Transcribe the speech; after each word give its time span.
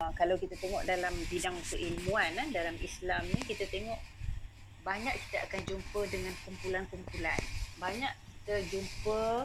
kalau 0.00 0.36
kita 0.40 0.56
tengok 0.56 0.88
dalam 0.88 1.12
bidang 1.28 1.56
keilmuan 1.68 2.32
eh, 2.40 2.48
dalam 2.48 2.72
Islam 2.80 3.20
ni 3.28 3.40
kita 3.44 3.68
tengok 3.68 4.00
banyak 4.80 5.12
kita 5.28 5.44
akan 5.44 5.60
jumpa 5.68 6.00
dengan 6.08 6.32
kumpulan-kumpulan. 6.48 7.40
Banyak 7.76 8.12
kita 8.40 8.64
jumpa 8.72 9.44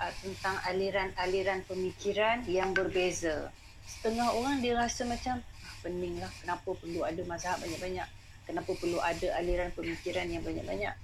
uh, 0.00 0.12
tentang 0.24 0.56
aliran-aliran 0.64 1.60
pemikiran 1.68 2.48
yang 2.48 2.72
berbeza. 2.72 3.52
Setengah 3.84 4.32
orang 4.32 4.64
dia 4.64 4.72
rasa 4.80 5.04
macam 5.04 5.44
ah, 5.44 5.74
peninglah 5.84 6.32
kenapa 6.40 6.72
perlu 6.72 7.04
ada 7.04 7.20
mazhab 7.28 7.60
banyak-banyak. 7.60 8.08
Kenapa 8.48 8.72
perlu 8.72 8.98
ada 9.04 9.36
aliran 9.36 9.68
pemikiran 9.76 10.26
yang 10.32 10.40
banyak-banyak. 10.40 10.96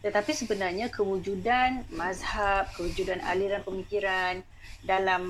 Tetapi 0.00 0.32
sebenarnya 0.32 0.88
kewujudan 0.88 1.84
mazhab, 1.92 2.72
kewujudan 2.72 3.20
aliran 3.20 3.60
pemikiran 3.60 4.40
dalam 4.80 5.24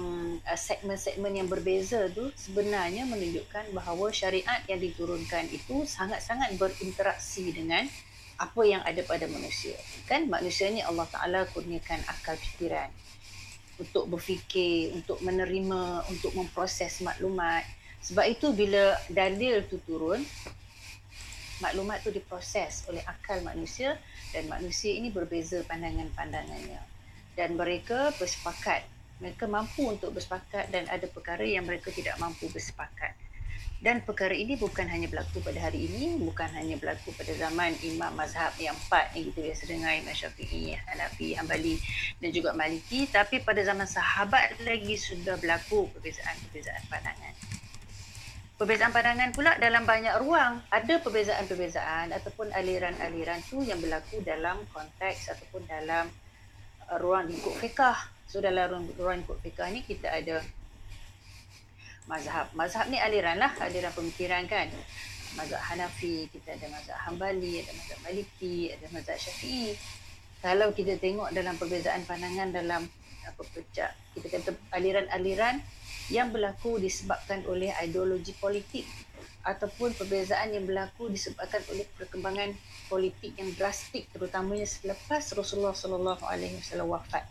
uh, 0.47 0.59
segmen-segmen 0.59 1.43
yang 1.43 1.51
berbeza 1.51 2.07
tu 2.15 2.31
sebenarnya 2.39 3.03
menunjukkan 3.03 3.75
bahawa 3.75 4.15
syariat 4.15 4.63
yang 4.71 4.79
diturunkan 4.79 5.51
itu 5.51 5.83
sangat-sangat 5.83 6.55
berinteraksi 6.55 7.51
dengan 7.51 7.91
apa 8.39 8.63
yang 8.63 8.81
ada 8.87 9.03
pada 9.03 9.27
manusia. 9.27 9.75
Kan 10.07 10.31
manusia 10.31 10.71
ni 10.71 10.81
Allah 10.87 11.05
Taala 11.11 11.51
kurniakan 11.51 12.01
akal 12.07 12.39
fikiran 12.39 12.89
untuk 13.77 14.07
berfikir, 14.07 14.95
untuk 14.95 15.19
menerima, 15.21 16.07
untuk 16.09 16.31
memproses 16.39 17.03
maklumat. 17.03 17.67
Sebab 18.01 18.25
itu 18.29 18.55
bila 18.57 18.97
dalil 19.13 19.67
tu 19.69 19.77
turun, 19.85 20.25
maklumat 21.61 22.03
tu 22.03 22.11
diproses 22.11 22.85
oleh 22.89 23.05
akal 23.07 23.41
manusia 23.47 23.97
dan 24.33 24.49
manusia 24.49 24.93
ini 24.97 25.13
berbeza 25.13 25.63
pandangan-pandangannya. 25.65 26.83
Dan 27.37 27.57
mereka 27.57 28.13
bersepakat 28.19 28.85
mereka 29.21 29.45
mampu 29.45 29.85
untuk 29.85 30.17
bersepakat 30.17 30.73
dan 30.73 30.89
ada 30.89 31.05
perkara 31.05 31.45
yang 31.45 31.69
mereka 31.69 31.93
tidak 31.93 32.17
mampu 32.17 32.49
bersepakat. 32.49 33.13
Dan 33.81 34.05
perkara 34.05 34.37
ini 34.37 34.61
bukan 34.61 34.85
hanya 34.93 35.09
berlaku 35.09 35.41
pada 35.41 35.57
hari 35.57 35.89
ini, 35.89 36.21
bukan 36.21 36.53
hanya 36.53 36.77
berlaku 36.77 37.17
pada 37.17 37.33
zaman 37.33 37.73
imam 37.81 38.13
mazhab 38.13 38.53
yang 38.61 38.77
empat 38.77 39.09
yang 39.17 39.33
kita 39.33 39.41
biasa 39.41 39.63
dengar, 39.73 39.93
Imam 39.97 40.13
Syafi'i, 40.13 40.77
Hanafi, 40.85 41.33
Hanbali 41.33 41.81
dan 42.21 42.29
juga 42.29 42.53
Maliki. 42.53 43.09
Tapi 43.09 43.41
pada 43.41 43.65
zaman 43.65 43.89
sahabat 43.89 44.61
lagi 44.69 45.01
sudah 45.01 45.41
berlaku 45.41 45.89
perbezaan-perbezaan 45.97 46.85
pandangan. 46.93 47.33
Perbezaan 48.61 48.93
pandangan 48.93 49.33
pula 49.33 49.57
dalam 49.57 49.89
banyak 49.89 50.21
ruang. 50.21 50.61
Ada 50.69 51.01
perbezaan-perbezaan 51.01 52.13
ataupun 52.13 52.53
aliran-aliran 52.53 53.41
tu 53.49 53.65
yang 53.65 53.81
berlaku 53.81 54.21
dalam 54.21 54.61
konteks 54.77 55.33
ataupun 55.33 55.65
dalam 55.65 56.05
uh, 56.93 57.01
ruang 57.01 57.25
lingkup 57.33 57.57
fiqah 57.57 57.97
So 58.31 58.39
dalam 58.39 58.69
ruang, 58.69 58.85
ruang 58.95 59.21
kod 59.25 59.41
fiqah 59.43 59.73
ni 59.75 59.81
kita 59.83 60.07
ada 60.07 60.39
mazhab. 62.05 62.47
Mazhab 62.55 62.87
ni 62.87 63.01
aliran 63.01 63.41
lah, 63.41 63.51
aliran 63.59 63.91
pemikiran 63.91 64.45
kan. 64.45 64.69
Mazhab 65.41 65.59
Hanafi, 65.59 66.29
kita 66.29 66.55
ada 66.55 66.69
mazhab 66.69 67.01
Hanbali, 67.11 67.65
ada 67.65 67.73
mazhab 67.75 67.99
Maliki, 68.07 68.77
ada 68.77 68.87
mazhab 68.95 69.19
Syafi'i. 69.19 69.75
Kalau 70.45 70.71
kita 70.77 71.01
tengok 71.01 71.33
dalam 71.35 71.57
perbezaan 71.57 72.07
pandangan 72.07 72.53
dalam 72.55 72.85
apa 73.25 73.43
pecah, 73.57 73.91
kita 74.13 74.31
kata 74.31 74.53
aliran-aliran 74.79 75.59
yang 76.11 76.35
berlaku 76.35 76.77
disebabkan 76.83 77.47
oleh 77.47 77.71
ideologi 77.79 78.35
politik 78.37 78.85
ataupun 79.41 79.97
perbezaan 79.97 80.53
yang 80.53 80.69
berlaku 80.69 81.09
disebabkan 81.09 81.65
oleh 81.73 81.89
perkembangan 81.97 82.53
politik 82.93 83.33
yang 83.41 83.49
drastik 83.57 84.11
terutamanya 84.13 84.69
selepas 84.69 85.33
Rasulullah 85.33 85.73
sallallahu 85.73 86.21
alaihi 86.29 86.61
wasallam 86.61 86.93
wafat. 86.93 87.25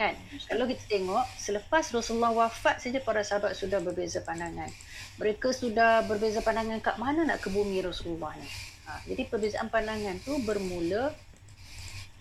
Kan? 0.00 0.16
Kalau 0.48 0.64
kita 0.64 0.80
tengok 0.88 1.28
selepas 1.36 1.92
Rasulullah 1.92 2.32
wafat 2.32 2.80
saja 2.80 3.04
para 3.04 3.20
sahabat 3.20 3.52
sudah 3.52 3.84
berbeza 3.84 4.24
pandangan. 4.24 4.72
Mereka 5.20 5.52
sudah 5.52 6.08
berbeza 6.08 6.40
pandangan 6.40 6.80
kat 6.80 6.96
mana 6.96 7.28
nak 7.28 7.44
ke 7.44 7.52
bumi 7.52 7.84
Rasulullah 7.84 8.32
ni? 8.40 8.48
Ha, 8.88 9.04
jadi 9.04 9.28
perbezaan 9.28 9.68
pandangan 9.68 10.16
tu 10.24 10.40
bermula 10.40 11.12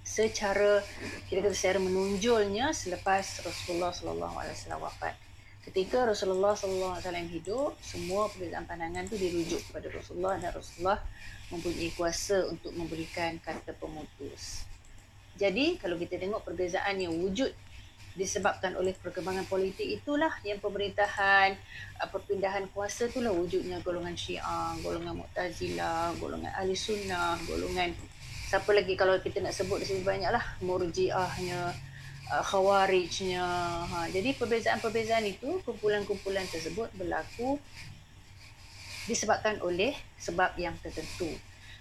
secara 0.04 0.84
kita 1.32 1.40
kata 1.40 1.56
secara 1.56 1.80
menonjolnya 1.80 2.76
selepas 2.76 3.48
Rasulullah 3.48 3.96
sallallahu 3.96 4.36
alaihi 4.36 4.58
wasallam 4.60 4.84
wafat 4.84 5.29
ketika 5.70 6.02
Rasulullah 6.10 6.58
sallallahu 6.58 6.98
alaihi 6.98 7.06
wasallam 7.06 7.30
hidup 7.30 7.72
semua 7.86 8.26
perbezaan 8.34 8.66
pandangan 8.66 9.06
tu 9.06 9.22
dirujuk 9.22 9.62
kepada 9.70 9.94
Rasulullah 9.94 10.42
dan 10.42 10.50
Rasulullah 10.50 10.98
mempunyai 11.54 11.94
kuasa 11.94 12.50
untuk 12.50 12.74
memberikan 12.74 13.38
kata 13.38 13.78
pemutus. 13.78 14.66
Jadi 15.38 15.78
kalau 15.78 16.02
kita 16.02 16.18
tengok 16.18 16.42
perbezaan 16.42 16.98
yang 16.98 17.14
wujud 17.14 17.54
disebabkan 18.18 18.74
oleh 18.76 18.98
perkembangan 18.98 19.46
politik 19.46 19.86
itulah 19.86 20.34
yang 20.42 20.58
pemerintahan 20.58 21.54
uh, 22.02 22.10
perpindahan 22.10 22.66
kuasa 22.74 23.06
itulah 23.06 23.30
wujudnya 23.30 23.78
golongan 23.86 24.18
Syiah, 24.18 24.74
golongan 24.82 25.22
Mu'tazilah, 25.22 26.18
golongan 26.18 26.50
Ahli 26.58 26.74
Sunnah, 26.74 27.38
golongan 27.46 27.94
siapa 28.50 28.74
lagi? 28.74 28.98
Kalau 28.98 29.22
kita 29.22 29.46
nak 29.46 29.54
sebut 29.54 29.86
sini 29.86 30.02
banyaklah 30.02 30.42
Murji'ahnya, 30.66 31.89
uh, 32.30 32.46
Khawarijnya. 32.46 33.46
Ha, 33.90 33.98
jadi 34.14 34.34
perbezaan-perbezaan 34.38 35.26
itu, 35.26 35.60
kumpulan-kumpulan 35.66 36.46
tersebut 36.48 36.90
berlaku 36.96 37.58
disebabkan 39.10 39.58
oleh 39.66 39.98
sebab 40.22 40.54
yang 40.62 40.78
tertentu. 40.86 41.30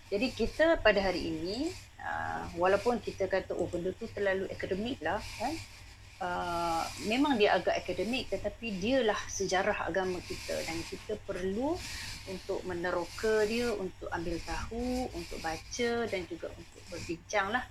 Jadi 0.09 0.33
kita 0.33 0.81
pada 0.81 1.05
hari 1.05 1.29
ini, 1.29 1.69
uh, 2.01 2.49
walaupun 2.57 2.97
kita 3.05 3.29
kata 3.29 3.53
oh 3.53 3.69
benda 3.69 3.93
tu 3.93 4.09
terlalu 4.09 4.49
akademik 4.49 4.97
lah 5.05 5.21
kan, 5.37 5.53
uh, 6.25 6.85
memang 7.05 7.37
dia 7.37 7.53
agak 7.53 7.77
akademik 7.77 8.33
tetapi 8.33 8.81
dialah 8.81 9.19
sejarah 9.29 9.85
agama 9.85 10.17
kita 10.25 10.57
dan 10.65 10.81
kita 10.89 11.21
perlu 11.29 11.77
untuk 12.29 12.65
meneroka 12.65 13.45
dia, 13.45 13.69
untuk 13.77 14.09
ambil 14.09 14.41
tahu, 14.49 15.13
untuk 15.13 15.39
baca 15.45 15.91
dan 16.09 16.25
juga 16.25 16.49
untuk 16.57 16.83
berbincang 16.89 17.53
lah. 17.53 17.65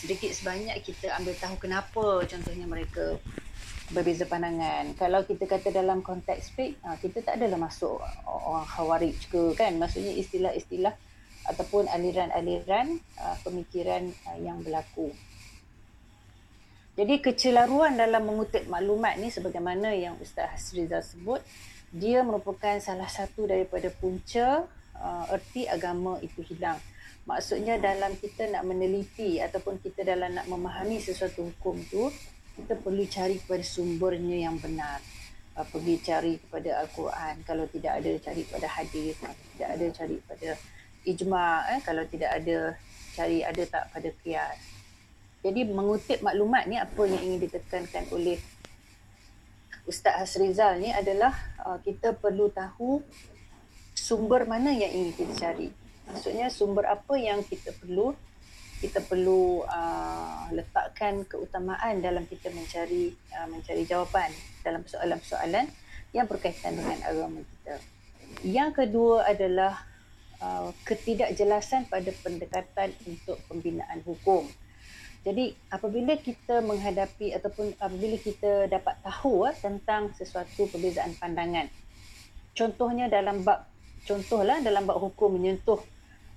Sedikit 0.00 0.32
sebanyak 0.32 0.80
kita 0.80 1.12
ambil 1.20 1.36
tahu 1.36 1.60
kenapa 1.60 2.24
contohnya 2.24 2.64
mereka 2.64 3.20
berbeza 3.92 4.24
pandangan. 4.24 4.96
Kalau 4.96 5.28
kita 5.28 5.44
kata 5.44 5.68
dalam 5.74 6.00
konteks 6.00 6.56
fake, 6.56 6.80
uh, 6.80 6.96
kita 6.96 7.20
tak 7.20 7.36
adalah 7.36 7.68
masuk 7.68 8.00
orang 8.24 8.64
khawarij 8.64 9.18
ke 9.28 9.52
kan. 9.52 9.76
Maksudnya 9.76 10.16
istilah-istilah 10.16 10.96
ataupun 11.52 11.84
aliran-aliran 11.92 12.96
uh, 13.20 13.36
pemikiran 13.44 14.08
uh, 14.30 14.38
yang 14.40 14.64
berlaku. 14.64 15.12
Jadi 16.96 17.20
kecelaruan 17.20 18.00
dalam 18.00 18.24
mengutip 18.24 18.64
maklumat 18.72 19.20
ni 19.20 19.28
sebagaimana 19.28 19.92
yang 19.92 20.16
Ustaz 20.16 20.48
Hasriza 20.56 21.04
sebut, 21.04 21.44
dia 21.92 22.24
merupakan 22.24 22.80
salah 22.80 23.08
satu 23.08 23.44
daripada 23.44 23.92
punca 23.92 24.64
erti 25.32 25.64
agama 25.64 26.20
itu 26.20 26.44
hilang. 26.44 26.76
Maksudnya 27.30 27.78
dalam 27.78 28.18
kita 28.18 28.50
nak 28.50 28.66
meneliti 28.66 29.38
ataupun 29.38 29.78
kita 29.78 30.02
dalam 30.02 30.34
nak 30.34 30.50
memahami 30.50 30.98
sesuatu 30.98 31.46
hukum 31.46 31.78
tu, 31.86 32.10
kita 32.58 32.74
perlu 32.74 33.06
cari 33.06 33.38
kepada 33.38 33.62
sumbernya 33.62 34.50
yang 34.50 34.58
benar. 34.58 34.98
Uh, 35.54 35.62
pergi 35.70 36.02
cari 36.02 36.42
kepada 36.42 36.82
Al-Quran. 36.82 37.46
Kalau 37.46 37.70
tidak 37.70 38.02
ada, 38.02 38.10
cari 38.18 38.42
kepada 38.42 38.66
hadis. 38.66 39.14
Kalau 39.22 39.36
tidak 39.54 39.68
ada, 39.70 39.86
cari 39.94 40.14
kepada 40.18 40.48
ijma' 41.06 41.58
eh. 41.70 41.80
Kalau 41.86 42.04
tidak 42.10 42.30
ada, 42.34 42.58
cari 43.14 43.38
ada 43.46 43.62
tak 43.62 43.84
pada 43.94 44.08
qiyas. 44.26 44.58
Jadi 45.46 45.60
mengutip 45.70 46.18
maklumat 46.26 46.66
ni 46.66 46.82
apa 46.82 47.02
yang 47.06 47.22
ingin 47.30 47.46
ditekankan 47.46 48.10
oleh 48.10 48.42
Ustaz 49.86 50.18
Hasrizal 50.18 50.82
ni 50.82 50.90
adalah 50.90 51.32
uh, 51.62 51.78
kita 51.78 52.10
perlu 52.12 52.50
tahu 52.50 53.00
sumber 53.94 54.50
mana 54.50 54.74
yang 54.74 54.90
ingin 54.90 55.14
kita 55.14 55.34
cari. 55.38 55.79
Maksudnya 56.10 56.50
sumber 56.50 56.86
apa 56.90 57.14
yang 57.16 57.42
kita 57.46 57.70
perlu 57.78 58.12
kita 58.80 59.04
perlu 59.04 59.60
uh, 59.68 60.48
letakkan 60.56 61.20
keutamaan 61.28 62.00
dalam 62.00 62.24
kita 62.24 62.48
mencari 62.48 63.12
uh, 63.36 63.44
mencari 63.44 63.84
jawapan 63.84 64.32
dalam 64.64 64.80
soalan-soalan 64.88 65.68
yang 66.16 66.24
berkaitan 66.24 66.80
dengan 66.80 66.96
agama 67.04 67.44
kita. 67.44 67.76
Yang 68.40 68.70
kedua 68.80 69.28
adalah 69.28 69.84
uh, 70.40 70.72
ketidakjelasan 70.88 71.92
pada 71.92 72.08
pendekatan 72.24 72.96
untuk 73.04 73.36
pembinaan 73.52 74.00
hukum. 74.00 74.48
Jadi 75.20 75.52
apabila 75.68 76.16
kita 76.16 76.64
menghadapi 76.64 77.36
ataupun 77.36 77.76
apabila 77.76 78.16
kita 78.16 78.64
dapat 78.72 78.96
tahu 79.04 79.44
uh, 79.44 79.52
tentang 79.52 80.16
sesuatu 80.16 80.64
perbezaan 80.72 81.12
pandangan. 81.20 81.68
Contohnya 82.56 83.12
dalam 83.12 83.44
bab 83.44 83.68
contohlah 84.08 84.64
dalam 84.64 84.88
bab 84.88 84.96
hukum 84.96 85.36
menyentuh 85.36 85.84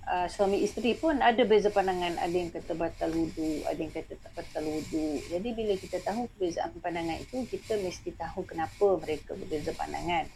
uh, 0.06 0.28
suami 0.28 0.64
isteri 0.64 0.96
pun 0.96 1.20
ada 1.20 1.42
beza 1.44 1.68
pandangan, 1.68 2.16
ada 2.20 2.34
yang 2.34 2.52
kata 2.52 2.72
batal 2.76 3.10
wudu, 3.12 3.64
ada 3.68 3.80
yang 3.80 3.92
kata 3.92 4.14
tak 4.20 4.32
batal 4.36 4.64
wudu. 4.64 5.20
Jadi 5.28 5.48
bila 5.52 5.74
kita 5.76 5.98
tahu 6.04 6.28
perbezaan 6.36 6.72
pandangan 6.80 7.18
itu, 7.20 7.44
kita 7.48 7.80
mesti 7.80 8.10
tahu 8.14 8.44
kenapa 8.44 9.00
mereka 9.00 9.36
berbeza 9.36 9.72
pandangan. 9.72 10.28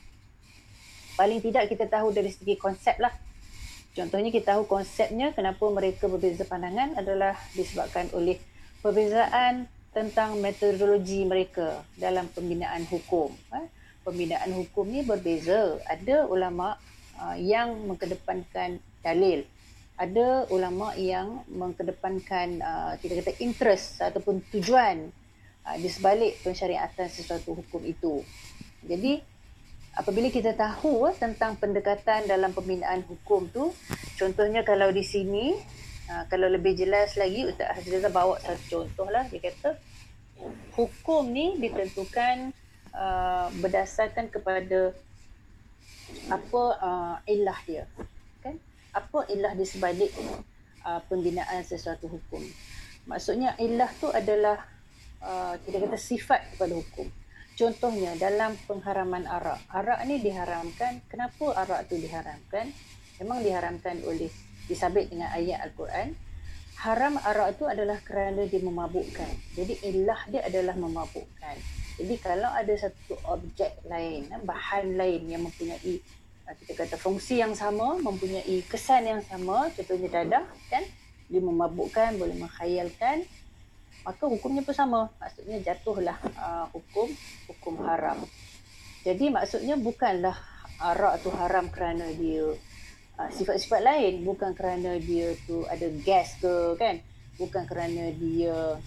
Paling 1.18 1.40
tidak 1.42 1.66
kita 1.70 1.90
tahu 1.90 2.14
dari 2.14 2.30
segi 2.30 2.54
konsep 2.54 2.94
lah 3.02 3.10
Contohnya 3.98 4.30
kita 4.30 4.54
tahu 4.54 4.70
konsepnya 4.70 5.34
kenapa 5.34 5.66
mereka 5.74 6.06
berbeza 6.06 6.46
pandangan 6.46 6.94
adalah 6.94 7.34
disebabkan 7.58 8.06
oleh 8.14 8.38
perbezaan 8.78 9.66
tentang 9.90 10.38
metodologi 10.38 11.26
mereka 11.26 11.82
dalam 11.98 12.30
pembinaan 12.30 12.86
hukum. 12.86 13.34
Eh. 13.58 13.66
pembinaan 14.06 14.54
hukum 14.54 14.86
ni 14.86 15.02
berbeza. 15.02 15.82
Ada 15.82 16.30
ulama 16.30 16.78
uh, 17.18 17.34
yang 17.34 17.90
mengedepankan 17.90 18.78
dalil. 19.02 19.42
Ada 19.98 20.46
ulama 20.54 20.94
yang 20.94 21.42
mengedepankan 21.50 22.62
uh, 22.62 22.92
kita 23.02 23.18
kata 23.18 23.32
interest 23.42 23.98
ataupun 23.98 24.46
tujuan 24.54 25.10
uh, 25.66 25.76
di 25.76 25.90
sebalik 25.90 26.38
pensyariatan 26.46 27.10
sesuatu 27.10 27.58
hukum 27.58 27.82
itu. 27.82 28.22
Jadi 28.86 29.18
apabila 29.98 30.30
kita 30.30 30.54
tahu 30.54 31.02
uh, 31.02 31.14
tentang 31.18 31.58
pendekatan 31.58 32.30
dalam 32.30 32.54
pembinaan 32.54 33.02
hukum 33.10 33.50
tu, 33.50 33.74
contohnya 34.14 34.62
kalau 34.62 34.94
di 34.94 35.02
sini 35.02 35.58
uh, 36.08 36.24
kalau 36.26 36.48
lebih 36.48 36.74
jelas 36.74 37.14
lagi 37.14 37.44
Ustaz 37.44 37.78
Hazrizah 37.78 38.12
bawa 38.12 38.40
satu 38.40 38.88
contoh 38.88 39.08
lah 39.12 39.28
dia 39.28 39.40
kata 39.44 39.76
hukum 40.74 41.28
ni 41.28 41.58
ditentukan 41.60 42.54
uh, 42.94 43.50
berdasarkan 43.60 44.32
kepada 44.32 44.94
apa 46.32 46.62
uh, 46.80 47.16
ilah 47.28 47.58
dia 47.68 47.84
apa 48.98 49.30
ilah 49.30 49.54
di 49.54 49.62
sebalik 49.62 50.10
uh, 50.82 51.00
pembinaan 51.06 51.62
sesuatu 51.62 52.10
hukum. 52.10 52.42
Maksudnya 53.06 53.54
ilah 53.62 53.88
tu 54.02 54.10
adalah 54.10 54.58
uh, 55.22 55.54
kita 55.62 55.86
kata 55.86 55.98
sifat 55.98 56.40
kepada 56.54 56.74
hukum. 56.74 57.06
Contohnya 57.58 58.14
dalam 58.14 58.54
pengharaman 58.70 59.26
arak. 59.26 59.58
Arak 59.70 60.02
ni 60.06 60.22
diharamkan. 60.22 61.02
Kenapa 61.10 61.58
arak 61.66 61.90
tu 61.90 61.98
diharamkan? 61.98 62.70
Memang 63.18 63.42
diharamkan 63.42 63.98
oleh 64.06 64.30
disabit 64.70 65.10
dengan 65.10 65.34
ayat 65.34 65.66
al-Quran. 65.66 66.14
Haram 66.78 67.18
arak 67.18 67.58
itu 67.58 67.66
adalah 67.66 67.98
kerana 68.06 68.46
dia 68.46 68.62
memabukkan. 68.62 69.58
Jadi 69.58 69.74
ilah 69.90 70.22
dia 70.30 70.46
adalah 70.46 70.78
memabukkan. 70.78 71.56
Jadi 71.98 72.14
kalau 72.22 72.46
ada 72.46 72.70
satu 72.78 73.18
objek 73.26 73.82
lain, 73.90 74.30
bahan 74.46 74.94
lain 74.94 75.26
yang 75.26 75.42
mempunyai 75.42 75.98
kita 76.56 76.72
kata 76.84 76.96
fungsi 76.96 77.44
yang 77.44 77.52
sama, 77.52 78.00
mempunyai 78.00 78.64
kesan 78.64 79.04
yang 79.04 79.22
sama, 79.28 79.68
contohnya 79.76 80.08
dadah 80.08 80.44
kan, 80.72 80.84
dia 81.28 81.40
memabukkan, 81.44 82.16
boleh 82.16 82.36
menghayalkan, 82.40 83.28
maka 84.08 84.24
hukumnya 84.24 84.64
pun 84.64 84.72
sama. 84.72 85.00
Maksudnya 85.20 85.60
jatuhlah 85.60 86.16
uh, 86.40 86.64
hukum 86.72 87.12
hukum 87.52 87.74
haram. 87.84 88.24
Jadi 89.04 89.28
maksudnya 89.28 89.76
bukanlah 89.76 90.36
arak 90.80 91.20
tu 91.20 91.28
haram 91.28 91.68
kerana 91.68 92.08
dia 92.16 92.56
uh, 93.20 93.30
sifat-sifat 93.30 93.84
lain. 93.84 94.24
Bukan 94.24 94.56
kerana 94.56 94.96
dia 94.96 95.36
tu 95.44 95.68
ada 95.68 95.84
gas 96.00 96.40
ke 96.40 96.80
kan? 96.80 97.04
Bukan 97.36 97.68
kerana 97.68 98.08
dia 98.16 98.80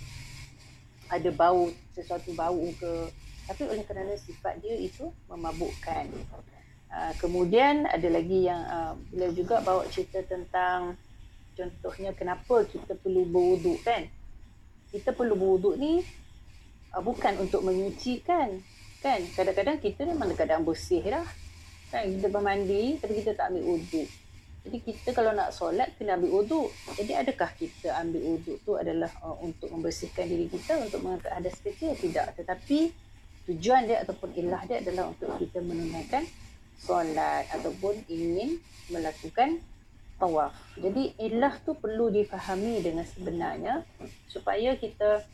ada 1.11 1.29
bau 1.29 1.69
sesuatu 1.93 2.33
bau 2.33 2.65
ke. 2.81 3.13
Tapi 3.45 3.67
oleh 3.69 3.85
kerana 3.85 4.17
sifat 4.17 4.57
dia 4.63 4.73
itu 4.73 5.05
memabukkan 5.29 6.09
uh, 6.91 7.13
kemudian 7.17 7.87
ada 7.87 8.07
lagi 8.11 8.45
yang 8.45 8.61
uh, 8.67 8.93
bila 9.09 9.27
juga 9.33 9.63
bawa 9.63 9.87
cerita 9.87 10.21
tentang 10.27 10.95
contohnya 11.55 12.11
kenapa 12.13 12.67
kita 12.67 12.95
perlu 12.99 13.25
berwuduk 13.27 13.79
kan 13.81 14.07
kita 14.91 15.15
perlu 15.15 15.33
berwuduk 15.39 15.75
ni 15.79 16.03
uh, 16.93 17.01
bukan 17.01 17.39
untuk 17.39 17.63
menyucikan 17.63 18.59
kan 19.01 19.19
kadang-kadang 19.33 19.81
kita 19.81 20.05
memang 20.05 20.35
keadaan 20.37 20.67
bersih 20.67 21.01
dah 21.01 21.25
kan 21.89 22.07
kita 22.07 22.27
bermandi 22.29 23.01
tapi 23.01 23.23
kita 23.23 23.33
tak 23.33 23.51
ambil 23.51 23.75
wuduk 23.75 24.07
jadi 24.61 24.77
kita 24.77 25.09
kalau 25.17 25.33
nak 25.33 25.49
solat 25.57 25.89
kena 25.97 26.21
ambil 26.21 26.41
wuduk. 26.41 26.69
Jadi 26.93 27.17
adakah 27.17 27.49
kita 27.57 27.97
ambil 27.97 28.21
wuduk 28.37 28.61
tu 28.61 28.77
adalah 28.77 29.09
uh, 29.25 29.33
untuk 29.41 29.73
membersihkan 29.73 30.29
diri 30.29 30.45
kita 30.53 30.77
untuk 30.77 31.01
mengangkat 31.01 31.33
hadas 31.33 31.57
kecil? 31.65 31.97
Tidak. 31.97 32.37
Tetapi 32.37 32.79
tujuan 33.49 33.89
dia 33.89 34.05
ataupun 34.05 34.37
ilah 34.37 34.61
dia 34.69 34.85
adalah 34.85 35.09
untuk 35.09 35.33
kita 35.41 35.65
menunaikan 35.65 36.21
solat 36.81 37.45
ataupun 37.53 38.01
ingin 38.09 38.57
melakukan 38.89 39.61
tawaf. 40.21 40.53
Jadi 40.77 41.17
ilah 41.17 41.57
tu 41.65 41.73
perlu 41.73 42.13
difahami 42.13 42.81
dengan 42.85 43.05
sebenarnya 43.05 43.81
supaya 44.29 44.77
kita 44.77 45.25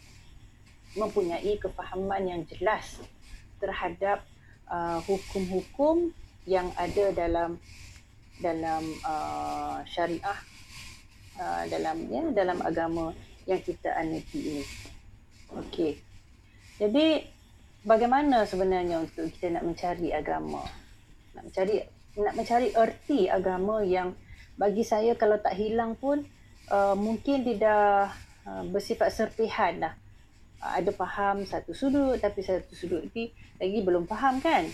mempunyai 0.95 1.59
kefahaman 1.59 2.23
yang 2.23 2.41
jelas 2.47 3.03
terhadap 3.59 4.23
uh, 4.71 5.03
hukum-hukum 5.03 6.15
yang 6.47 6.71
ada 6.79 7.11
dalam 7.11 7.59
dalam 8.39 8.83
uh, 9.03 9.83
syariah 9.83 10.39
uh, 11.41 11.63
dalam 11.67 12.07
ya 12.07 12.23
dalam 12.31 12.57
agama 12.63 13.11
yang 13.43 13.59
kita 13.59 13.91
anati 13.91 14.39
ini. 14.39 14.63
Okey. 15.51 15.99
Jadi 16.77 17.23
bagaimana 17.83 18.45
sebenarnya 18.45 19.03
untuk 19.03 19.27
kita 19.35 19.57
nak 19.57 19.63
mencari 19.65 20.13
agama? 20.13 20.63
Nak 21.37 21.53
mencari 21.53 21.77
nak 22.17 22.33
mencari 22.33 22.73
erti 22.73 23.29
agama 23.29 23.85
yang 23.85 24.17
bagi 24.57 24.81
saya 24.81 25.13
kalau 25.13 25.37
tak 25.37 25.53
hilang 25.53 25.93
pun 25.93 26.25
uh, 26.73 26.97
mungkin 26.97 27.45
tidak 27.45 28.09
uh, 28.49 28.65
bersifat 28.73 29.13
serpihan 29.13 29.77
lah. 29.77 29.93
Uh, 30.57 30.81
ada 30.81 30.89
faham 30.89 31.45
satu 31.45 31.77
sudut 31.77 32.17
tapi 32.17 32.41
satu 32.41 32.73
sudut 32.73 33.05
ini 33.13 33.29
lagi 33.61 33.79
belum 33.85 34.09
faham 34.09 34.41
kan? 34.41 34.65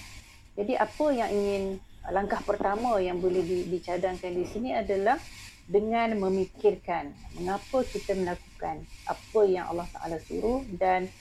Jadi 0.55 0.79
apa 0.79 1.05
yang 1.11 1.29
ingin 1.35 1.63
langkah 2.07 2.39
pertama 2.47 2.95
yang 3.03 3.19
boleh 3.19 3.43
dicadangkan 3.67 4.31
di 4.31 4.47
sini 4.47 4.71
adalah 4.71 5.19
dengan 5.67 6.15
memikirkan 6.15 7.11
mengapa 7.39 7.83
kita 7.83 8.15
melakukan 8.15 8.87
apa 9.03 9.41
yang 9.43 9.67
Allah 9.67 9.87
Taala 9.91 10.15
suruh 10.23 10.63
dan 10.79 11.11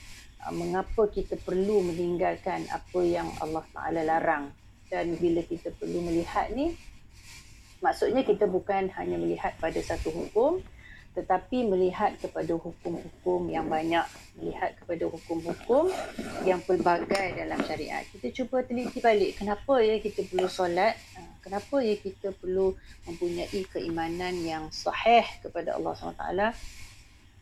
uh, 0.47 0.55
mengapa 0.55 1.11
kita 1.11 1.35
perlu 1.35 1.83
meninggalkan 1.83 2.63
apa 2.71 2.99
yang 3.03 3.27
Allah 3.43 3.67
Taala 3.75 4.07
larang 4.07 4.62
dan 4.93 5.17
bila 5.17 5.41
kita 5.41 5.73
perlu 5.73 6.05
melihat 6.05 6.53
ni 6.53 6.77
maksudnya 7.81 8.21
kita 8.21 8.45
bukan 8.45 8.93
hanya 8.93 9.17
melihat 9.17 9.57
pada 9.57 9.81
satu 9.81 10.13
hukum 10.13 10.61
tetapi 11.13 11.69
melihat 11.69 12.17
kepada 12.17 12.57
hukum-hukum 12.57 13.45
yang 13.45 13.69
banyak, 13.69 14.01
melihat 14.33 14.73
kepada 14.81 15.05
hukum-hukum 15.05 15.93
yang 16.41 16.57
pelbagai 16.65 17.37
dalam 17.37 17.61
syariat. 17.69 18.01
Kita 18.09 18.33
cuba 18.33 18.65
teliti 18.65 18.97
balik 18.97 19.37
kenapa 19.37 19.77
ya 19.77 20.01
kita 20.01 20.25
perlu 20.25 20.49
solat, 20.49 20.97
ha, 21.13 21.21
kenapa 21.45 21.85
ya 21.85 22.01
kita 22.01 22.33
perlu 22.33 22.73
mempunyai 23.05 23.61
keimanan 23.69 24.33
yang 24.41 24.73
sahih 24.73 25.21
kepada 25.45 25.77
Allah 25.77 25.93
SWT, 25.93 26.25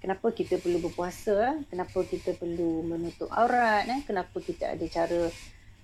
kenapa 0.03 0.27
kita 0.35 0.59
perlu 0.59 0.77
berpuasa, 0.83 1.55
kenapa 1.71 2.03
kita 2.03 2.35
perlu 2.35 2.83
menutup 2.83 3.31
aurat, 3.31 3.87
eh? 3.87 4.03
kenapa 4.03 4.35
kita 4.43 4.75
ada 4.75 4.85
cara 4.91 5.31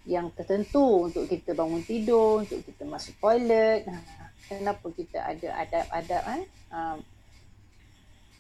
yang 0.08 0.32
tertentu 0.32 1.12
untuk 1.12 1.28
kita 1.28 1.52
bangun 1.52 1.84
tidur, 1.84 2.48
untuk 2.48 2.64
kita 2.64 2.88
masuk 2.88 3.20
toilet, 3.20 3.84
ha, 3.92 4.00
kenapa 4.48 4.88
kita 4.96 5.20
ada 5.20 5.48
adab-adab 5.68 6.24
eh? 6.40 6.44
Ha, 6.72 6.80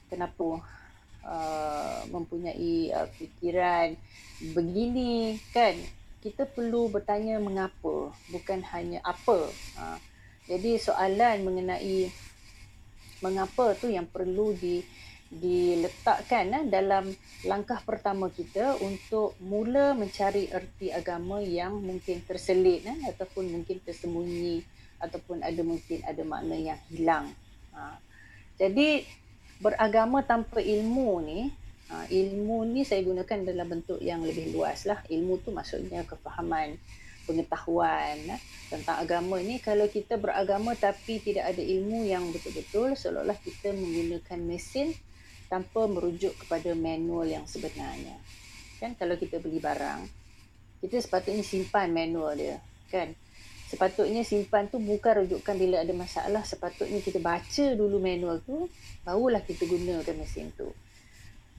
kenapa 0.07 0.63
uh, 1.27 1.99
mempunyai 2.07 2.95
uh, 2.95 3.07
fikiran 3.19 3.99
begini? 4.55 5.35
Kan 5.51 5.75
kita 6.23 6.47
perlu 6.47 6.87
bertanya 6.87 7.35
mengapa 7.43 8.15
bukan 8.31 8.63
hanya 8.71 9.03
apa. 9.03 9.51
Uh, 9.75 9.99
jadi 10.47 10.79
soalan 10.79 11.43
mengenai 11.43 12.07
mengapa 13.19 13.75
tu 13.75 13.91
yang 13.91 14.07
perlu 14.07 14.55
di 14.55 14.79
diletakkan 15.27 16.53
eh, 16.55 16.63
dalam 16.71 17.11
langkah 17.43 17.83
pertama 17.83 18.31
kita 18.31 18.79
untuk 18.79 19.35
mula 19.43 19.91
mencari 19.91 20.47
erti 20.47 20.91
agama 20.91 21.43
yang 21.43 21.77
mungkin 21.83 22.23
terselit 22.23 22.87
eh, 22.87 22.99
ataupun 23.11 23.51
mungkin 23.51 23.83
tersembunyi 23.83 24.63
ataupun 25.03 25.43
ada 25.43 25.61
mungkin 25.61 26.01
ada 26.07 26.23
makna 26.23 26.55
yang 26.57 26.79
hilang. 26.89 27.29
Ha. 27.75 27.99
Jadi 28.57 29.05
beragama 29.61 30.21
tanpa 30.25 30.61
ilmu 30.61 31.21
ni 31.21 31.49
uh, 31.89 32.05
ilmu 32.05 32.67
ni 32.67 32.85
saya 32.85 33.01
gunakan 33.03 33.47
dalam 33.47 33.67
bentuk 33.67 33.99
yang 34.01 34.21
lebih 34.21 34.53
luas 34.53 34.85
lah 34.85 35.01
ilmu 35.09 35.41
tu 35.41 35.49
maksudnya 35.49 36.05
kefahaman 36.05 36.77
pengetahuan 37.25 38.17
uh, 38.31 38.41
tentang 38.69 39.01
agama 39.01 39.41
ni 39.41 39.57
kalau 39.59 39.89
kita 39.89 40.15
beragama 40.15 40.77
tapi 40.77 41.19
tidak 41.19 41.49
ada 41.49 41.63
ilmu 41.63 42.05
yang 42.05 42.29
betul-betul 42.29 42.93
seolah-olah 42.93 43.37
kita 43.41 43.73
menggunakan 43.73 44.39
mesin 44.45 44.93
tanpa 45.47 45.87
merujuk 45.87 46.35
kepada 46.45 46.71
manual 46.77 47.27
yang 47.27 47.43
sebenarnya. 47.47 48.15
Kan 48.77 48.93
kalau 48.99 49.17
kita 49.17 49.41
beli 49.41 49.57
barang 49.57 50.27
kita 50.77 51.01
sepatutnya 51.01 51.41
simpan 51.41 51.89
manual 51.89 52.37
dia 52.37 52.61
kan? 52.93 53.11
Sepatutnya 53.67 54.23
simpan 54.23 54.71
tu 54.71 54.79
bukan 54.79 55.27
rujukan 55.27 55.55
bila 55.59 55.83
ada 55.83 55.91
masalah 55.91 56.39
sepatutnya 56.47 57.03
kita 57.03 57.19
baca 57.19 57.65
dulu 57.75 57.99
manual 57.99 58.39
tu 58.47 58.71
barulah 59.03 59.43
kita 59.43 59.67
gunakan 59.67 60.15
mesin 60.15 60.55
tu. 60.55 60.71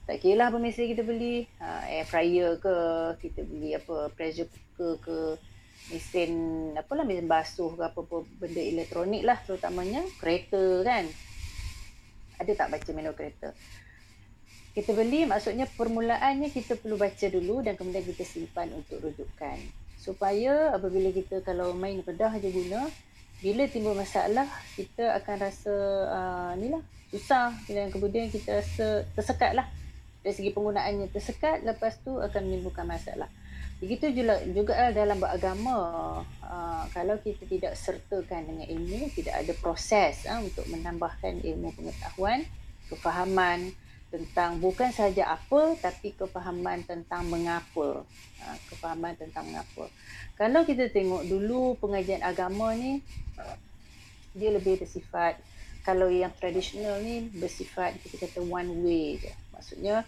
Tak 0.09 0.25
kira 0.25 0.41
lah 0.41 0.45
apa 0.49 0.57
mesin 0.57 0.89
kita 0.89 1.05
beli 1.05 1.45
ha, 1.61 1.85
air 1.85 2.07
fryer 2.09 2.57
ke 2.57 2.75
kita 3.21 3.45
beli 3.45 3.77
apa 3.77 4.09
pressure 4.17 4.49
cooker 4.49 4.97
ke 5.05 5.17
mesin 5.93 6.31
apalah 6.73 7.05
mesin 7.05 7.29
basuh 7.29 7.77
ke 7.77 7.83
apa-apa 7.85 8.25
benda 8.41 8.57
elektronik 8.57 9.21
lah 9.21 9.37
terutamanya 9.45 10.01
kereta 10.17 10.81
kan 10.81 11.05
ada 12.39 12.51
tak 12.55 12.71
baca 12.71 12.89
manual 12.95 13.15
kereta? 13.15 13.51
Kita 14.71 14.95
beli 14.95 15.27
maksudnya 15.27 15.67
permulaannya 15.67 16.49
kita 16.55 16.79
perlu 16.79 16.95
baca 16.95 17.27
dulu 17.27 17.59
dan 17.59 17.75
kemudian 17.75 18.05
kita 18.07 18.23
simpan 18.23 18.71
untuk 18.71 19.03
rujukan. 19.03 19.59
Supaya 19.99 20.71
apabila 20.71 21.11
kita 21.11 21.43
kalau 21.43 21.75
main 21.75 21.99
pedah 21.99 22.31
aja 22.31 22.47
guna 22.47 22.87
bila 23.39 23.67
timbul 23.67 23.95
masalah 23.95 24.47
kita 24.75 25.15
akan 25.19 25.35
rasa 25.39 25.75
uh, 26.07 26.51
ni 26.55 26.71
lah 26.71 26.81
susah. 27.11 27.51
Dan 27.67 27.91
kemudian 27.91 28.31
kita 28.31 28.63
rasa 28.63 29.03
tersekat 29.13 29.53
lah. 29.53 29.67
Dari 30.23 30.35
segi 30.35 30.51
penggunaannya 30.55 31.11
tersekat 31.11 31.67
lepas 31.67 31.99
tu 32.03 32.15
akan 32.15 32.41
menimbulkan 32.47 32.87
masalah 32.87 33.27
begitu 33.79 34.11
juga 34.11 34.43
juga 34.51 34.91
dalam 34.91 35.17
beragama 35.23 35.77
uh, 36.43 36.83
kalau 36.91 37.15
kita 37.23 37.47
tidak 37.47 37.73
sertakan 37.79 38.43
dengan 38.43 38.67
ilmu 38.67 39.07
tidak 39.15 39.39
ada 39.39 39.53
proses 39.55 40.27
uh, 40.27 40.43
untuk 40.43 40.67
menambahkan 40.67 41.39
ilmu 41.39 41.71
pengetahuan 41.73 42.43
kefahaman 42.91 43.71
tentang 44.09 44.57
bukan 44.57 44.89
saja 44.89 45.37
apa 45.37 45.77
tapi 45.79 46.17
kefahaman 46.17 46.81
tentang 46.81 47.29
mengapa 47.29 48.01
ha, 48.41 48.57
kefahaman 48.73 49.13
tentang 49.13 49.45
mengapa. 49.45 49.85
Kalau 50.33 50.65
kita 50.65 50.89
tengok 50.89 51.29
dulu 51.29 51.77
pengajian 51.77 52.25
agama 52.25 52.73
ni 52.73 53.05
dia 54.33 54.49
lebih 54.49 54.81
bersifat 54.81 55.37
kalau 55.85 56.11
yang 56.11 56.33
tradisional 56.37 56.99
ni 57.01 57.29
bersifat 57.33 57.97
kita 58.01 58.27
kata 58.27 58.41
one 58.45 58.83
way 58.85 59.17
je. 59.21 59.31
Maksudnya 59.53 60.05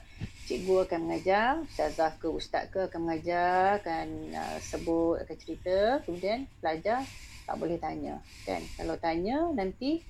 cikgu 0.52 0.84
akan 0.84 1.00
mengajar 1.08 1.64
ustazah 1.64 2.12
ke 2.20 2.28
ustaz 2.28 2.68
ke 2.68 2.92
akan 2.92 3.00
mengajar 3.08 3.80
akan 3.80 4.08
uh, 4.36 4.58
sebut 4.60 5.24
akan 5.24 5.36
cerita 5.40 6.04
kemudian 6.04 6.44
pelajar 6.60 7.08
tak 7.48 7.56
boleh 7.56 7.80
tanya 7.80 8.20
kan? 8.44 8.60
Kalau 8.76 8.96
tanya 9.00 9.48
nanti 9.56 10.04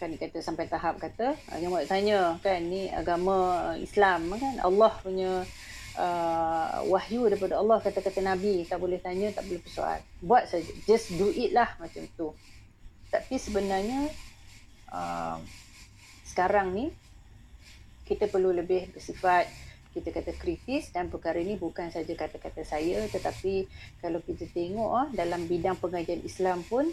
kan 0.00 0.10
kata 0.18 0.42
sampai 0.42 0.66
tahap 0.66 0.98
kata 1.00 1.36
uh, 1.52 1.58
yang 1.60 1.72
buat 1.72 1.88
tanya 1.88 2.36
kan? 2.40 2.60
Ni 2.64 2.88
agama 2.92 3.72
Islam 3.76 4.32
kan? 4.36 4.60
Allah 4.60 4.92
punya 5.00 5.44
uh, 6.00 6.80
wahyu 6.88 7.28
daripada 7.28 7.60
Allah 7.60 7.78
kata-kata 7.80 8.20
Nabi 8.24 8.64
tak 8.64 8.80
boleh 8.80 8.96
tanya 9.00 9.32
tak 9.36 9.44
boleh 9.48 9.60
persoal. 9.60 10.00
Buat 10.24 10.48
saja 10.48 10.72
just 10.88 11.12
do 11.16 11.28
it 11.32 11.52
lah 11.52 11.72
macam 11.76 12.08
tu. 12.16 12.32
Tapi 13.12 13.36
sebenarnya 13.36 14.08
uh, 14.88 15.36
sekarang 16.24 16.72
ni 16.72 16.88
kita 18.08 18.26
perlu 18.28 18.50
lebih 18.50 18.90
bersifat 18.92 19.46
kita 19.92 20.08
kata 20.08 20.32
kritis 20.32 20.88
dan 20.88 21.12
perkara 21.12 21.36
ini 21.36 21.60
bukan 21.60 21.92
saja 21.92 22.16
kata-kata 22.16 22.64
saya 22.64 23.04
tetapi 23.12 23.68
kalau 24.00 24.24
kita 24.24 24.48
tengok 24.48 24.88
uh, 24.88 25.08
dalam 25.12 25.44
bidang 25.44 25.76
pengajian 25.76 26.24
Islam 26.24 26.64
pun 26.64 26.88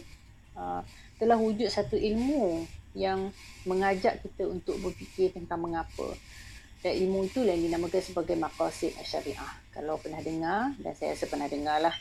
uh, 0.59 0.83
telah 1.15 1.39
wujud 1.39 1.71
satu 1.71 1.95
ilmu 1.95 2.67
yang 2.97 3.29
mengajak 3.69 4.21
kita 4.25 4.49
untuk 4.49 4.79
berfikir 4.81 5.29
tentang 5.33 5.61
mengapa. 5.61 6.09
Dan 6.79 6.95
ilmu 6.95 7.27
itu 7.27 7.43
yang 7.43 7.59
dinamakan 7.59 7.99
sebagai 7.99 8.39
maqasid 8.39 8.95
syariah. 9.03 9.51
Kalau 9.75 9.99
pernah 9.99 10.23
dengar, 10.23 10.71
dan 10.79 10.95
saya 10.95 11.11
rasa 11.11 11.27
pernah 11.27 11.51
dengar 11.51 11.83
lah. 11.83 11.95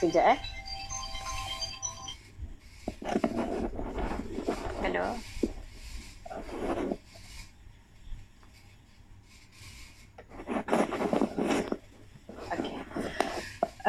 Sekejap 0.00 0.24
eh. 0.24 0.38
Hello. 4.80 5.06
Okay. 6.28 6.96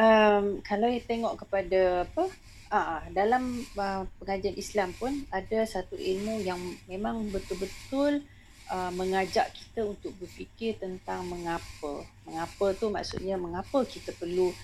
Um, 0.00 0.59
kalau 0.70 0.86
you 0.86 1.02
tengok 1.02 1.42
kepada 1.42 2.06
apa 2.06 2.30
Ah, 2.70 3.02
dalam 3.10 3.66
uh, 3.74 4.06
pengajian 4.22 4.54
Islam 4.54 4.94
pun 4.94 5.10
ada 5.34 5.66
satu 5.66 5.98
ilmu 5.98 6.38
yang 6.46 6.54
memang 6.86 7.26
betul-betul 7.34 8.22
uh, 8.70 8.94
mengajak 8.94 9.50
kita 9.50 9.82
untuk 9.82 10.14
berfikir 10.22 10.78
tentang 10.78 11.26
mengapa. 11.26 12.06
Mengapa 12.22 12.70
tu 12.78 12.86
maksudnya 12.86 13.34
mengapa 13.34 13.82
kita 13.82 14.14
perlu 14.14 14.54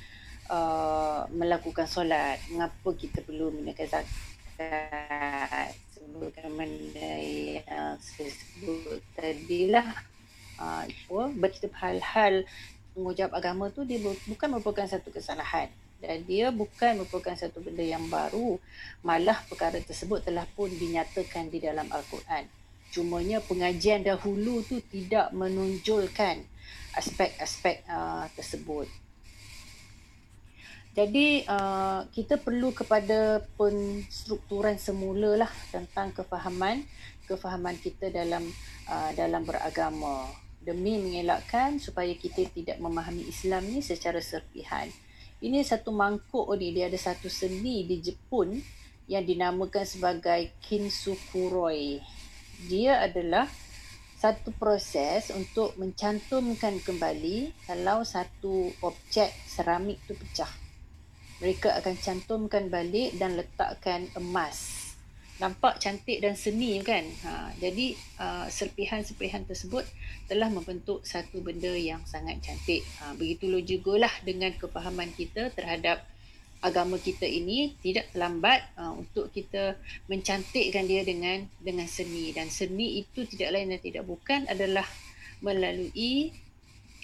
uh, 0.47 1.27
melakukan 1.35 1.91
solat, 1.91 2.39
mengapa 2.55 2.95
kita 2.95 3.27
perlu 3.27 3.51
menunaikan 3.51 3.91
zakat. 3.91 5.75
Sebagaimana 5.99 7.11
yang 7.59 7.99
saya 7.99 8.31
sebut 8.31 9.03
tadi 9.19 9.67
lah. 9.67 9.91
Uh, 10.63 10.87
bercerita 11.35 11.75
hal-hal 11.83 12.47
mengucap 12.95 13.35
agama 13.35 13.67
tu 13.75 13.83
dia 13.83 13.99
bukan 13.99 14.47
merupakan 14.47 14.87
satu 14.87 15.11
kesalahan 15.11 15.67
dan 16.01 16.29
dia 16.29 16.53
bukan 16.53 17.01
merupakan 17.03 17.33
satu 17.33 17.65
benda 17.65 17.81
yang 17.81 18.05
baru. 18.13 18.61
Malah 19.01 19.41
perkara 19.49 19.81
tersebut 19.81 20.25
telah 20.29 20.45
pun 20.53 20.69
dinyatakan 20.69 21.49
di 21.49 21.59
dalam 21.59 21.89
al-Quran. 21.89 22.45
Cumanya 22.93 23.41
pengajian 23.43 24.05
dahulu 24.05 24.63
tu 24.65 24.81
tidak 24.93 25.33
menonjolkan 25.33 26.45
aspek-aspek 26.97 27.85
uh, 27.89 28.29
tersebut. 28.37 28.89
Jadi 30.97 31.45
uh, 31.45 32.09
kita 32.09 32.41
perlu 32.41 32.73
kepada 32.73 33.45
penstrukturan 33.61 34.81
semula 34.81 35.37
lah 35.37 35.53
tentang 35.69 36.09
kefahaman 36.09 36.89
kefahaman 37.29 37.77
kita 37.77 38.09
dalam 38.09 38.49
uh, 38.89 39.11
dalam 39.13 39.45
beragama. 39.45 40.25
Demi 40.67 40.99
mengelakkan 40.99 41.79
supaya 41.79 42.11
kita 42.17 42.49
tidak 42.51 42.83
memahami 42.83 43.23
Islam 43.29 43.71
ni 43.71 43.85
secara 43.85 44.19
serpihan 44.19 44.91
ini 45.45 45.61
satu 45.61 45.93
mangkuk 45.93 46.49
ni 46.57 46.73
dia 46.73 46.89
ada 46.89 46.97
satu 46.97 47.29
seni 47.29 47.85
di 47.85 48.01
Jepun 48.01 48.57
yang 49.07 49.23
dinamakan 49.23 49.85
sebagai 49.85 50.57
kinsukuroi. 50.65 52.01
Dia 52.67 53.05
adalah 53.05 53.45
satu 54.17 54.49
proses 54.57 55.29
untuk 55.37 55.77
mencantumkan 55.77 56.81
kembali 56.81 57.53
kalau 57.69 58.01
satu 58.03 58.73
objek 58.81 59.29
seramik 59.45 60.01
tu 60.09 60.17
pecah. 60.17 60.49
Mereka 61.45 61.77
akan 61.85 61.95
cantumkan 62.01 62.73
balik 62.73 63.21
dan 63.21 63.37
letakkan 63.37 64.09
emas 64.17 64.86
nampak 65.37 65.77
cantik 65.77 66.25
dan 66.25 66.33
seni 66.33 66.81
kan. 66.81 67.05
Ha, 67.25 67.53
jadi 67.61 67.93
uh, 68.21 68.47
serpihan-serpihan 68.49 69.45
tersebut 69.45 69.85
telah 70.27 70.49
membentuk 70.49 71.05
satu 71.05 71.45
benda 71.45 71.73
yang 71.77 72.01
sangat 72.09 72.41
cantik. 72.41 72.81
Ha, 73.01 73.13
begitulah 73.17 73.61
juga 73.61 74.09
lah 74.09 74.15
dengan 74.25 74.57
kefahaman 74.57 75.13
kita 75.13 75.53
terhadap 75.53 76.05
agama 76.65 76.97
kita 76.97 77.29
ini 77.29 77.77
tidak 77.85 78.09
terlambat 78.17 78.65
uh, 78.81 78.97
untuk 78.97 79.29
kita 79.29 79.77
mencantikkan 80.09 80.89
dia 80.89 81.05
dengan 81.05 81.45
dengan 81.61 81.85
seni 81.85 82.33
dan 82.33 82.49
seni 82.49 83.05
itu 83.05 83.29
tidak 83.29 83.53
lain 83.53 83.77
dan 83.77 83.81
tidak 83.85 84.09
bukan 84.09 84.49
adalah 84.49 84.89
melalui 85.45 86.33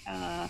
uh, 0.09 0.49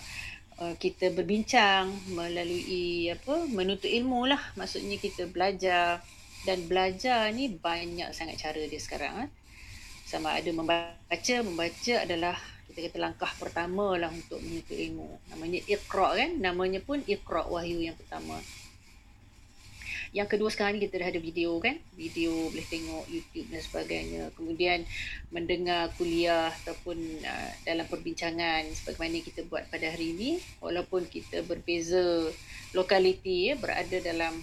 uh, 0.58 0.74
kita 0.80 1.12
berbincang 1.12 1.92
melalui 2.16 3.12
apa 3.12 3.44
menuntut 3.44 3.92
ilmu 3.92 4.24
lah 4.24 4.40
maksudnya 4.56 4.96
kita 4.96 5.28
belajar 5.28 6.00
dan 6.44 6.68
belajar 6.68 7.32
ni 7.32 7.48
banyak 7.52 8.12
sangat 8.12 8.36
cara 8.40 8.60
dia 8.60 8.80
sekarang 8.80 9.28
eh. 9.28 9.30
sama 10.04 10.36
ada 10.36 10.50
membaca 10.52 11.36
membaca 11.40 11.94
adalah 12.04 12.36
kita 12.74 12.90
kata 12.90 12.98
langkah 12.98 13.30
pertama 13.38 13.94
lah 13.94 14.10
untuk 14.10 14.42
menuntut 14.42 14.74
ilmu. 14.74 15.06
Namanya 15.30 15.62
iqra 15.70 16.16
kan? 16.18 16.30
Namanya 16.42 16.80
pun 16.82 16.98
iqra 17.06 17.46
wahyu 17.46 17.78
yang 17.78 17.94
pertama. 17.94 18.40
Yang 20.14 20.38
kedua 20.38 20.50
sekarang 20.50 20.78
ni 20.78 20.86
kita 20.86 21.02
dah 21.02 21.10
ada 21.10 21.18
video 21.22 21.58
kan? 21.58 21.74
Video 21.98 22.30
boleh 22.50 22.66
tengok 22.70 23.06
YouTube 23.10 23.50
dan 23.50 23.62
sebagainya. 23.62 24.22
Kemudian 24.38 24.86
mendengar 25.34 25.90
kuliah 25.98 26.54
ataupun 26.62 26.98
uh, 27.22 27.50
dalam 27.62 27.86
perbincangan 27.90 28.62
sebagaimana 28.74 29.22
kita 29.22 29.42
buat 29.50 29.70
pada 29.70 29.90
hari 29.90 30.14
ini. 30.14 30.30
Walaupun 30.62 31.10
kita 31.10 31.42
berbeza 31.46 32.30
lokaliti 32.74 33.50
ya 33.50 33.58
berada 33.58 33.98
dalam 34.02 34.38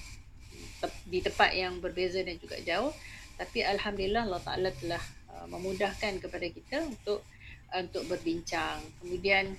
di 1.06 1.20
tempat 1.22 1.52
yang 1.54 1.78
berbeza 1.84 2.22
dan 2.24 2.38
juga 2.40 2.58
jauh. 2.62 2.94
Tapi 3.38 3.66
alhamdulillah 3.66 4.30
Allah 4.30 4.44
Taala 4.46 4.70
telah 4.78 5.04
uh, 5.34 5.48
memudahkan 5.50 6.22
kepada 6.22 6.48
kita 6.50 6.86
untuk 6.86 7.26
uh, 7.74 7.80
untuk 7.82 8.06
berbincang. 8.06 8.82
Kemudian 9.02 9.58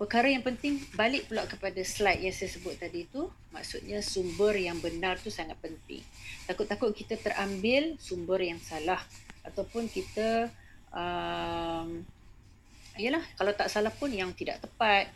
perkara 0.00 0.32
yang 0.32 0.42
penting 0.42 0.80
balik 0.98 1.28
pula 1.30 1.46
kepada 1.46 1.80
slide 1.84 2.24
yang 2.24 2.34
saya 2.34 2.50
sebut 2.50 2.76
tadi 2.80 3.06
tu. 3.08 3.28
Maksudnya 3.54 4.02
sumber 4.02 4.56
yang 4.58 4.80
benar 4.80 5.20
tu 5.20 5.30
sangat 5.30 5.60
penting. 5.60 6.02
Takut-takut 6.48 6.90
kita 6.92 7.14
terambil 7.20 7.94
sumber 8.02 8.42
yang 8.42 8.58
salah. 8.58 8.98
Ataupun 9.44 9.86
kita 9.92 10.48
um, 10.88 12.00
yalah 12.96 13.22
kalau 13.34 13.52
tak 13.52 13.68
salah 13.68 13.90
pun 13.90 14.08
yang 14.08 14.30
tidak 14.32 14.62
tepat 14.62 15.10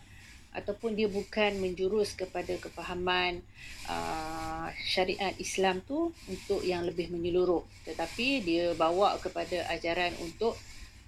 ataupun 0.59 0.99
dia 0.99 1.07
bukan 1.07 1.63
menjurus 1.63 2.19
kepada 2.19 2.59
kefahaman 2.59 3.39
uh, 3.87 4.67
syariat 4.83 5.33
Islam 5.39 5.81
tu 5.87 6.11
untuk 6.27 6.67
yang 6.67 6.83
lebih 6.83 7.15
menyeluruh. 7.15 7.63
Tetapi 7.87 8.43
dia 8.43 8.75
bawa 8.75 9.17
kepada 9.23 9.71
ajaran 9.71 10.13
untuk 10.19 10.59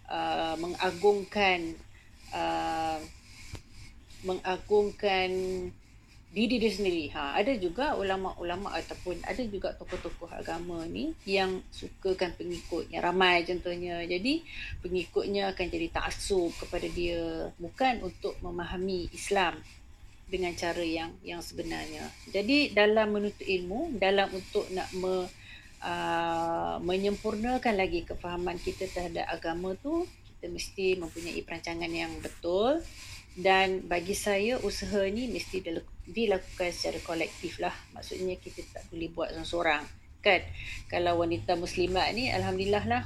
uh, 0.06 0.54
mengagungkan 0.62 1.74
uh, 2.30 2.98
mengagungkan 4.22 5.30
diri 6.30 6.62
dia 6.62 6.70
sendiri. 6.70 7.10
Ha, 7.10 7.34
ada 7.42 7.50
juga 7.58 7.98
ulama-ulama 7.98 8.70
ataupun 8.78 9.18
ada 9.26 9.42
juga 9.42 9.74
tokoh-tokoh 9.74 10.30
agama 10.30 10.86
ni 10.86 11.10
yang 11.26 11.58
sukakan 11.74 12.38
pengikut 12.38 12.86
yang 12.94 13.02
ramai 13.02 13.42
contohnya. 13.42 14.06
Jadi 14.06 14.46
pengikutnya 14.78 15.50
akan 15.50 15.66
jadi 15.66 15.90
taksub 15.90 16.54
kepada 16.54 16.86
dia 16.86 17.50
bukan 17.58 18.06
untuk 18.06 18.38
memahami 18.46 19.10
Islam 19.10 19.58
dengan 20.30 20.54
cara 20.54 20.86
yang 20.86 21.10
yang 21.26 21.42
sebenarnya. 21.42 22.06
Jadi 22.30 22.70
dalam 22.70 23.10
menuntut 23.10 23.42
ilmu, 23.42 23.98
dalam 23.98 24.30
untuk 24.30 24.70
nak 24.70 24.86
me, 24.94 25.26
uh, 25.82 26.78
menyempurnakan 26.78 27.74
lagi 27.74 28.06
kefahaman 28.06 28.54
kita 28.62 28.86
terhadap 28.86 29.26
agama 29.26 29.74
tu, 29.82 30.06
kita 30.38 30.46
mesti 30.46 30.94
mempunyai 30.94 31.42
perancangan 31.42 31.90
yang 31.90 32.14
betul 32.22 32.78
dan 33.40 33.88
bagi 33.88 34.12
saya 34.12 34.60
usaha 34.60 35.00
ni 35.08 35.32
mesti 35.32 35.64
dilakukan 36.04 36.70
secara 36.70 37.00
kolektif 37.00 37.56
lah. 37.56 37.72
Maksudnya 37.96 38.36
kita 38.36 38.60
tak 38.68 38.84
boleh 38.92 39.08
buat 39.08 39.32
seorang-seorang. 39.32 39.82
Kan? 40.20 40.40
Kalau 40.92 41.24
wanita 41.24 41.56
muslimat 41.56 42.12
ni 42.12 42.28
alhamdulillah 42.28 42.84
lah 42.84 43.02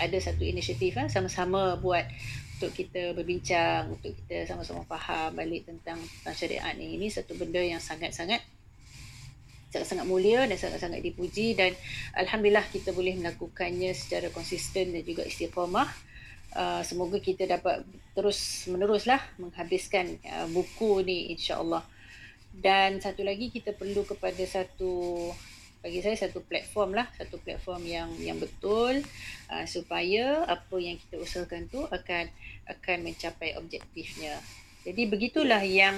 ada 0.00 0.16
satu 0.16 0.40
inisiatif 0.40 0.96
lah 0.96 1.12
sama-sama 1.12 1.76
buat 1.76 2.08
untuk 2.56 2.72
kita 2.72 3.12
berbincang 3.12 3.92
untuk 3.92 4.16
kita 4.16 4.48
sama-sama 4.48 4.84
faham 4.88 5.36
balik 5.36 5.68
tentang, 5.68 6.00
tentang 6.00 6.34
syariat 6.36 6.72
ni. 6.76 6.96
Ini 6.96 7.12
satu 7.12 7.36
benda 7.36 7.60
yang 7.60 7.80
sangat-sangat 7.80 8.40
sangat-sangat 9.70 10.06
mulia 10.08 10.44
dan 10.48 10.56
sangat-sangat 10.56 11.00
dipuji. 11.04 11.52
Dan 11.52 11.76
alhamdulillah 12.16 12.64
kita 12.72 12.96
boleh 12.96 13.16
melakukannya 13.20 13.92
secara 13.92 14.32
konsisten 14.32 14.96
dan 14.96 15.04
juga 15.04 15.24
istiqamah 15.24 16.09
Uh, 16.50 16.82
semoga 16.82 17.22
kita 17.22 17.46
dapat 17.46 17.86
terus 18.10 18.66
meneruslah 18.66 19.22
menghabiskan 19.38 20.18
uh, 20.26 20.50
buku 20.50 21.06
ni 21.06 21.30
insya-Allah. 21.34 21.86
Dan 22.50 22.98
satu 22.98 23.22
lagi 23.22 23.54
kita 23.54 23.70
perlu 23.70 24.02
kepada 24.02 24.42
satu 24.42 25.30
bagi 25.80 26.04
saya 26.04 26.12
satu 26.18 26.44
platform 26.44 26.92
lah, 26.92 27.08
satu 27.16 27.40
platform 27.40 27.86
yang 27.86 28.10
yang 28.20 28.36
betul 28.36 29.00
uh, 29.48 29.64
supaya 29.64 30.44
apa 30.44 30.76
yang 30.76 30.98
kita 30.98 31.22
usahakan 31.22 31.70
tu 31.70 31.86
akan 31.86 32.26
akan 32.66 32.98
mencapai 33.06 33.54
objektifnya. 33.56 34.36
Jadi 34.82 35.06
begitulah 35.06 35.62
yang 35.62 35.96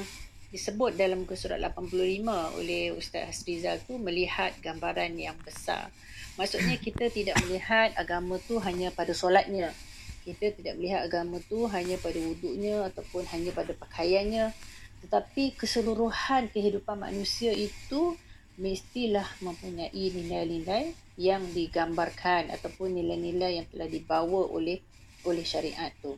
disebut 0.52 1.00
dalam 1.00 1.24
muka 1.24 1.32
surat 1.32 1.56
85 1.56 2.60
oleh 2.60 2.92
Ustaz 2.92 3.24
Hasrizal 3.24 3.80
tu 3.88 3.96
melihat 3.96 4.52
gambaran 4.60 5.16
yang 5.16 5.34
besar. 5.40 5.88
Maksudnya 6.36 6.76
kita 6.76 7.08
tidak 7.08 7.40
melihat 7.48 7.96
agama 7.96 8.36
tu 8.44 8.60
hanya 8.60 8.92
pada 8.92 9.16
solatnya 9.16 9.72
kita 10.22 10.54
tidak 10.54 10.78
melihat 10.78 11.06
agama 11.06 11.42
tu 11.50 11.66
hanya 11.66 11.98
pada 11.98 12.18
wuduknya 12.18 12.86
ataupun 12.88 13.26
hanya 13.30 13.50
pada 13.50 13.74
pakaiannya 13.74 14.54
tetapi 15.02 15.58
keseluruhan 15.58 16.46
kehidupan 16.54 16.94
manusia 17.02 17.50
itu 17.50 18.14
mestilah 18.54 19.26
mempunyai 19.42 19.90
nilai-nilai 19.90 20.94
yang 21.18 21.42
digambarkan 21.50 22.54
ataupun 22.54 22.94
nilai-nilai 22.94 23.58
yang 23.58 23.66
telah 23.66 23.90
dibawa 23.90 24.46
oleh 24.46 24.78
oleh 25.26 25.42
syariat 25.42 25.90
tu. 25.98 26.14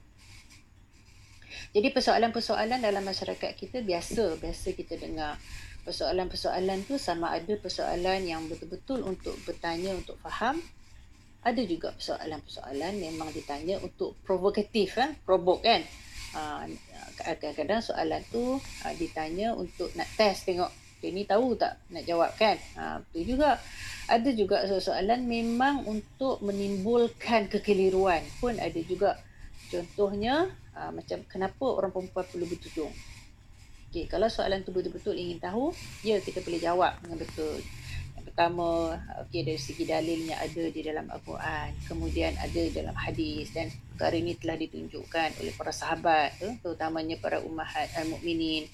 Jadi 1.73 1.88
persoalan-persoalan 1.94 2.82
dalam 2.82 3.02
masyarakat 3.06 3.54
kita 3.56 3.80
biasa 3.80 4.37
biasa 4.37 4.75
kita 4.75 4.99
dengar 4.99 5.38
persoalan-persoalan 5.87 6.84
tu 6.84 6.99
sama 6.99 7.30
ada 7.32 7.54
persoalan 7.56 8.20
yang 8.26 8.44
betul-betul 8.50 9.00
untuk 9.06 9.37
bertanya 9.46 9.94
untuk 9.94 10.18
faham 10.20 10.58
ada 11.44 11.62
juga 11.62 11.92
persoalan-persoalan 11.92 12.96
memang 12.96 13.28
ditanya 13.30 13.76
untuk 13.84 14.16
provokatif 14.24 14.96
eh 14.96 15.12
provoke 15.28 15.62
kan? 15.62 15.84
Uh, 16.34 16.66
kadang-kadang 17.20 17.78
soalan 17.84 18.24
tu 18.32 18.58
uh, 18.58 18.94
ditanya 18.98 19.54
untuk 19.54 19.92
nak 19.94 20.08
test 20.18 20.50
tengok 20.50 20.72
dia 20.98 21.12
ni 21.12 21.28
tahu 21.28 21.52
tak 21.54 21.84
nak 21.92 22.08
jawab 22.08 22.32
kan? 22.34 22.56
Uh, 22.74 22.96
betul 23.04 23.36
juga. 23.36 23.60
Ada 24.08 24.30
juga 24.32 24.64
soalan 24.80 25.28
memang 25.28 25.84
untuk 25.84 26.40
menimbulkan 26.40 27.52
kekeliruan 27.52 28.24
pun 28.40 28.56
ada 28.56 28.80
juga. 28.84 29.20
Contohnya 29.68 30.48
macam 30.74 31.22
kenapa 31.30 31.64
orang 31.70 31.94
perempuan 31.94 32.26
perlu 32.28 32.50
bertudung 32.50 32.90
Okay, 33.94 34.10
kalau 34.10 34.26
soalan 34.26 34.66
tu 34.66 34.74
betul-betul 34.74 35.14
ingin 35.14 35.38
tahu, 35.38 35.70
ya 36.02 36.18
kita 36.18 36.42
boleh 36.42 36.58
jawab 36.58 36.98
dengan 36.98 37.22
betul 37.22 37.62
pertama 38.35 38.99
okey 39.23 39.47
dari 39.47 39.61
segi 39.62 39.87
dalilnya 39.87 40.42
ada 40.42 40.66
di 40.66 40.81
dalam 40.83 41.07
Al-Quran 41.07 41.70
kemudian 41.87 42.35
ada 42.35 42.62
dalam 42.75 42.97
hadis 42.99 43.55
dan 43.55 43.70
perkara 43.94 44.18
ini 44.18 44.35
telah 44.35 44.59
ditunjukkan 44.59 45.38
oleh 45.38 45.55
para 45.55 45.70
sahabat 45.70 46.35
tu 46.42 46.51
terutamanya 46.59 47.14
para 47.23 47.38
ummahat 47.47 47.94
al-mukminin 47.94 48.66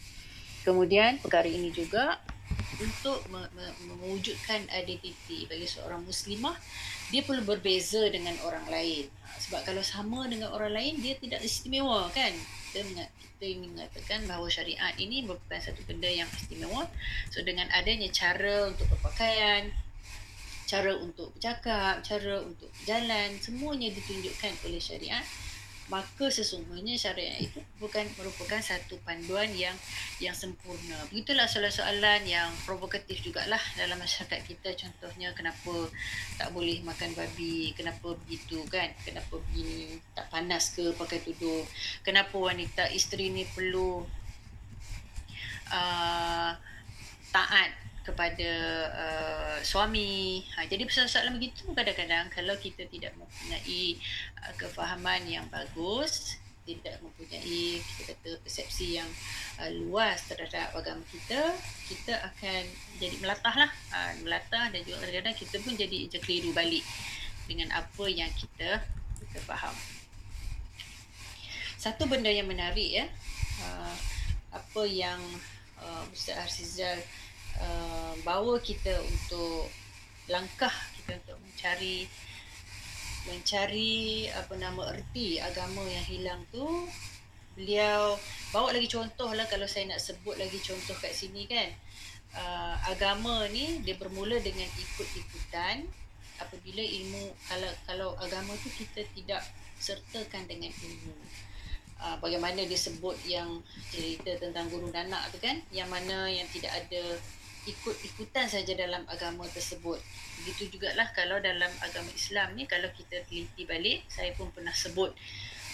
kemudian 0.65 1.21
perkara 1.21 1.45
ini 1.45 1.69
juga 1.77 2.17
untuk 2.81 3.21
mewujudkan 3.85 4.65
identiti 4.73 5.45
bagi 5.45 5.69
seorang 5.69 6.01
muslimah 6.09 6.57
dia 7.13 7.21
perlu 7.27 7.43
berbeza 7.43 8.07
dengan 8.09 8.33
orang 8.47 8.65
lain. 8.71 9.11
Sebab 9.45 9.67
kalau 9.67 9.85
sama 9.85 10.25
dengan 10.31 10.55
orang 10.55 10.73
lain 10.73 10.95
dia 11.03 11.19
tidak 11.19 11.45
istimewa 11.45 12.09
kan 12.15 12.33
kita 12.71 12.87
kita 13.41 13.67
mengatakan 13.67 14.31
bahawa 14.31 14.47
syariat 14.47 14.95
ini 14.95 15.27
merupakan 15.27 15.59
satu 15.59 15.83
benda 15.91 16.07
yang 16.07 16.31
istimewa. 16.31 16.87
So 17.35 17.43
dengan 17.43 17.67
adanya 17.75 18.07
cara 18.15 18.71
untuk 18.71 18.87
berpakaian, 18.95 19.75
cara 20.71 20.95
untuk 20.95 21.35
bercakap, 21.35 21.99
cara 22.07 22.47
untuk 22.47 22.71
berjalan, 22.79 23.35
semuanya 23.43 23.91
ditunjukkan 23.91 24.53
oleh 24.71 24.79
syariat 24.79 25.27
maka 25.91 26.31
sesungguhnya 26.31 26.95
syariat 26.95 27.35
itu 27.43 27.59
bukan 27.83 28.07
merupakan 28.15 28.63
satu 28.63 28.97
panduan 29.03 29.51
yang 29.51 29.75
yang 30.23 30.33
sempurna. 30.33 30.95
Begitulah 31.11 31.51
soalan-soalan 31.51 32.23
yang 32.31 32.49
provokatif 32.63 33.19
jugalah 33.27 33.61
dalam 33.75 33.99
masyarakat 33.99 34.41
kita. 34.47 34.71
Contohnya 34.79 35.35
kenapa 35.35 35.91
tak 36.39 36.55
boleh 36.55 36.79
makan 36.87 37.11
babi, 37.19 37.75
kenapa 37.75 38.15
begitu 38.25 38.63
kan? 38.71 38.95
Kenapa 39.03 39.43
begini, 39.51 39.99
tak 40.15 40.31
panas 40.31 40.71
ke 40.79 40.95
pakai 40.95 41.19
tudung? 41.27 41.67
Kenapa 42.07 42.39
wanita 42.39 42.87
isteri 42.95 43.35
ni 43.35 43.43
perlu 43.51 44.07
uh, 45.75 46.51
taat 47.35 47.71
kepada 48.01 48.53
uh, 48.97 49.59
suami. 49.61 50.41
Ha, 50.57 50.65
jadi 50.65 50.89
persoalan 50.89 51.37
begitu 51.37 51.69
kadang-kadang 51.77 52.33
kalau 52.33 52.57
kita 52.57 52.89
tidak 52.89 53.13
mempunyai 53.17 54.01
uh, 54.41 54.53
kefahaman 54.57 55.29
yang 55.29 55.45
bagus, 55.53 56.41
tidak 56.65 56.97
mempunyai 57.05 57.81
kita 57.81 58.15
kata 58.17 58.31
persepsi 58.41 59.01
yang 59.01 59.09
uh, 59.61 59.71
luas 59.85 60.25
terhadap 60.25 60.73
agama 60.73 61.05
kita, 61.13 61.53
kita 61.89 62.15
akan 62.25 62.63
jadi 62.97 63.17
melatah 63.21 63.69
lah. 63.69 63.71
Uh, 63.93 64.13
melatah 64.25 64.73
dan 64.73 64.81
juga 64.85 65.05
kadang-kadang 65.05 65.37
kita 65.37 65.57
pun 65.61 65.73
jadi 65.77 65.97
keliru 66.21 66.51
balik 66.57 66.85
dengan 67.45 67.69
apa 67.77 68.05
yang 68.09 68.31
kita 68.33 68.81
kita 69.21 69.39
faham. 69.45 69.77
Satu 71.81 72.05
benda 72.09 72.29
yang 72.29 72.49
menarik 72.49 72.93
ya, 72.93 73.07
uh, 73.65 73.97
apa 74.53 74.83
yang 74.89 75.21
uh, 75.81 76.05
Ustaz 76.13 76.49
Arsizal 76.49 76.97
Uh, 76.97 77.20
bawa 78.21 78.61
kita 78.61 79.01
untuk 79.01 79.67
langkah 80.31 80.73
kita 80.97 81.19
untuk 81.25 81.39
mencari 81.43 82.07
mencari 83.29 84.31
apa 84.33 84.55
nama 84.57 84.97
erti 84.97 85.37
agama 85.43 85.85
yang 85.85 86.07
hilang 86.07 86.41
tu. 86.49 86.89
Beliau 87.59 88.17
bawa 88.55 88.73
lagi 88.73 88.89
contoh 88.89 89.35
lah 89.37 89.45
kalau 89.51 89.69
saya 89.69 89.91
nak 89.91 90.01
sebut 90.01 90.39
lagi 90.39 90.57
contoh 90.63 90.97
kat 90.97 91.13
sini 91.13 91.45
kan. 91.45 91.69
Uh, 92.31 92.79
agama 92.87 93.43
ni 93.51 93.83
dia 93.83 93.99
bermula 93.99 94.39
dengan 94.41 94.71
ikut-ikutan. 94.79 95.85
Apabila 96.41 96.81
ilmu 96.81 97.37
kalau 97.45 97.71
kalau 97.85 98.11
agama 98.17 98.57
tu 98.65 98.73
kita 98.73 99.05
tidak 99.13 99.43
sertakan 99.77 100.49
dengan 100.49 100.73
ilmu. 100.73 101.17
Uh, 102.01 102.17
bagaimana 102.17 102.65
disebut 102.65 103.13
yang 103.29 103.61
cerita 103.93 104.33
tentang 104.41 104.73
guru 104.73 104.89
nanak 104.89 105.21
tu 105.29 105.37
kan 105.37 105.61
yang 105.69 105.85
mana 105.93 106.33
yang 106.33 106.49
tidak 106.49 106.73
ada 106.73 107.21
ikut-ikutan 107.69 108.49
saja 108.49 108.73
dalam 108.73 109.05
agama 109.11 109.45
tersebut. 109.51 110.01
Begitu 110.41 110.77
jugalah 110.79 111.09
kalau 111.13 111.37
dalam 111.43 111.71
agama 111.85 112.09
Islam 112.17 112.57
ni 112.57 112.65
kalau 112.65 112.89
kita 112.97 113.21
teliti 113.29 113.69
balik, 113.69 114.05
saya 114.09 114.33
pun 114.33 114.49
pernah 114.55 114.73
sebut 114.73 115.13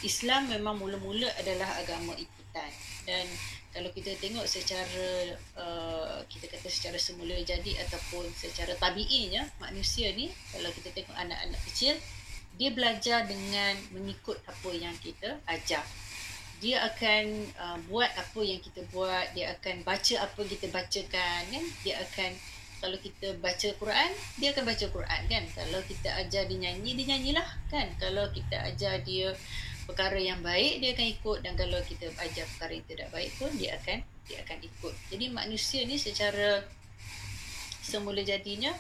Islam 0.05 0.53
memang 0.53 0.77
mula-mula 0.77 1.31
adalah 1.41 1.67
agama 1.81 2.13
ikutan. 2.19 2.71
Dan 3.07 3.25
kalau 3.77 3.93
kita 3.93 4.13
tengok 4.17 4.45
secara 4.49 5.37
uh, 5.57 6.19
kita 6.33 6.49
kata 6.49 6.69
secara 6.69 6.97
semula 6.97 7.37
jadi 7.45 7.77
ataupun 7.85 8.25
secara 8.33 8.73
tabiinya 8.81 9.45
manusia 9.61 10.13
ni 10.17 10.33
kalau 10.49 10.73
kita 10.73 10.97
tengok 10.97 11.13
anak-anak 11.13 11.61
kecil 11.69 11.93
dia 12.57 12.73
belajar 12.73 13.29
dengan 13.29 13.77
mengikut 13.93 14.41
apa 14.49 14.71
yang 14.73 14.97
kita 15.05 15.37
ajar 15.45 15.85
dia 16.61 16.81
akan 16.89 17.25
uh, 17.61 17.79
buat 17.93 18.09
apa 18.17 18.41
yang 18.41 18.61
kita 18.65 18.81
buat 18.89 19.29
dia 19.37 19.53
akan 19.53 19.85
baca 19.85 20.15
apa 20.25 20.41
kita 20.47 20.73
bacakan 20.73 21.41
kan? 21.53 21.65
Dia 21.85 22.01
akan 22.01 22.31
kalau 22.77 22.99
kita 23.01 23.33
baca 23.41 23.69
Quran 23.77 24.11
dia 24.41 24.49
akan 24.57 24.65
baca 24.65 24.87
Quran 24.89 25.23
kan? 25.29 25.45
Kalau 25.53 25.81
kita 25.85 26.09
ajar 26.17 26.49
dia 26.49 26.59
nyanyi 26.59 26.97
dia 26.97 27.07
nyanyilah 27.17 27.49
kan? 27.69 27.87
Kalau 28.01 28.25
kita 28.33 28.57
ajar 28.73 29.05
dia 29.05 29.37
perkara 29.85 30.19
yang 30.19 30.41
baik 30.41 30.81
dia 30.81 30.97
akan 30.97 31.07
ikut. 31.13 31.39
Dan 31.45 31.53
kalau 31.61 31.79
kita 31.85 32.09
ajar 32.19 32.45
perkara 32.57 32.73
yang 32.73 32.87
tidak 32.89 33.09
baik 33.13 33.31
pun 33.37 33.51
dia 33.55 33.77
akan 33.77 33.99
dia 34.25 34.39
akan 34.43 34.59
ikut. 34.65 34.95
Jadi 35.13 35.25
manusia 35.29 35.85
ni 35.85 36.01
secara 36.01 36.65
semula 37.85 38.25
jadinya 38.25 38.73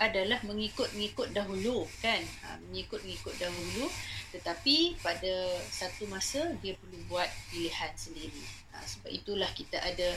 adalah 0.00 0.40
mengikut-ngikut 0.42 1.30
dahulu 1.36 1.84
kan? 2.00 2.20
Ha, 2.44 2.58
mengikut-ngikut 2.68 3.34
dahulu 3.38 3.86
tetapi 4.32 4.96
pada 5.04 5.32
satu 5.68 6.08
masa 6.08 6.56
dia 6.64 6.72
perlu 6.80 6.98
buat 7.06 7.28
pilihan 7.52 7.92
sendiri. 7.92 8.42
Ha, 8.72 8.80
sebab 8.82 9.12
itulah 9.12 9.50
kita 9.52 9.76
ada 9.76 10.16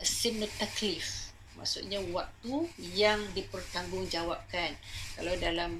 sinut 0.00 0.48
taklif 0.56 1.30
maksudnya 1.60 2.00
waktu 2.08 2.64
yang 2.96 3.20
dipertanggungjawabkan. 3.36 4.72
Kalau 5.20 5.34
dalam 5.36 5.76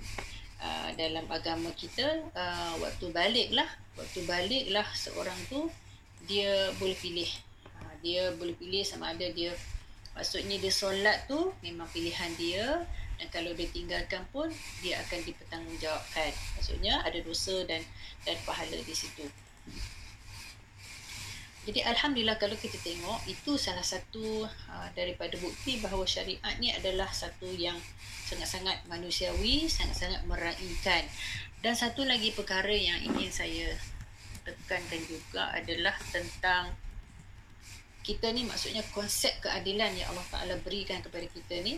uh, 0.60 0.88
dalam 0.92 1.24
agama 1.32 1.72
kita 1.72 2.20
uh, 2.36 2.74
waktu 2.84 3.08
baliklah 3.08 3.66
waktu 3.96 4.20
baliklah 4.28 4.84
seorang 4.92 5.36
tu 5.48 5.72
dia 6.28 6.68
boleh 6.76 6.94
pilih. 7.00 7.32
Uh, 7.80 7.94
dia 8.04 8.28
boleh 8.36 8.52
pilih 8.60 8.84
sama 8.84 9.16
ada 9.16 9.24
dia. 9.32 9.56
Maksudnya 10.12 10.60
dia 10.60 10.72
solat 10.74 11.24
tu 11.24 11.54
memang 11.64 11.88
pilihan 11.88 12.30
dia 12.36 12.84
dan 13.20 13.28
kalau 13.28 13.52
dia 13.52 13.68
tinggalkan 13.68 14.24
pun 14.32 14.48
dia 14.80 14.96
akan 15.04 15.20
dipertanggungjawabkan. 15.28 16.32
Maksudnya 16.56 17.04
ada 17.04 17.20
dosa 17.20 17.60
dan 17.68 17.84
dan 18.24 18.40
pahala 18.48 18.80
di 18.80 18.96
situ. 18.96 19.28
Jadi 21.68 21.84
alhamdulillah 21.84 22.40
kalau 22.40 22.56
kita 22.56 22.80
tengok 22.80 23.20
itu 23.28 23.60
salah 23.60 23.84
satu 23.84 24.48
uh, 24.48 24.88
daripada 24.96 25.36
bukti 25.36 25.76
bahawa 25.84 26.08
syariat 26.08 26.56
ni 26.56 26.72
adalah 26.72 27.12
satu 27.12 27.52
yang 27.52 27.76
sangat-sangat 28.24 28.80
manusiawi 28.88 29.68
sangat-sangat 29.68 30.24
meraihkan. 30.24 31.04
Dan 31.60 31.76
satu 31.76 32.08
lagi 32.08 32.32
perkara 32.32 32.72
yang 32.72 33.04
ingin 33.04 33.28
saya 33.28 33.68
tekankan 34.48 35.04
juga 35.04 35.52
adalah 35.52 35.92
tentang 36.08 36.72
kita 38.00 38.32
ni 38.32 38.48
maksudnya 38.48 38.80
konsep 38.96 39.36
keadilan 39.44 39.92
yang 39.92 40.08
Allah 40.08 40.24
Taala 40.32 40.56
berikan 40.64 41.04
kepada 41.04 41.28
kita 41.28 41.60
ni 41.60 41.76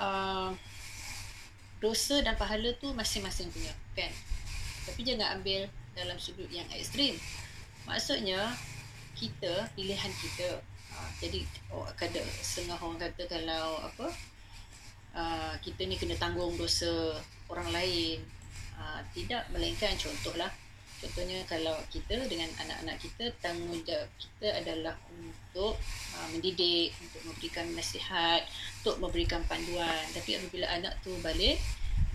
uh, 0.00 0.50
dosa 1.82 2.24
dan 2.24 2.34
pahala 2.34 2.72
tu 2.80 2.90
masing-masing 2.96 3.50
punya 3.52 3.72
kan? 3.94 4.10
Tapi 4.84 5.00
jangan 5.04 5.40
ambil 5.40 5.68
dalam 5.94 6.16
sudut 6.18 6.48
yang 6.50 6.66
ekstrim. 6.72 7.16
Maksudnya 7.84 8.52
kita 9.14 9.70
pilihan 9.78 10.10
kita 10.18 10.58
uh, 10.94 11.10
jadi 11.22 11.44
oh, 11.70 11.86
kada 11.94 12.20
setengah 12.42 12.80
orang 12.80 12.98
kata 12.98 13.22
kalau 13.30 13.78
apa 13.84 14.08
uh, 15.14 15.54
kita 15.62 15.86
ni 15.86 15.94
kena 15.94 16.18
tanggung 16.18 16.56
dosa 16.58 17.18
orang 17.48 17.70
lain. 17.70 18.20
Uh, 18.74 18.98
tidak 19.14 19.46
melainkan 19.54 19.94
contohlah 19.94 20.50
Contohnya 21.04 21.44
kalau 21.44 21.76
kita 21.92 22.16
dengan 22.24 22.48
anak-anak 22.64 22.96
kita 22.96 23.28
tanggungjawab 23.44 24.08
kita 24.16 24.48
adalah 24.56 24.96
untuk 25.12 25.76
uh, 26.16 26.28
mendidik, 26.32 26.96
untuk 26.96 27.20
memberikan 27.28 27.68
nasihat, 27.76 28.40
untuk 28.80 28.96
memberikan 29.04 29.44
panduan. 29.44 30.00
Tapi 30.16 30.40
apabila 30.40 30.64
anak 30.72 30.96
tu 31.04 31.12
balik, 31.20 31.60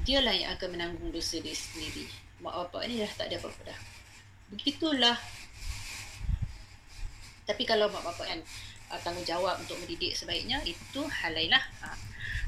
dialah 0.01 0.33
yang 0.33 0.49
akan 0.57 0.73
menanggung 0.73 1.13
dosa 1.13 1.37
dia 1.37 1.53
sendiri. 1.53 2.09
Mak 2.41 2.49
bapak 2.65 2.89
ni 2.89 2.97
dah 2.97 3.11
tak 3.13 3.29
ada 3.29 3.37
apa-apa 3.37 3.61
dah. 3.69 3.79
Begitulah. 4.49 5.17
Tapi 7.45 7.63
kalau 7.69 7.93
mak 7.93 8.01
bapak 8.01 8.25
kan 8.25 8.41
uh, 8.89 8.99
tanggungjawab 9.05 9.61
untuk 9.61 9.77
mendidik 9.85 10.17
sebaiknya, 10.17 10.65
itu 10.65 11.05
hal 11.05 11.37
lain 11.37 11.53
lah. 11.53 11.61
Uh. 11.85 11.93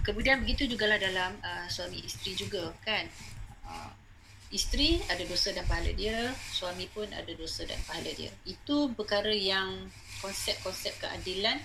Kemudian 0.01 0.41
begitu 0.41 0.65
jugalah 0.65 0.97
dalam 0.97 1.37
uh, 1.45 1.69
suami 1.69 2.01
isteri 2.01 2.33
juga 2.33 2.73
kan. 2.81 3.05
Uh, 3.61 4.00
isteri 4.51 4.99
ada 5.07 5.23
dosa 5.23 5.55
dan 5.55 5.63
pahala 5.65 5.91
dia, 5.95 6.31
suami 6.51 6.87
pun 6.91 7.07
ada 7.11 7.31
dosa 7.35 7.63
dan 7.63 7.79
pahala 7.87 8.11
dia. 8.11 8.31
Itu 8.43 8.91
perkara 8.91 9.31
yang 9.31 9.87
konsep-konsep 10.19 10.99
keadilan 11.01 11.57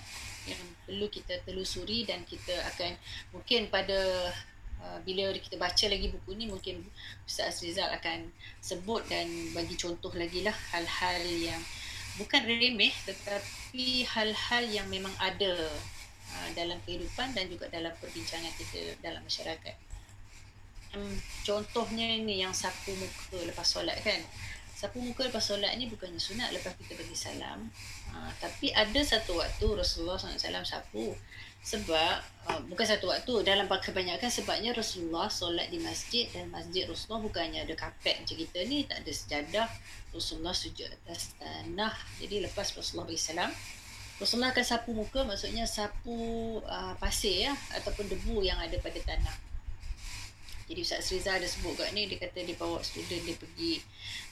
yang 0.47 0.61
perlu 0.87 1.11
kita 1.11 1.43
telusuri 1.43 2.07
dan 2.07 2.23
kita 2.23 2.55
akan 2.73 2.95
mungkin 3.35 3.67
pada 3.67 4.31
uh, 4.79 4.99
bila 5.03 5.35
kita 5.35 5.59
baca 5.59 5.85
lagi 5.91 6.07
buku 6.07 6.31
ni 6.39 6.47
mungkin 6.47 6.87
Ustaz 7.27 7.59
Rizal 7.61 7.91
akan 7.91 8.31
sebut 8.63 9.03
dan 9.11 9.27
bagi 9.51 9.75
contoh 9.75 10.09
lagi 10.15 10.47
lah 10.47 10.55
hal-hal 10.71 11.19
yang 11.27 11.59
bukan 12.15 12.47
remeh 12.47 12.95
tetapi 13.03 14.07
hal-hal 14.07 14.63
yang 14.71 14.87
memang 14.87 15.11
ada 15.19 15.53
uh, 16.31 16.49
dalam 16.55 16.79
kehidupan 16.87 17.35
dan 17.35 17.51
juga 17.51 17.67
dalam 17.67 17.91
perbincangan 17.99 18.55
kita 18.55 18.95
dalam 19.03 19.19
masyarakat 19.27 19.86
contohnya 21.43 22.07
ini 22.17 22.43
yang 22.43 22.53
sapu 22.55 22.91
muka 22.95 23.39
lepas 23.47 23.67
solat 23.67 23.97
kan. 24.01 24.21
Sapu 24.77 25.01
muka 25.01 25.25
lepas 25.25 25.41
solat 25.41 25.73
ni 25.73 25.89
bukannya 25.89 26.21
sunat 26.21 26.53
lepas 26.53 26.77
kita 26.77 26.93
bagi 26.93 27.17
salam. 27.17 27.65
Uh, 28.13 28.29
tapi 28.37 28.69
ada 28.69 29.01
satu 29.01 29.41
waktu 29.41 29.65
Rasulullah 29.73 30.21
SAW 30.21 30.61
sapu. 30.61 31.17
Sebab 31.65 32.15
uh, 32.47 32.61
bukan 32.69 32.85
satu 32.85 33.09
waktu 33.09 33.41
dalam 33.41 33.65
kebanyakan 33.65 34.29
sebabnya 34.29 34.71
Rasulullah 34.77 35.27
solat 35.27 35.73
di 35.73 35.81
masjid 35.81 36.29
dan 36.29 36.53
masjid 36.53 36.85
Rasulullah 36.85 37.25
bukannya 37.25 37.65
ada 37.65 37.73
kapet 37.73 38.21
macam 38.21 38.37
kita 38.37 38.59
ni 38.69 38.85
tak 38.85 39.01
ada 39.01 39.11
sejadah. 39.11 39.67
Rasulullah 40.13 40.53
sujud 40.53 40.87
atas 40.87 41.33
tanah. 41.41 41.93
Jadi 42.21 42.45
lepas 42.45 42.69
Rasulullah 42.77 43.09
bagi 43.09 43.19
salam 43.19 43.49
Rasulullah 44.17 44.49
akan 44.49 44.65
sapu 44.65 44.97
muka 44.97 45.21
maksudnya 45.21 45.69
sapu 45.69 46.57
uh, 46.65 46.93
pasir 46.97 47.49
ya 47.49 47.53
ataupun 47.77 48.09
debu 48.09 48.41
yang 48.41 48.57
ada 48.57 48.73
pada 48.81 48.97
tanah 49.05 49.46
jadi 50.67 50.83
Ustaz 50.83 51.07
Riza 51.15 51.31
ada 51.39 51.47
sebut 51.47 51.79
kat 51.79 51.95
ni 51.95 52.11
dia 52.11 52.19
kata 52.19 52.43
dia 52.43 52.55
bawa 52.59 52.83
student 52.83 53.23
dia 53.23 53.39
pergi 53.39 53.79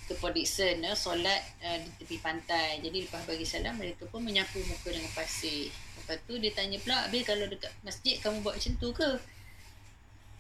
ke 0.06 0.14
Port 0.20 0.36
Dixon 0.36 0.84
uh, 0.84 0.94
solat 0.94 1.42
uh, 1.64 1.80
di 1.80 1.90
tepi 1.98 2.20
pantai. 2.20 2.84
Jadi 2.84 3.08
lepas 3.08 3.24
bagi 3.24 3.48
salam 3.48 3.80
mereka 3.80 4.04
pun 4.12 4.22
menyapu 4.22 4.60
muka 4.68 4.92
dengan 4.92 5.10
pasir. 5.16 5.72
Lepas 5.98 6.20
tu 6.28 6.36
dia 6.38 6.52
tanya 6.52 6.78
pula, 6.84 7.08
"Abi 7.08 7.24
kalau 7.24 7.48
dekat 7.48 7.72
masjid 7.82 8.20
kamu 8.20 8.44
buat 8.44 8.60
macam 8.60 8.74
tu 8.78 8.90
ke?" 8.92 9.12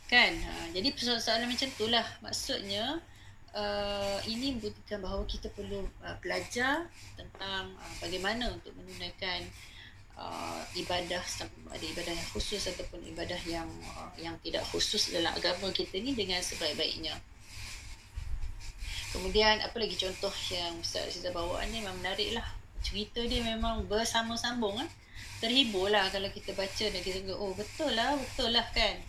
Kan? 0.05 0.38
Ha, 0.38 0.69
jadi 0.69 0.93
persoalan 0.93 1.49
macam 1.49 1.69
tu 1.73 1.89
lah. 1.89 2.05
Maksudnya 2.21 3.01
uh, 3.58 4.19
ini 4.29 4.53
membuktikan 4.53 5.01
bahawa 5.01 5.25
kita 5.25 5.49
perlu 5.49 5.81
uh, 6.05 6.15
belajar 6.21 6.86
tentang 7.17 7.73
uh, 7.73 7.93
bagaimana 7.97 8.53
untuk 8.53 8.75
menunaikan 8.77 9.41
uh, 10.15 10.60
ibadah 10.75 11.23
ada 11.71 11.86
ibadah 11.86 12.13
yang 12.15 12.30
khusus 12.32 12.63
ataupun 12.71 13.04
ibadah 13.12 13.39
yang 13.47 13.67
uh, 13.95 14.12
yang 14.19 14.36
tidak 14.41 14.63
khusus 14.71 15.12
dalam 15.12 15.32
agama 15.36 15.71
kita 15.71 15.99
ni 15.99 16.15
dengan 16.15 16.39
sebaik-baiknya. 16.39 17.15
Kemudian 19.15 19.63
apa 19.63 19.80
lagi 19.80 19.95
contoh 19.95 20.34
yang 20.51 20.75
Ustaz 20.84 21.08
Aziza 21.08 21.32
bawa 21.32 21.63
ni 21.71 21.80
memang 21.80 21.95
menarik 22.04 22.36
lah. 22.36 22.43
Cerita 22.84 23.23
dia 23.23 23.39
memang 23.43 23.88
bersambung-sambung 23.88 24.75
kan. 24.84 24.89
Terhibur 25.39 25.88
lah 25.88 26.12
kalau 26.12 26.28
kita 26.32 26.51
baca 26.51 26.86
dan 26.91 26.99
kita 26.99 27.23
kata, 27.23 27.36
oh 27.39 27.56
betul 27.56 27.91
lah, 27.95 28.19
betul 28.19 28.51
lah 28.51 28.67
kan. 28.75 28.99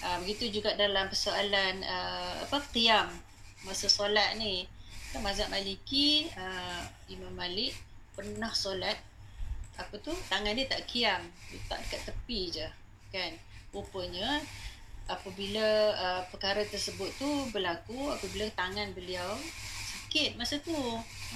Uh, 0.00 0.16
begitu 0.24 0.48
juga 0.60 0.72
dalam 0.80 1.12
persoalan 1.12 1.84
uh, 1.84 2.40
apa 2.48 2.56
tiam 2.72 3.12
masa 3.68 3.92
solat 3.92 4.40
ni. 4.40 4.64
Kan 5.12 5.20
mazhab 5.20 5.52
Maliki, 5.52 6.30
uh, 6.40 6.80
Imam 7.12 7.36
Malik 7.36 7.76
pernah 8.16 8.52
solat 8.56 8.96
apa 9.86 9.96
tu? 10.00 10.12
Tangan 10.28 10.52
dia 10.52 10.66
tak 10.68 10.84
kiam. 10.84 11.22
Letak 11.52 11.80
dekat 11.86 12.00
tepi 12.12 12.40
je 12.52 12.66
kan? 13.10 13.32
Rupanya 13.70 14.42
apabila 15.10 15.66
uh, 15.98 16.22
perkara 16.30 16.62
tersebut 16.62 17.10
tu 17.18 17.28
berlaku 17.50 18.14
apabila 18.14 18.46
tangan 18.54 18.94
beliau 18.94 19.34
sakit 20.10 20.38
masa 20.38 20.58
tu. 20.62 20.74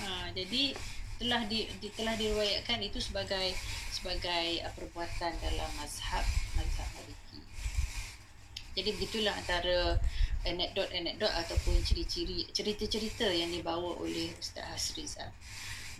Ha, 0.02 0.30
jadi 0.34 0.74
telah 1.18 1.46
di, 1.46 1.66
di 1.78 1.88
telah 1.94 2.18
diriwayatkan 2.18 2.82
itu 2.82 2.98
sebagai 2.98 3.54
sebagai 3.90 4.62
uh, 4.62 4.72
perbuatan 4.74 5.32
dalam 5.42 5.70
mazhab 5.78 6.22
mazhab 6.58 6.88
Maliki. 6.98 7.42
Jadi 8.74 8.90
begitulah 8.98 9.34
antara 9.34 9.98
anekdot-anekdot 10.44 11.30
ataupun 11.30 11.78
ciri-ciri 11.86 12.46
cerita-cerita 12.50 13.30
yang 13.30 13.48
dibawa 13.48 13.96
oleh 14.02 14.34
Ustaz 14.36 14.66
Hasrizal. 14.66 15.30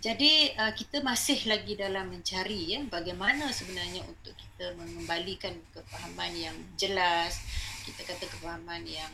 Jadi 0.05 0.53
uh, 0.53 0.69
kita 0.69 1.01
masih 1.01 1.49
lagi 1.49 1.73
dalam 1.73 2.13
mencari 2.13 2.77
ya 2.77 2.79
bagaimana 2.85 3.49
sebenarnya 3.49 4.05
untuk 4.05 4.37
kita 4.37 4.77
mengembalikan 4.77 5.57
kefahaman 5.73 6.29
yang 6.37 6.53
jelas, 6.77 7.41
kita 7.89 8.05
kata 8.05 8.29
kefahaman 8.29 8.85
yang 8.85 9.09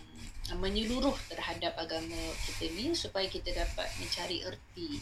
menyeluruh 0.60 1.16
terhadap 1.32 1.80
agama 1.80 2.20
kita 2.44 2.68
ni 2.76 2.92
supaya 2.92 3.24
kita 3.32 3.56
dapat 3.56 3.88
mencari 4.04 4.44
erti 4.44 5.00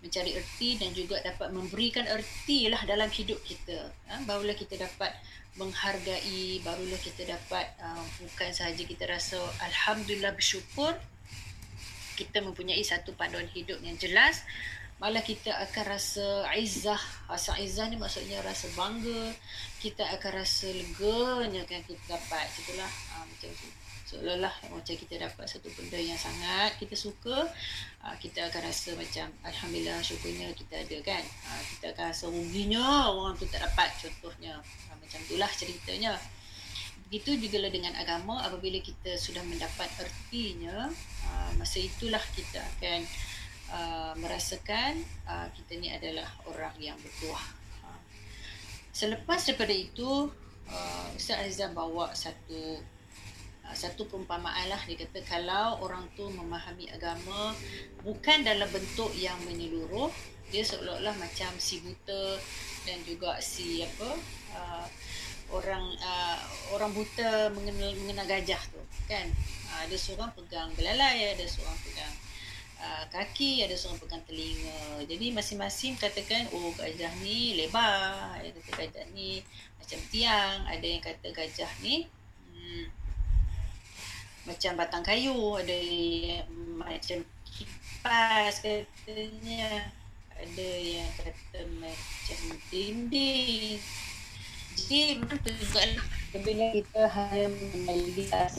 mencari 0.00 0.32
erti 0.40 0.80
dan 0.80 0.96
juga 0.96 1.20
dapat 1.20 1.52
memberikan 1.52 2.08
erti 2.08 2.72
lah 2.72 2.80
dalam 2.88 3.08
hidup 3.12 3.36
kita 3.44 3.92
ha? 4.08 4.16
barulah 4.24 4.56
kita 4.56 4.80
dapat 4.80 5.12
menghargai 5.60 6.64
barulah 6.64 7.00
kita 7.00 7.28
dapat 7.28 7.76
uh, 7.80 8.04
bukan 8.24 8.50
sahaja 8.56 8.80
kita 8.88 9.04
rasa 9.04 9.36
alhamdulillah 9.60 10.32
bersyukur 10.32 10.96
kita 12.16 12.40
mempunyai 12.40 12.80
satu 12.80 13.12
panduan 13.12 13.48
hidup 13.52 13.76
yang 13.84 14.00
jelas 14.00 14.40
malah 14.96 15.20
kita 15.20 15.52
akan 15.52 15.84
rasa 15.92 16.48
izzah 16.56 16.98
rasa 17.28 17.52
izzah 17.60 17.84
ni 17.92 18.00
maksudnya 18.00 18.40
rasa 18.40 18.72
bangga. 18.72 19.34
Kita 19.76 20.02
akan 20.16 20.32
rasa 20.40 20.72
leganya 20.72 21.62
kan 21.68 21.84
kita 21.84 22.16
dapat. 22.16 22.48
Itulah 22.56 22.88
ha, 22.88 23.24
macam 23.28 23.50
tu. 23.52 23.68
Seolah-olah 24.06 24.54
macam 24.70 24.94
kita 24.94 25.18
dapat 25.18 25.50
satu 25.50 25.66
benda 25.74 25.98
yang 25.98 26.14
sangat 26.14 26.78
kita 26.78 26.94
suka 26.94 27.42
uh, 28.06 28.16
kita 28.22 28.46
akan 28.46 28.70
rasa 28.70 28.94
macam 28.94 29.26
Alhamdulillah 29.42 29.98
syukurnya 29.98 30.54
kita 30.54 30.78
ada 30.86 30.96
kan? 31.02 31.24
Uh, 31.50 31.62
kita 31.74 31.84
akan 31.90 32.04
rasa 32.14 32.24
ruginya 32.30 33.10
orang 33.10 33.34
tu 33.34 33.44
tak 33.50 33.66
dapat 33.66 33.90
contohnya. 33.98 34.62
Macam 34.94 35.18
itulah 35.26 35.50
ceritanya. 35.52 36.14
Begitu 37.10 37.50
juga 37.50 37.66
dengan 37.66 37.98
agama. 37.98 38.46
Apabila 38.46 38.78
kita 38.78 39.18
sudah 39.18 39.42
mendapat 39.42 39.90
ertinya 39.98 40.90
masa 41.56 41.80
itulah 41.80 42.22
kita 42.36 42.60
akan 42.62 43.02
uh, 43.72 44.12
merasakan 44.18 45.00
uh, 45.26 45.48
kita 45.54 45.72
ni 45.80 45.88
adalah 45.90 46.28
orang 46.46 46.74
yang 46.78 46.96
bertuah 46.98 47.44
uh. 47.86 48.00
selepas 48.90 49.42
daripada 49.46 49.74
itu 49.74 50.30
uh, 50.68 51.06
Ustaz 51.14 51.46
Azizah 51.46 51.70
bawa 51.72 52.12
satu 52.12 52.80
Ah, 53.66 53.74
satu 53.74 54.06
perumpamaan 54.06 54.70
lah. 54.70 54.78
Dia 54.86 55.02
kata 55.02 55.18
kalau 55.26 55.82
orang 55.82 56.06
tu 56.14 56.22
memahami 56.30 56.86
agama 56.86 57.50
bukan 58.06 58.46
dalam 58.46 58.70
bentuk 58.70 59.10
yang 59.18 59.34
menyeluruh 59.42 60.10
dia 60.46 60.62
seolah-olah 60.62 61.10
macam 61.18 61.50
si 61.58 61.82
buta 61.82 62.38
dan 62.86 63.02
juga 63.02 63.34
si 63.42 63.82
apa 63.82 64.14
uh, 64.54 64.86
orang 65.50 65.82
uh, 65.98 66.38
orang 66.70 66.94
buta 66.94 67.50
mengenal 67.50 67.90
mengenal 67.98 68.30
gajah 68.30 68.62
tu 68.70 68.78
kan? 69.10 69.26
Uh, 69.74 69.90
ada 69.90 69.96
seorang 69.98 70.30
pegang 70.38 70.70
belalai 70.78 71.34
ada 71.34 71.42
seorang 71.50 71.74
pegang 71.82 72.14
uh, 72.80 73.04
kaki 73.08 73.64
ada 73.64 73.74
seorang 73.76 74.00
pegang 74.00 74.24
telinga. 74.28 75.04
Jadi 75.04 75.26
masing-masing 75.32 75.96
katakan 75.96 76.48
oh 76.52 76.72
gajah 76.76 77.12
ni 77.22 77.56
lebar 77.56 78.36
ada 78.36 78.48
kata 78.48 78.70
gajah 78.84 79.06
ni 79.16 79.40
macam 79.78 79.98
tiang 80.10 80.66
ada 80.66 80.86
yang 80.86 81.02
kata 81.04 81.28
gajah 81.30 81.70
ni 81.80 82.10
hmm, 82.50 82.84
macam 84.46 84.72
batang 84.74 85.04
kayu 85.04 85.36
ada 85.58 85.76
yang 85.76 86.48
macam 86.76 87.22
kipas 87.44 88.60
katanya 88.60 89.90
ada 90.36 90.68
yang 90.76 91.10
kata 91.16 91.60
macam 91.80 92.40
dinding. 92.68 93.80
Jadi 94.76 95.16
memang 95.16 95.40
tu 95.40 95.50
juga 95.56 95.80
lah. 95.88 96.06
Kita 96.76 97.02
hanya 97.08 97.48
melihat 97.88 98.52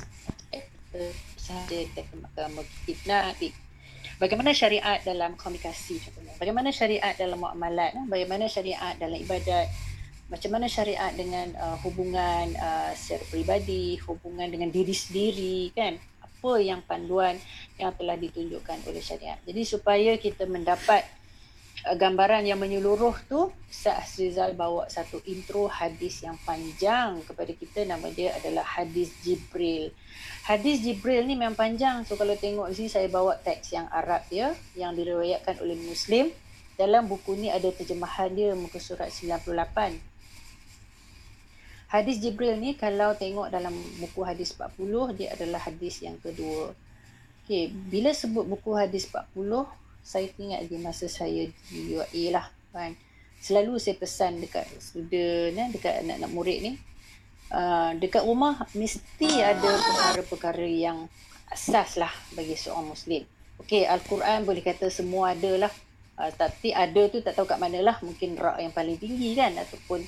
sahaja 1.38 1.80
dalam 1.93 2.25
agama 2.25 2.62
kita 2.89 3.38
bagaimana 4.17 4.53
syariat 4.53 4.99
dalam 5.01 5.38
komunikasi 5.38 6.01
contohnya 6.01 6.34
bagaimana 6.38 6.69
syariat 6.73 7.13
dalam 7.17 7.41
muamalat 7.41 7.93
bagaimana 8.10 8.45
syariat 8.49 8.93
dalam 8.97 9.17
ibadat 9.17 9.69
macam 10.27 10.60
mana 10.60 10.67
syariat 10.67 11.15
dengan 11.15 11.56
uh, 11.56 11.80
hubungan 11.88 12.51
uh, 12.60 12.91
secara 12.91 13.23
peribadi, 13.32 13.95
hubungan 14.03 14.51
dengan 14.51 14.67
diri 14.67 14.91
sendiri 14.91 15.71
kan? 15.71 15.95
Apa 16.19 16.60
yang 16.60 16.84
panduan 16.84 17.39
yang 17.80 17.95
telah 17.95 18.19
ditunjukkan 18.19 18.84
oleh 18.91 18.99
syariat. 18.99 19.39
Jadi 19.47 19.63
supaya 19.63 20.19
kita 20.19 20.43
mendapat 20.43 21.08
uh, 21.88 21.95
gambaran 21.95 22.43
yang 22.43 22.60
menyeluruh 22.60 23.15
tu, 23.32 23.56
Ustaz 23.71 24.19
Rizal 24.19 24.51
bawa 24.51 24.91
satu 24.91 25.23
intro 25.23 25.71
hadis 25.71 26.19
yang 26.27 26.36
panjang 26.43 27.23
kepada 27.23 27.51
kita 27.56 27.88
nama 27.88 28.12
dia 28.12 28.36
adalah 28.36 28.67
hadis 28.67 29.15
Jibril. 29.23 29.95
Hadis 30.47 30.79
Jibril 30.79 31.27
ni 31.27 31.36
memang 31.36 31.60
panjang. 31.60 32.07
So 32.07 32.15
kalau 32.15 32.31
tengok 32.39 32.71
sini 32.71 32.88
saya 32.88 33.12
bawa 33.12 33.36
teks 33.36 33.75
yang 33.75 33.83
Arab 33.91 34.23
dia 34.31 34.55
yang 34.79 34.95
diriwayatkan 34.95 35.60
oleh 35.60 35.75
Muslim. 35.75 36.31
Dalam 36.79 37.12
buku 37.12 37.36
ni 37.36 37.51
ada 37.51 37.67
terjemahan 37.67 38.31
dia 38.31 38.55
muka 38.55 38.79
surat 38.79 39.12
98. 39.12 39.43
Hadis 41.91 42.23
Jibril 42.23 42.55
ni 42.63 42.79
kalau 42.79 43.12
tengok 43.19 43.51
dalam 43.51 43.75
buku 43.99 44.23
hadis 44.23 44.55
40 44.55 45.19
dia 45.19 45.36
adalah 45.36 45.60
hadis 45.60 45.99
yang 45.99 46.15
kedua. 46.23 46.71
Okey, 47.43 47.67
bila 47.91 48.15
sebut 48.15 48.47
buku 48.47 48.71
hadis 48.71 49.03
40, 49.12 49.36
saya 49.99 50.31
ingat 50.39 50.63
di 50.63 50.79
masa 50.79 51.12
saya 51.12 51.43
di 51.67 51.91
UAE 51.91 52.31
lah 52.31 52.47
kan. 52.71 52.95
Selalu 53.43 53.83
saya 53.83 53.99
pesan 53.99 54.39
dekat 54.39 54.63
student 54.79 55.60
eh, 55.60 55.67
dekat 55.75 56.07
anak-anak 56.07 56.31
murid 56.31 56.60
ni 56.63 56.79
uh, 57.51 57.91
dekat 57.97 58.23
rumah 58.23 58.67
mesti 58.75 59.29
ada 59.43 59.71
perkara-perkara 59.77 60.67
yang 60.67 61.07
asas 61.51 61.95
lah 61.95 62.12
bagi 62.36 62.55
seorang 62.55 62.91
muslim. 62.91 63.23
Okey, 63.63 63.89
Al-Quran 63.89 64.45
boleh 64.45 64.62
kata 64.62 64.91
semua 64.91 65.33
ada 65.33 65.67
lah. 65.67 65.73
Uh, 66.17 66.31
tapi 66.33 66.73
ada 66.73 67.07
tu 67.10 67.21
tak 67.21 67.38
tahu 67.38 67.49
kat 67.49 67.57
mana 67.57 67.79
lah. 67.81 67.97
Mungkin 68.03 68.38
rak 68.38 68.62
yang 68.62 68.73
paling 68.73 68.97
tinggi 68.99 69.33
kan 69.38 69.55
ataupun 69.55 70.03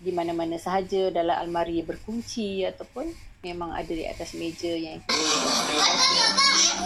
di 0.00 0.16
mana-mana 0.16 0.56
sahaja 0.56 1.12
dalam 1.12 1.36
almari 1.36 1.84
berkunci 1.84 2.64
ataupun 2.64 3.12
memang 3.44 3.76
ada 3.76 3.92
di 3.92 4.08
atas 4.08 4.32
meja 4.32 4.72
yang 4.72 5.04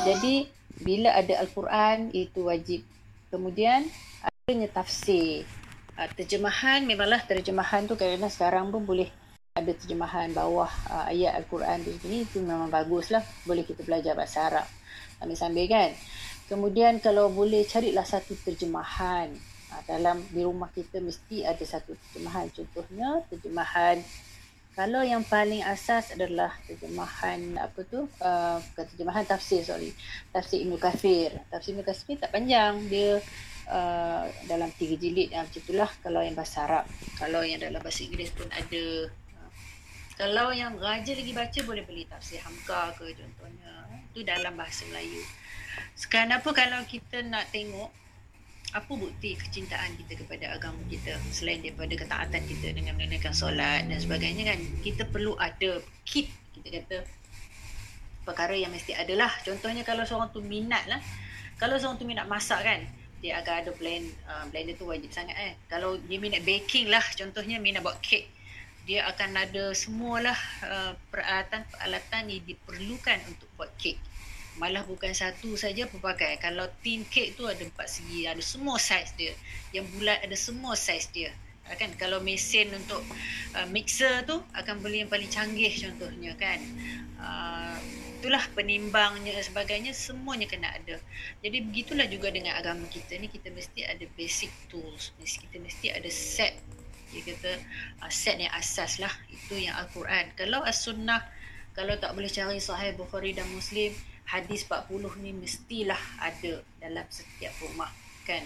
jadi 0.03 0.51
bila 0.83 1.14
ada 1.14 1.38
al-Quran 1.47 2.11
itu 2.11 2.51
wajib 2.51 2.83
kemudian 3.31 3.87
adanya 4.19 4.67
tafsir 4.67 5.47
uh, 5.95 6.11
terjemahan 6.19 6.83
memanglah 6.83 7.23
terjemahan 7.23 7.87
tu 7.87 7.95
kerana 7.95 8.27
sekarang 8.27 8.75
pun 8.75 8.83
boleh 8.83 9.07
ada 9.55 9.71
terjemahan 9.71 10.35
bawah 10.35 10.67
uh, 10.90 11.07
ayat 11.07 11.38
al-Quran 11.38 11.79
di 11.87 11.95
sini 12.03 12.27
itu 12.27 12.43
memang 12.43 12.75
baguslah. 12.75 13.23
Boleh 13.47 13.62
kita 13.62 13.87
belajar 13.87 14.19
bahasa 14.19 14.51
Arab. 14.51 14.67
Sambil-sambil 15.23 15.71
kan? 15.71 15.90
Kemudian 16.51 16.99
kalau 16.99 17.31
boleh 17.31 17.62
carilah 17.62 18.03
satu 18.03 18.35
terjemahan. 18.43 19.31
Ha, 19.71 19.75
dalam 19.87 20.27
di 20.35 20.43
rumah 20.43 20.75
kita 20.75 20.99
mesti 20.99 21.47
ada 21.47 21.62
satu 21.62 21.95
terjemahan. 21.95 22.51
Contohnya 22.51 23.23
terjemahan 23.31 24.03
kalau 24.75 25.07
yang 25.07 25.23
paling 25.23 25.62
asas 25.62 26.11
adalah 26.11 26.51
terjemahan 26.67 27.55
apa 27.55 27.87
tu? 27.87 28.11
Uh, 28.19 28.59
bukan 28.59 28.85
terjemahan 28.90 29.23
tafsir 29.23 29.62
sorry. 29.62 29.95
Tafsir 30.35 30.67
Ibnu 30.67 30.83
Kathir. 30.83 31.31
Tafsir 31.55 31.79
Ibnu 31.79 31.87
Kathir 31.87 32.19
tak 32.19 32.35
panjang. 32.35 32.90
Dia 32.90 33.23
uh, 33.71 34.27
dalam 34.51 34.75
tiga 34.75 34.99
jilid 34.99 35.31
uh, 35.31 35.47
macam 35.47 35.62
itulah 35.62 35.90
kalau 36.03 36.27
yang 36.27 36.35
bahasa 36.35 36.67
Arab. 36.67 36.90
Kalau 37.23 37.47
yang 37.47 37.62
dalam 37.62 37.79
bahasa 37.79 38.03
Inggeris 38.03 38.35
pun 38.35 38.51
ada 38.51 38.83
uh, 39.07 39.23
kalau 40.14 40.55
yang 40.55 40.79
raja 40.79 41.11
lagi 41.11 41.35
baca 41.35 41.61
boleh 41.66 41.83
beli 41.83 42.07
tafsir 42.07 42.38
Hamka 42.38 42.94
ke 42.94 43.11
contohnya. 43.18 43.72
Itu 44.14 44.22
dalam 44.22 44.55
bahasa 44.55 44.87
Melayu. 44.87 45.18
Sekarang 45.98 46.38
apa 46.38 46.50
kalau 46.55 46.81
kita 46.87 47.27
nak 47.27 47.50
tengok 47.50 47.90
apa 48.74 48.90
bukti 48.94 49.35
kecintaan 49.35 49.98
kita 49.98 50.22
kepada 50.22 50.55
agama 50.55 50.79
kita? 50.87 51.18
Selain 51.35 51.59
daripada 51.59 51.90
ketaatan 51.98 52.42
kita 52.46 52.79
dengan 52.79 52.94
menunaikan 52.94 53.35
solat 53.35 53.90
dan 53.90 53.98
sebagainya 53.98 54.55
kan 54.55 54.59
kita 54.87 55.03
perlu 55.11 55.35
ada 55.35 55.83
kit 56.07 56.31
kita 56.55 56.68
kata 56.79 56.96
perkara 58.22 58.55
yang 58.55 58.70
mesti 58.70 58.94
ada 58.94 59.18
lah. 59.18 59.35
Contohnya 59.42 59.83
kalau 59.83 60.07
seorang 60.07 60.31
tu 60.31 60.38
minat 60.46 60.87
lah. 60.87 61.03
Kalau 61.59 61.74
seorang 61.74 61.98
tu 61.98 62.07
minat 62.07 62.31
masak 62.31 62.62
kan 62.62 62.87
dia 63.18 63.40
akan 63.42 63.55
ada 63.66 63.70
blend 63.74 64.14
uh, 64.31 64.46
blender 64.46 64.79
tu 64.79 64.87
wajib 64.87 65.11
sangat 65.11 65.35
eh. 65.35 65.53
Kalau 65.66 65.98
dia 65.98 66.22
minat 66.22 66.46
baking 66.46 66.87
lah 66.87 67.03
contohnya 67.18 67.59
minat 67.59 67.83
buat 67.83 67.98
cake 67.98 68.44
dia 68.85 69.09
akan 69.09 69.31
ada 69.37 69.73
semualah 69.73 70.38
uh, 70.64 70.92
peralatan-peralatan 71.09 72.23
yang 72.29 72.44
diperlukan 72.44 73.18
untuk 73.29 73.49
buat 73.57 73.73
cake 73.81 74.14
malah 74.55 74.87
bukan 74.87 75.11
satu 75.11 75.59
saja 75.59 75.90
pelbagai. 75.90 76.38
Kalau 76.38 76.66
tin 76.83 77.03
cake 77.07 77.35
tu 77.35 77.47
ada 77.47 77.59
empat 77.59 77.90
segi. 77.90 78.27
Ada 78.27 78.42
semua 78.42 78.79
saiz 78.79 79.11
dia. 79.18 79.35
Yang 79.75 79.99
bulat 79.99 80.18
ada 80.23 80.37
semua 80.38 80.79
saiz 80.79 81.11
dia. 81.11 81.35
Ah, 81.64 81.75
kan? 81.81 81.90
Kalau 81.97 82.20
mesin 82.20 82.70
untuk 82.77 83.01
uh, 83.57 83.66
mixer 83.73 84.23
tu 84.29 84.37
akan 84.53 84.85
beli 84.85 85.03
yang 85.03 85.11
paling 85.11 85.27
canggih 85.33 85.73
contohnya 85.73 86.37
kan? 86.38 86.61
Uh, 87.18 87.77
itulah 88.20 88.44
penimbangnya 88.55 89.35
sebagainya. 89.42 89.90
Semuanya 89.90 90.47
kena 90.47 90.70
ada. 90.70 91.03
Jadi 91.42 91.59
begitulah 91.64 92.07
juga 92.07 92.31
dengan 92.31 92.55
agama 92.55 92.87
kita 92.87 93.18
ni. 93.18 93.27
Kita 93.27 93.51
mesti 93.51 93.83
ada 93.83 94.07
basic 94.14 94.55
tools. 94.70 95.11
Kita 95.18 95.59
mesti 95.59 95.90
ada 95.90 96.11
set 96.12 96.55
dia 97.14 97.22
kata 97.22 97.53
uh, 98.03 98.11
set 98.11 98.42
yang 98.42 98.50
asas 98.50 98.98
lah 98.98 99.14
itu 99.31 99.55
yang 99.55 99.79
Al-Quran. 99.79 100.35
Kalau 100.35 100.66
As-Sunnah 100.66 101.22
kalau 101.74 101.94
tak 101.98 102.14
boleh 102.18 102.31
cari 102.31 102.59
Sahih 102.59 102.98
Bukhari 102.98 103.31
dan 103.31 103.46
Muslim 103.55 103.94
hadis 104.27 104.66
40 104.66 105.22
ni 105.22 105.31
mestilah 105.31 106.00
ada 106.18 106.59
dalam 106.83 107.07
setiap 107.07 107.55
rumah 107.62 107.90
kan? 108.27 108.42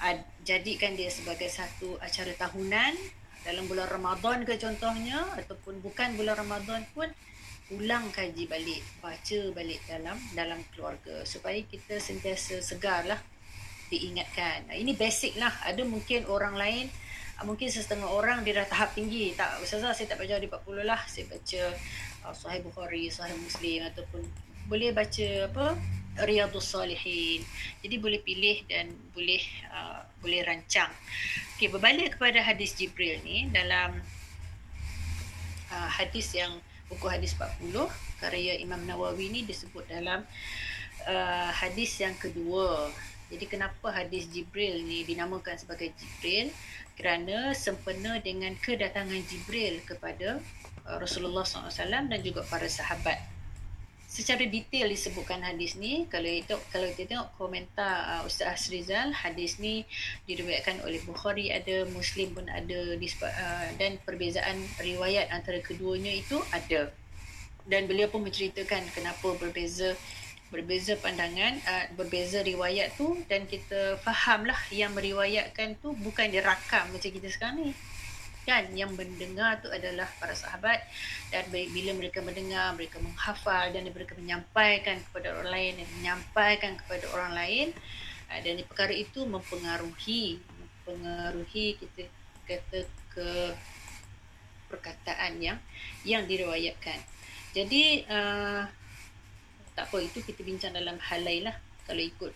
Ad, 0.00 0.24
jadikan 0.48 0.96
dia 0.96 1.12
sebagai 1.12 1.52
satu 1.52 2.00
acara 2.00 2.32
tahunan 2.34 2.94
dalam 3.44 3.64
bulan 3.68 3.88
Ramadan 3.88 4.48
ke 4.48 4.56
contohnya 4.56 5.20
ataupun 5.36 5.84
bukan 5.84 6.16
bulan 6.16 6.40
Ramadan 6.40 6.88
pun 6.96 7.08
ulang 7.70 8.10
kaji 8.10 8.50
balik 8.50 8.82
baca 8.98 9.40
balik 9.54 9.78
dalam 9.86 10.18
dalam 10.34 10.58
keluarga 10.74 11.22
supaya 11.22 11.62
kita 11.62 12.02
sentiasa 12.02 12.58
segar 12.58 13.06
lah 13.06 13.20
diingatkan 13.90 14.70
ini 14.72 14.94
basic 14.94 15.36
lah. 15.36 15.52
Ada 15.66 15.82
mungkin 15.82 16.24
orang 16.30 16.54
lain 16.54 16.86
mungkin 17.44 17.68
setengah 17.72 18.08
orang 18.08 18.44
dia 18.44 18.60
dah 18.60 18.66
tahap 18.68 18.92
tinggi. 18.92 19.32
Tak 19.36 19.60
ustazah 19.64 19.96
saya 19.96 20.12
tak 20.12 20.20
baca 20.20 20.36
di 20.36 20.48
40 20.48 20.84
lah. 20.84 21.00
Saya 21.08 21.24
baca 21.28 21.62
uh, 22.28 22.34
sahih 22.34 22.60
Bukhari 22.64 23.08
sahih 23.08 23.36
Muslim 23.40 23.86
ataupun 23.88 24.22
boleh 24.70 24.90
baca 24.94 25.28
apa? 25.50 25.66
Riyadhus 26.20 26.74
Salihin. 26.74 27.40
Jadi 27.80 27.96
boleh 27.96 28.20
pilih 28.20 28.66
dan 28.66 28.92
boleh 29.14 29.40
uh, 29.72 30.04
boleh 30.20 30.40
rancang. 30.44 30.90
Okey, 31.56 31.70
berbalik 31.72 32.18
kepada 32.18 32.44
hadis 32.44 32.76
Jibril 32.76 33.22
ni 33.24 33.48
dalam 33.48 33.96
uh, 35.70 35.90
hadis 35.90 36.34
yang 36.34 36.58
buku 36.90 37.06
hadis 37.06 37.38
40 37.38 37.72
karya 38.18 38.58
Imam 38.58 38.82
Nawawi 38.84 39.30
ni 39.30 39.40
disebut 39.46 39.86
dalam 39.88 40.26
uh, 41.06 41.50
hadis 41.54 41.96
yang 42.02 42.12
kedua. 42.18 42.90
Jadi 43.30 43.46
kenapa 43.46 43.94
hadis 43.94 44.26
Jibril 44.26 44.82
ni 44.82 45.06
dinamakan 45.06 45.54
sebagai 45.54 45.94
Jibril 45.94 46.50
kerana 46.98 47.56
sempena 47.56 48.18
dengan 48.20 48.54
kedatangan 48.58 49.22
Jibril 49.26 49.82
kepada 49.86 50.38
uh, 50.86 50.96
Rasulullah 50.98 51.46
SAW 51.46 51.72
dan 52.10 52.20
juga 52.20 52.46
para 52.46 52.66
sahabat. 52.66 53.18
Secara 54.10 54.42
detail 54.42 54.90
disebutkan 54.90 55.38
hadis 55.46 55.78
ni 55.78 56.02
kalau 56.10 56.26
itu 56.26 56.58
kalau 56.74 56.90
kita 56.90 57.14
tengok 57.14 57.30
komentar 57.38 58.18
uh, 58.18 58.22
Ustaz 58.26 58.58
Asrizal 58.58 59.14
hadis 59.14 59.62
ni 59.62 59.86
diriwayatkan 60.26 60.82
oleh 60.82 60.98
Bukhari 61.06 61.54
ada 61.54 61.86
Muslim 61.94 62.34
pun 62.34 62.50
ada 62.50 62.98
uh, 62.98 63.66
dan 63.78 64.02
perbezaan 64.02 64.58
riwayat 64.82 65.30
antara 65.30 65.62
keduanya 65.62 66.10
itu 66.10 66.42
ada. 66.50 66.90
Dan 67.70 67.86
beliau 67.86 68.10
pun 68.10 68.26
menceritakan 68.26 68.82
kenapa 68.90 69.30
berbeza 69.38 69.94
berbeza 70.50 70.98
pandangan 70.98 71.62
uh, 71.62 71.86
berbeza 71.94 72.42
riwayat 72.42 72.98
tu 72.98 73.14
dan 73.30 73.46
kita 73.46 73.94
fahamlah 74.02 74.58
yang 74.74 74.90
meriwayatkan 74.98 75.78
tu 75.78 75.94
bukan 76.02 76.26
dirakam 76.26 76.90
macam 76.90 77.10
kita 77.10 77.28
sekarang 77.30 77.70
ni. 77.70 77.72
Kan 78.42 78.74
yang 78.74 78.90
mendengar 78.98 79.62
tu 79.62 79.70
adalah 79.70 80.10
para 80.18 80.34
sahabat 80.34 80.82
dan 81.30 81.46
bila 81.54 81.94
mereka 81.94 82.18
mendengar 82.18 82.74
mereka 82.74 82.98
menghafal 82.98 83.70
dan 83.70 83.86
mereka 83.86 84.18
menyampaikan 84.18 84.98
kepada 85.06 85.38
orang 85.38 85.50
lain 85.54 85.72
dan 85.78 85.88
menyampaikan 86.02 86.72
kepada 86.82 87.04
orang 87.14 87.32
lain 87.36 87.66
ah, 88.26 88.40
dan 88.42 88.58
perkara 88.66 88.90
itu 88.90 89.22
mempengaruhi 89.22 90.42
mempengaruhi 90.42 91.78
kita 91.78 92.10
kata 92.48 92.78
ke 93.14 93.28
perkataan 94.66 95.38
yang 95.38 95.58
yang 96.02 96.26
diriwayatkan. 96.26 96.98
Jadi 97.50 98.06
uh, 98.06 98.62
tak 99.76 99.88
apa 99.90 99.96
itu 100.02 100.18
kita 100.22 100.40
bincang 100.42 100.72
dalam 100.74 100.96
hal 100.98 101.20
lain 101.22 101.48
lah 101.48 101.56
kalau 101.86 102.02
ikut 102.02 102.32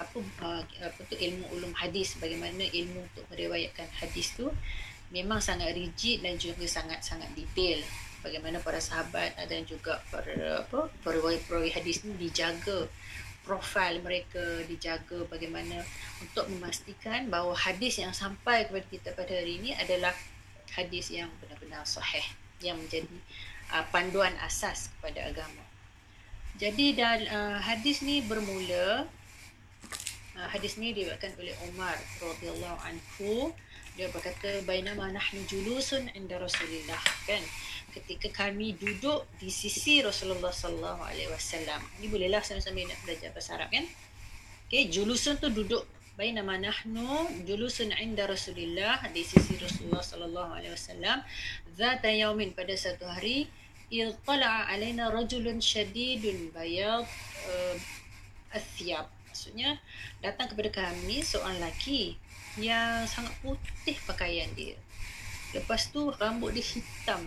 apa 0.00 0.18
uh, 0.42 0.62
apa 0.62 1.00
tu 1.06 1.14
ilmu 1.14 1.46
ulum 1.54 1.72
hadis 1.78 2.18
bagaimana 2.18 2.64
ilmu 2.64 3.06
untuk 3.06 3.24
meriwayatkan 3.30 3.86
hadis 4.02 4.34
tu 4.34 4.50
memang 5.14 5.38
sangat 5.38 5.76
rigid 5.76 6.24
dan 6.24 6.40
juga 6.40 6.64
sangat-sangat 6.64 7.30
detail 7.36 7.78
bagaimana 8.24 8.58
para 8.62 8.80
sahabat 8.80 9.36
dan 9.36 9.62
juga 9.68 10.00
para 10.08 10.32
apa 10.64 10.88
perawi-perawi 11.04 11.70
hadis 11.74 12.02
ni 12.02 12.16
dijaga 12.16 12.88
profil 13.42 13.98
mereka 14.00 14.62
dijaga 14.70 15.26
bagaimana 15.26 15.82
untuk 16.22 16.46
memastikan 16.46 17.26
bahawa 17.26 17.52
hadis 17.58 17.98
yang 17.98 18.14
sampai 18.14 18.70
kepada 18.70 18.86
kita 18.86 19.08
pada 19.18 19.34
hari 19.34 19.58
ini 19.58 19.74
adalah 19.74 20.14
hadis 20.72 21.10
yang 21.10 21.28
benar-benar 21.42 21.82
sahih 21.82 22.24
yang 22.62 22.78
menjadi 22.78 23.18
uh, 23.74 23.84
panduan 23.90 24.32
asas 24.40 24.94
kepada 24.96 25.26
agama. 25.26 25.61
Jadi 26.60 26.92
dan 26.92 27.24
uh, 27.32 27.58
hadis 27.58 28.04
ni 28.04 28.20
bermula 28.20 29.08
uh, 30.36 30.48
hadis 30.52 30.76
ni 30.76 30.92
diriwayatkan 30.92 31.32
oleh 31.40 31.56
Umar 31.72 31.96
radhiyallahu 32.20 32.78
anhu. 32.84 33.52
Dia 33.92 34.08
berkata 34.08 34.64
bainama 34.64 35.12
nahnu 35.12 35.44
julusun 35.48 36.08
inda 36.16 36.40
Rasulillah 36.40 37.00
kan? 37.28 37.42
Ketika 37.92 38.32
kami 38.32 38.72
duduk 38.72 39.28
di 39.36 39.52
sisi 39.52 40.00
Rasulullah 40.00 40.48
sallallahu 40.48 41.04
alaihi 41.04 41.28
wasallam. 41.28 41.76
Ini 42.00 42.08
bolehlah 42.08 42.40
sama-sama 42.40 42.80
nak 42.88 43.00
belajar 43.04 43.28
bahasa 43.36 43.60
Arab 43.60 43.68
kan? 43.68 43.84
Okey 44.68 44.88
julusun 44.88 45.36
tu 45.36 45.52
duduk. 45.52 45.84
Bainama 46.16 46.60
nahnu 46.60 47.44
julusun 47.48 47.92
inda 47.96 48.28
Rasulillah 48.28 49.00
di 49.12 49.24
sisi 49.24 49.56
Rasulullah 49.56 50.04
sallallahu 50.04 50.52
alaihi 50.56 50.72
wasallam 50.72 51.24
zata 51.72 52.12
yaumin 52.12 52.52
pada 52.52 52.76
satu 52.76 53.08
hari 53.08 53.48
iltala 53.92 54.64
alaina 54.72 55.12
rajulun 55.12 55.60
shadidun 55.60 56.48
bayad 56.56 57.04
uh, 57.44 57.76
athyab 58.48 59.04
maksudnya 59.28 59.76
datang 60.24 60.48
kepada 60.48 60.72
kami 60.72 61.20
seorang 61.20 61.60
lelaki 61.60 62.16
yang 62.56 63.04
sangat 63.08 63.32
putih 63.40 63.96
pakaian 64.04 64.48
dia. 64.56 64.76
Lepas 65.52 65.92
tu 65.92 66.08
rambut 66.16 66.52
dia 66.52 66.64
hitam. 66.64 67.24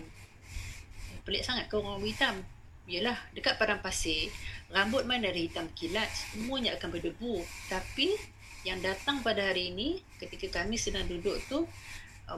Pelik 1.26 1.42
sangat 1.42 1.66
ke 1.66 1.74
orang 1.78 2.02
hitam. 2.02 2.42
Yalah, 2.86 3.18
dekat 3.34 3.58
padang 3.58 3.82
pasir, 3.82 4.30
rambut 4.70 5.02
mana 5.02 5.34
dari 5.34 5.50
hitam 5.50 5.66
kilat, 5.74 6.06
semuanya 6.06 6.78
akan 6.78 6.94
berdebu. 6.94 7.42
Tapi 7.66 8.14
yang 8.62 8.78
datang 8.78 9.26
pada 9.26 9.50
hari 9.50 9.74
ini, 9.74 9.98
ketika 10.22 10.62
kami 10.62 10.78
sedang 10.78 11.02
duduk 11.10 11.34
tu, 11.50 11.66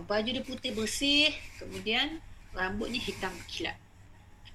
baju 0.09 0.29
dia 0.33 0.41
putih 0.41 0.73
bersih, 0.73 1.29
kemudian 1.61 2.25
rambutnya 2.57 2.97
hitam 2.97 3.33
kilat 3.45 3.77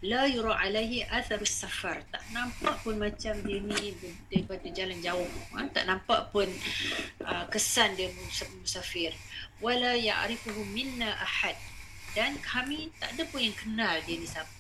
la 0.04 0.28
yura 0.28 0.60
alaihi 0.60 1.08
atharus 1.08 1.64
safar. 1.64 2.04
Tak 2.12 2.24
nampak 2.36 2.76
pun 2.84 3.00
macam 3.00 3.40
dia 3.48 3.60
ni 3.64 3.96
daripada 4.28 4.68
jalan 4.68 5.00
jauh. 5.00 5.32
Ha? 5.56 5.64
tak 5.72 5.88
nampak 5.88 6.28
pun 6.36 6.46
uh, 7.24 7.48
kesan 7.48 7.96
dia 7.96 8.12
musafir. 8.60 9.16
Wala 9.64 9.96
ya'rifuhu 9.96 10.68
minna 10.76 11.08
ahad. 11.16 11.56
Dan 12.14 12.36
kami 12.44 12.92
tak 13.00 13.16
ada 13.16 13.24
pun 13.32 13.42
yang 13.42 13.56
kenal 13.56 13.96
dia 14.04 14.20
ni 14.20 14.28
siapa. 14.28 14.52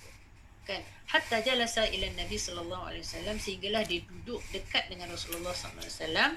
Kan? 0.64 0.80
Hatta 1.12 1.44
jalasa 1.44 1.84
ila 1.92 2.08
nabi 2.16 2.40
sallallahu 2.40 2.88
alaihi 2.88 3.04
wasallam 3.04 3.36
sehinggalah 3.36 3.84
dia 3.84 4.00
duduk 4.08 4.40
dekat 4.56 4.88
dengan 4.88 5.12
Rasulullah 5.12 5.52
sallallahu 5.52 5.84
alaihi 5.84 6.00
wasallam. 6.00 6.32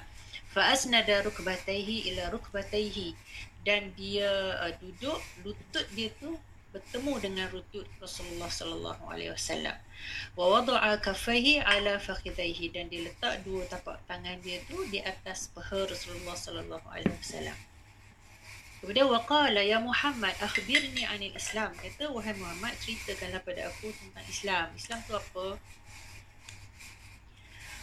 Fa 0.51 0.63
asnada 0.75 1.23
rukbatayhi 1.23 2.11
ila 2.11 2.35
rukbatayhi 2.35 3.15
dan 3.63 3.95
dia 3.95 4.27
uh, 4.67 4.75
duduk 4.83 5.23
lutut 5.47 5.87
dia 5.95 6.11
tu 6.19 6.35
bertemu 6.77 7.13
dengan 7.25 7.49
lutut 7.49 7.89
Rasulullah 7.97 8.53
sallallahu 8.53 9.09
alaihi 9.09 9.33
wasallam. 9.33 9.73
Wa 10.37 10.45
wada'a 10.61 11.01
kaffaihi 11.01 11.65
ala 11.65 11.97
fakhidaihi 11.97 12.77
dan 12.77 12.93
dia 12.93 13.09
letak 13.09 13.41
dua 13.49 13.65
tapak 13.65 13.97
tangan 14.05 14.37
dia 14.45 14.61
tu 14.69 14.77
di 14.93 15.01
atas 15.01 15.49
paha 15.57 15.89
Rasulullah 15.89 16.37
sallallahu 16.37 16.85
alaihi 16.93 17.17
wasallam. 17.17 17.57
Kemudian 18.85 19.09
waqala 19.09 19.65
ya 19.65 19.81
Muhammad 19.81 20.37
akhbirni 20.37 21.09
anil 21.09 21.33
Islam. 21.33 21.73
Kata 21.81 22.13
wahai 22.13 22.37
Muhammad 22.37 22.77
ceritakanlah 22.85 23.41
pada 23.41 23.73
aku 23.73 23.89
tentang 23.89 24.27
Islam. 24.29 24.69
Islam 24.77 25.01
tu 25.09 25.17
apa? 25.17 25.57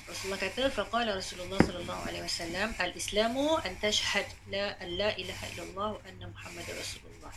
Rasulullah 0.04 0.38
kata 0.38 0.68
faqala 0.68 1.16
Rasulullah 1.16 1.58
sallallahu 1.64 2.04
alaihi 2.12 2.28
wasallam 2.28 2.76
al-islamu 2.76 3.56
an 3.64 3.72
tashhad 3.80 4.28
la 4.52 4.76
la 5.00 5.10
ilaha 5.16 5.46
illallah 5.56 5.90
wa 5.96 6.02
anna 6.04 6.28
Muhammadar 6.28 6.76
Rasulullah 6.76 7.32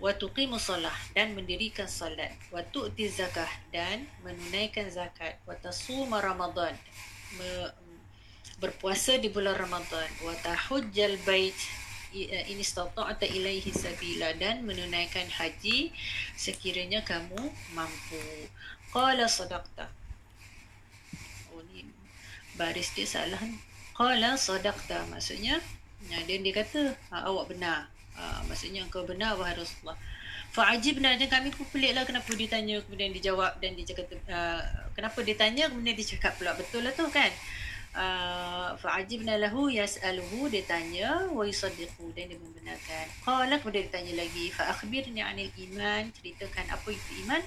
wa 0.00 0.12
tuqimu 0.16 0.56
salah 0.56 0.94
dan 1.12 1.36
mendirikan 1.36 1.86
salat. 1.86 2.32
Wa 2.48 2.64
tu'ti 2.64 3.06
zakah 3.06 3.48
dan 3.70 4.08
menunaikan 4.24 4.88
zakat. 4.88 5.36
Wa 5.44 5.54
tasuma 5.60 6.24
ramadan 6.24 6.72
me, 7.36 7.70
berpuasa 8.58 9.20
di 9.20 9.28
bulan 9.28 9.60
ramadan. 9.60 10.08
Wa 10.24 10.32
tahujjal 10.40 11.20
bait 11.28 11.56
in 12.16 12.58
istata'ta 12.58 13.22
ilaihi 13.22 13.70
sabila 13.70 14.34
dan 14.34 14.66
menunaikan 14.66 15.28
haji 15.30 15.94
sekiranya 16.34 17.04
kamu 17.06 17.38
mampu. 17.76 18.24
Qala 18.90 19.30
sadaqta. 19.30 19.86
Oh 21.54 21.62
ni 21.70 21.86
baris 22.58 22.90
dia 22.96 23.06
salah 23.06 23.38
qala 24.00 24.32
sadaqta 24.36 25.06
maksudnya 25.12 25.60
nah, 26.08 26.20
dia 26.24 26.40
dia 26.40 26.54
kata 26.56 26.96
awak 27.12 27.52
benar 27.52 27.92
Ah, 28.20 28.44
maksudnya 28.44 28.84
engkau 28.84 29.08
benar 29.08 29.32
wahai 29.40 29.56
Rasulullah. 29.56 29.96
Fa'ajibna 30.52 31.16
dan 31.16 31.30
kami 31.30 31.48
pun 31.54 31.64
peliklah 31.72 32.04
kenapa 32.04 32.28
dia 32.36 32.50
tanya 32.50 32.76
kemudian 32.84 33.14
dijawab 33.14 33.56
dan 33.62 33.72
dia 33.78 33.86
cakap 33.86 34.12
uh, 34.28 34.60
kenapa 34.98 35.22
dia 35.22 35.38
tanya 35.38 35.70
kemudian 35.70 35.94
dia 35.94 36.08
cakap 36.18 36.36
pula 36.36 36.52
betul 36.58 36.84
lah 36.84 36.92
tu 36.92 37.06
kan. 37.08 37.32
Uh, 37.90 38.74
Fa'ajibna 38.76 39.40
lahu 39.40 39.72
yas'aluhu 39.72 40.52
dia 40.52 40.66
tanya 40.66 41.26
wa 41.32 41.46
yusaddiqu 41.48 42.12
dan 42.12 42.28
dia 42.28 42.36
membenarkan. 42.36 43.04
Qala 43.24 43.54
kemudian 43.62 43.88
dia 43.88 43.94
tanya 43.94 44.12
lagi 44.20 44.52
fa'akhbirni 44.52 45.22
'anil 45.24 45.50
iman 45.70 46.02
ceritakan 46.12 46.66
apa 46.66 46.88
itu 46.92 47.10
iman. 47.24 47.42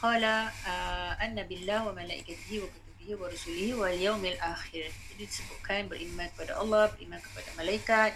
Qala 0.00 0.50
uh, 0.66 1.12
anna 1.20 1.46
billah 1.46 1.84
wa 1.84 1.92
malaikatihi 1.94 2.64
wa 2.64 2.68
kutubihi 2.68 3.12
wa 3.12 3.26
rusulihi 3.28 3.72
wal 3.76 3.92
yaumil 3.96 4.40
akhir. 4.40 4.88
Jadi 5.14 5.22
disebutkan 5.24 5.88
beriman 5.88 6.26
kepada 6.32 6.58
Allah, 6.58 6.88
beriman 6.96 7.20
kepada 7.20 7.48
malaikat, 7.60 8.12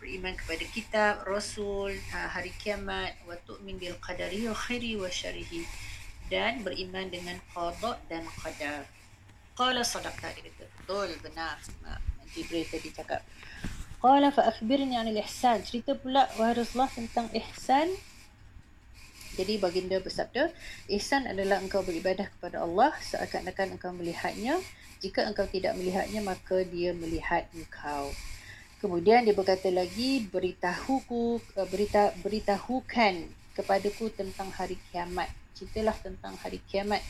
beriman 0.00 0.32
kepada 0.32 0.64
kitab, 0.72 1.14
rasul, 1.28 1.92
ha, 2.10 2.26
hari 2.32 2.50
kiamat, 2.56 3.14
wa 3.28 3.36
tu'min 3.44 3.76
bil 3.76 3.94
qadari 4.00 4.48
wa 4.48 4.56
khairi 4.56 4.96
wa 4.96 5.12
syarihi 5.12 5.68
dan 6.32 6.64
beriman 6.64 7.12
dengan 7.12 7.36
qada 7.52 8.00
dan 8.08 8.24
qadar. 8.40 8.88
Qala 9.52 9.84
sadaqta 9.84 10.32
dia 10.32 10.48
kata, 10.48 10.64
betul 10.80 11.10
benar. 11.20 11.60
Jibril 12.32 12.64
tadi 12.64 12.88
cakap. 12.94 13.20
Qala 14.00 14.32
fa 14.32 14.48
akhbirni 14.48 14.96
'anil 14.96 15.20
ihsan. 15.20 15.60
Cerita 15.60 15.92
pula 15.92 16.24
wahai 16.40 16.56
Rasulullah 16.56 16.88
tentang 16.88 17.28
ihsan. 17.36 17.92
Jadi 19.36 19.60
baginda 19.60 20.00
bersabda, 20.00 20.48
ihsan 20.96 21.28
adalah 21.28 21.60
engkau 21.60 21.84
beribadah 21.84 22.26
kepada 22.32 22.64
Allah 22.64 22.96
seakan-akan 23.04 23.76
engkau 23.76 23.92
melihatnya. 23.92 24.56
Jika 25.04 25.28
engkau 25.28 25.44
tidak 25.48 25.76
melihatnya, 25.76 26.20
maka 26.24 26.64
dia 26.64 26.96
melihat 26.96 27.44
engkau. 27.52 28.08
Kemudian 28.80 29.28
dia 29.28 29.36
berkata 29.36 29.68
lagi 29.68 30.24
beritahuku 30.24 31.36
eh, 31.60 31.68
berita 31.68 32.16
beritahukan 32.24 33.14
kepadaku 33.52 34.08
tentang 34.08 34.48
hari 34.56 34.80
kiamat. 34.88 35.28
Ceritalah 35.52 35.92
tentang 36.00 36.32
hari 36.40 36.64
kiamat. 36.64 37.04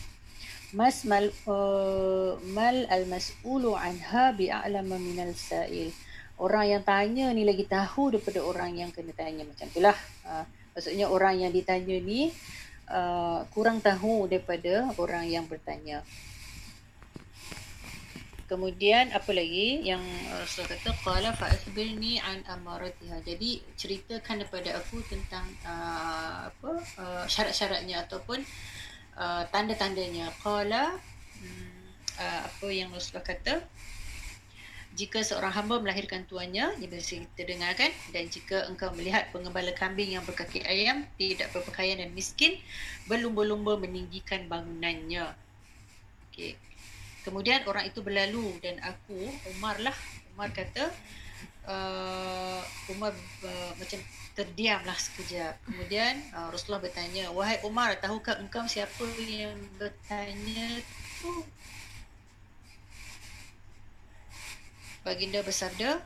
Mas 0.74 1.02
mal 1.02 1.30
uh, 1.50 2.38
mal 2.54 2.86
al 2.90 3.06
mas'ulu 3.06 3.74
anha 3.74 4.34
bi'alama 4.34 4.98
minal 4.98 5.34
sa'il. 5.34 5.94
Orang 6.38 6.66
yang 6.66 6.82
tanya 6.82 7.30
ni 7.30 7.46
lagi 7.46 7.66
tahu 7.66 8.14
daripada 8.14 8.42
orang 8.42 8.74
yang 8.78 8.90
kena 8.90 9.14
tanya 9.14 9.46
macam 9.46 9.66
itulah. 9.70 9.98
Uh, 10.26 10.42
maksudnya 10.74 11.06
orang 11.06 11.42
yang 11.42 11.54
ditanya 11.54 11.98
ni 12.02 12.34
uh, 12.90 13.46
kurang 13.54 13.78
tahu 13.78 14.26
daripada 14.26 14.90
orang 14.98 15.26
yang 15.30 15.46
bertanya. 15.46 16.02
Kemudian 18.50 19.14
apa 19.14 19.30
lagi 19.30 19.86
yang 19.86 20.02
Rasul 20.34 20.66
uh, 20.66 20.74
kata 20.74 20.90
qala 21.06 21.30
fa 21.30 21.46
akhbirni 21.46 22.18
an 22.18 22.42
amaratiha. 22.50 23.22
Jadi 23.22 23.62
ceritakan 23.78 24.42
kepada 24.42 24.74
aku 24.82 24.98
tentang 25.06 25.46
uh, 25.62 26.50
apa 26.50 26.70
uh, 26.98 27.24
syarat-syaratnya 27.30 28.02
ataupun 28.10 28.42
uh, 29.14 29.46
tanda-tandanya. 29.54 30.34
Qala 30.42 30.98
hmm, 31.38 31.94
uh, 32.18 32.40
apa 32.50 32.66
yang 32.74 32.90
Rasul 32.90 33.22
kata 33.22 33.62
jika 34.98 35.22
seorang 35.22 35.54
hamba 35.54 35.78
melahirkan 35.78 36.26
tuannya, 36.26 36.74
ini 36.82 36.90
bisa 36.90 37.14
kita 37.14 37.46
dengarkan 37.46 37.94
dan 38.10 38.26
jika 38.26 38.66
engkau 38.66 38.90
melihat 38.98 39.30
pengembala 39.30 39.70
kambing 39.78 40.18
yang 40.18 40.26
berkaki 40.26 40.66
ayam 40.66 41.06
tidak 41.14 41.54
berpakaian 41.54 42.02
dan 42.02 42.10
miskin 42.10 42.58
berlumba-lumba 43.06 43.78
meninggikan 43.78 44.50
bangunannya. 44.50 45.30
Okey. 46.34 46.58
Kemudian 47.30 47.62
orang 47.70 47.86
itu 47.86 48.02
berlalu 48.02 48.58
dan 48.58 48.82
aku 48.82 49.22
Umar 49.54 49.78
lah 49.78 49.94
Umar 50.34 50.50
kata 50.50 50.90
uh, 51.70 52.62
Umar 52.90 53.14
uh, 53.46 53.72
macam 53.78 54.02
terdiamlah 54.34 54.98
sekejap. 54.98 55.54
Kemudian 55.62 56.18
uh, 56.34 56.50
Rasulullah 56.50 56.82
bertanya, 56.82 57.30
"Wahai 57.30 57.62
Umar, 57.62 57.94
tahukah 58.02 58.34
engkau 58.42 58.66
siapa 58.66 59.06
yang 59.22 59.54
bertanya 59.78 60.82
tu?" 61.22 61.46
Baginda 65.00 65.40
bersabda, 65.40 66.02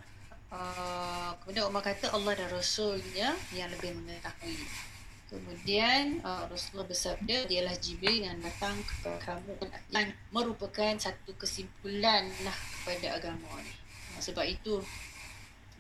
uh, 0.55 1.31
kemudian 1.43 1.67
Umar 1.67 1.83
kata 1.83 2.15
Allah 2.15 2.37
dan 2.39 2.49
Rasulnya 2.53 3.35
yang 3.57 3.73
lebih 3.73 3.97
mengetahui. 3.97 4.94
Kemudian 5.35 6.23
uh, 6.23 6.47
Rasulullah 6.47 6.87
bersabda 6.87 7.51
dialah 7.51 7.75
Jibril 7.83 8.23
yang 8.23 8.39
datang 8.39 8.79
kepada 8.87 9.19
kamu 9.19 9.51
yang 9.91 10.15
merupakan 10.31 10.95
satu 10.95 11.35
kesimpulan 11.35 12.31
lah 12.47 12.55
kepada 12.55 13.19
agama 13.19 13.51
ni. 13.59 13.75
Uh, 14.15 14.23
sebab 14.23 14.47
itu 14.47 14.79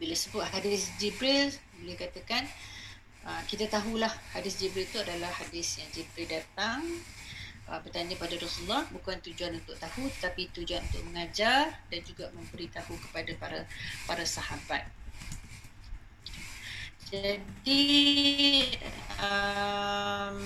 bila 0.02 0.14
sebut 0.18 0.42
hadis 0.42 0.90
Jibril 0.98 1.54
boleh 1.78 1.94
katakan 1.94 2.42
uh, 3.22 3.42
kita 3.46 3.70
tahulah 3.70 4.10
hadis 4.34 4.58
Jibril 4.58 4.90
itu 4.90 4.98
adalah 4.98 5.30
hadis 5.30 5.78
yang 5.78 5.86
Jibril 5.94 6.26
datang 6.26 6.82
uh, 7.70 7.78
bertanya 7.78 8.18
pada 8.18 8.34
Rasulullah 8.34 8.82
bukan 8.90 9.22
tujuan 9.22 9.54
untuk 9.54 9.78
tahu 9.78 10.10
tapi 10.18 10.50
tujuan 10.50 10.82
untuk 10.82 11.02
mengajar 11.14 11.70
dan 11.94 12.00
juga 12.02 12.26
memberitahu 12.34 12.98
kepada 13.06 13.30
para 13.38 13.60
para 14.10 14.24
sahabat. 14.26 14.82
Jadi 17.14 17.86
um, 19.22 20.36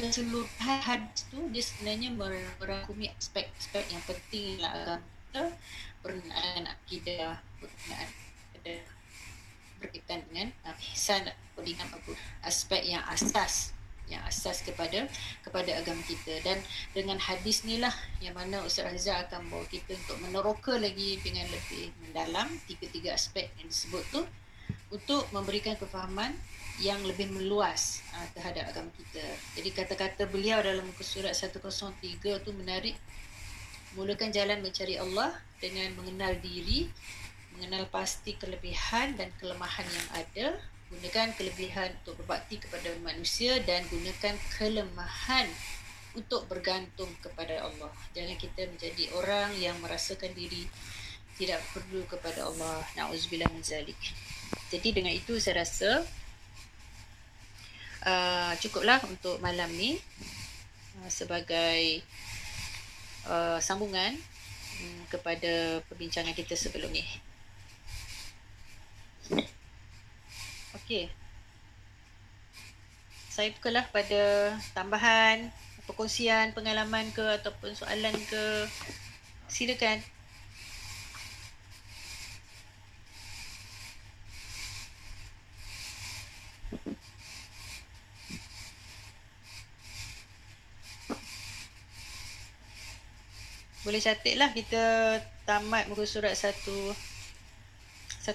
keseluruhan 0.00 0.80
hadis 0.80 1.28
tu 1.28 1.44
dia 1.52 1.60
sebenarnya 1.60 2.08
merangkumi 2.56 3.12
aspek-aspek 3.20 3.84
yang 3.92 4.00
penting 4.08 4.56
lah. 4.64 4.72
Agama 4.72 5.04
kita 5.28 5.42
berkenaan 6.00 6.62
akidah 6.72 7.36
berkenaan 7.60 8.08
berkaitan 9.76 10.24
dengan 10.32 10.48
uh, 10.64 10.72
ihsan 10.96 11.28
dengan 11.60 11.84
apa 11.92 12.16
aspek 12.48 12.80
yang 12.88 13.04
asas 13.12 13.76
yang 14.08 14.24
asas 14.24 14.64
kepada 14.64 15.04
kepada 15.44 15.68
agama 15.76 16.00
kita. 16.08 16.40
Dan 16.40 16.64
dengan 16.96 17.20
hadis 17.20 17.60
ni 17.68 17.76
lah 17.76 17.92
yang 18.24 18.32
mana 18.32 18.64
Ustaz 18.64 18.88
Razak 18.88 19.28
akan 19.28 19.52
bawa 19.52 19.68
kita 19.68 20.00
untuk 20.00 20.16
meneroka 20.24 20.80
lagi 20.80 21.20
dengan 21.20 21.44
lebih 21.52 21.92
mendalam 22.00 22.48
tiga-tiga 22.64 23.12
aspek 23.12 23.52
yang 23.60 23.68
disebut 23.68 24.04
tu 24.08 24.24
untuk 24.90 25.26
memberikan 25.34 25.74
kefahaman 25.74 26.34
yang 26.76 27.00
lebih 27.08 27.32
meluas 27.32 28.04
uh, 28.12 28.28
terhadap 28.36 28.68
agama 28.68 28.92
kita. 28.92 29.24
Jadi 29.56 29.68
kata-kata 29.72 30.28
beliau 30.28 30.60
dalam 30.60 30.84
muka 30.84 31.00
surat 31.00 31.32
103 31.32 32.44
tu 32.44 32.50
menarik. 32.52 32.96
Mulakan 33.96 34.28
jalan 34.28 34.60
mencari 34.60 35.00
Allah 35.00 35.32
dengan 35.56 35.88
mengenal 35.96 36.36
diri, 36.44 36.84
mengenal 37.56 37.88
pasti 37.88 38.36
kelebihan 38.36 39.16
dan 39.16 39.32
kelemahan 39.40 39.88
yang 39.88 40.08
ada, 40.12 40.46
gunakan 40.92 41.32
kelebihan 41.32 41.96
untuk 42.04 42.20
berbakti 42.20 42.60
kepada 42.60 42.92
manusia 43.00 43.56
dan 43.64 43.88
gunakan 43.88 44.36
kelemahan 44.60 45.48
untuk 46.12 46.44
bergantung 46.44 47.08
kepada 47.24 47.64
Allah. 47.64 47.88
Jangan 48.12 48.36
kita 48.36 48.68
menjadi 48.68 49.04
orang 49.16 49.56
yang 49.56 49.80
merasakan 49.80 50.36
diri 50.36 50.68
tidak 51.36 51.60
perlu 51.72 52.04
kepada 52.04 52.48
Allah. 52.48 52.84
Nauzubillah 52.96 53.48
min 53.52 53.64
zalik. 53.64 53.96
Jadi 54.70 54.88
dengan 54.90 55.14
itu 55.14 55.38
saya 55.38 55.62
rasa 55.62 56.02
uh, 58.06 58.52
cukuplah 58.58 58.98
untuk 59.06 59.38
malam 59.38 59.70
ni 59.74 59.98
uh, 61.02 61.10
sebagai 61.10 62.02
uh, 63.26 63.58
sambungan 63.62 64.14
um, 64.82 65.00
kepada 65.10 65.82
perbincangan 65.86 66.34
kita 66.34 66.58
sebelum 66.58 66.90
ni. 66.90 67.06
Okey. 70.82 71.10
Saya 73.30 73.52
bukalah 73.52 73.84
pada 73.92 74.54
tambahan 74.72 75.52
perkongsian 75.86 76.56
pengalaman 76.56 77.10
ke 77.14 77.22
ataupun 77.22 77.74
soalan 77.76 78.14
ke 78.26 78.44
silakan. 79.46 80.02
Boleh 93.86 94.02
catatlah 94.02 94.50
kita 94.50 94.82
tamat 95.46 95.86
muka 95.86 96.02
surat 96.02 96.34
1 96.34 96.50
103. 98.26 98.34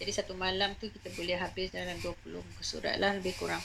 Jadi 0.00 0.10
satu 0.16 0.32
malam 0.32 0.72
tu 0.80 0.88
kita 0.88 1.12
boleh 1.12 1.36
habis 1.36 1.68
dalam 1.68 2.00
20 2.00 2.40
muka 2.40 2.64
surat 2.64 2.96
lah 2.96 3.12
lebih 3.12 3.36
kurang. 3.36 3.60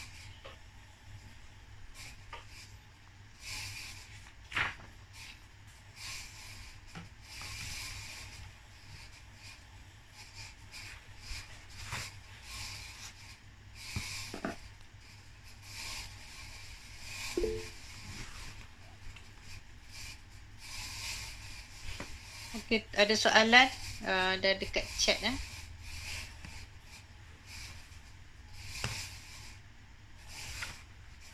Ada 22.75 23.15
soalan 23.15 23.67
uh, 24.03 24.35
dah 24.43 24.53
dekat 24.59 24.83
chat 24.99 25.15
eh. 25.23 25.37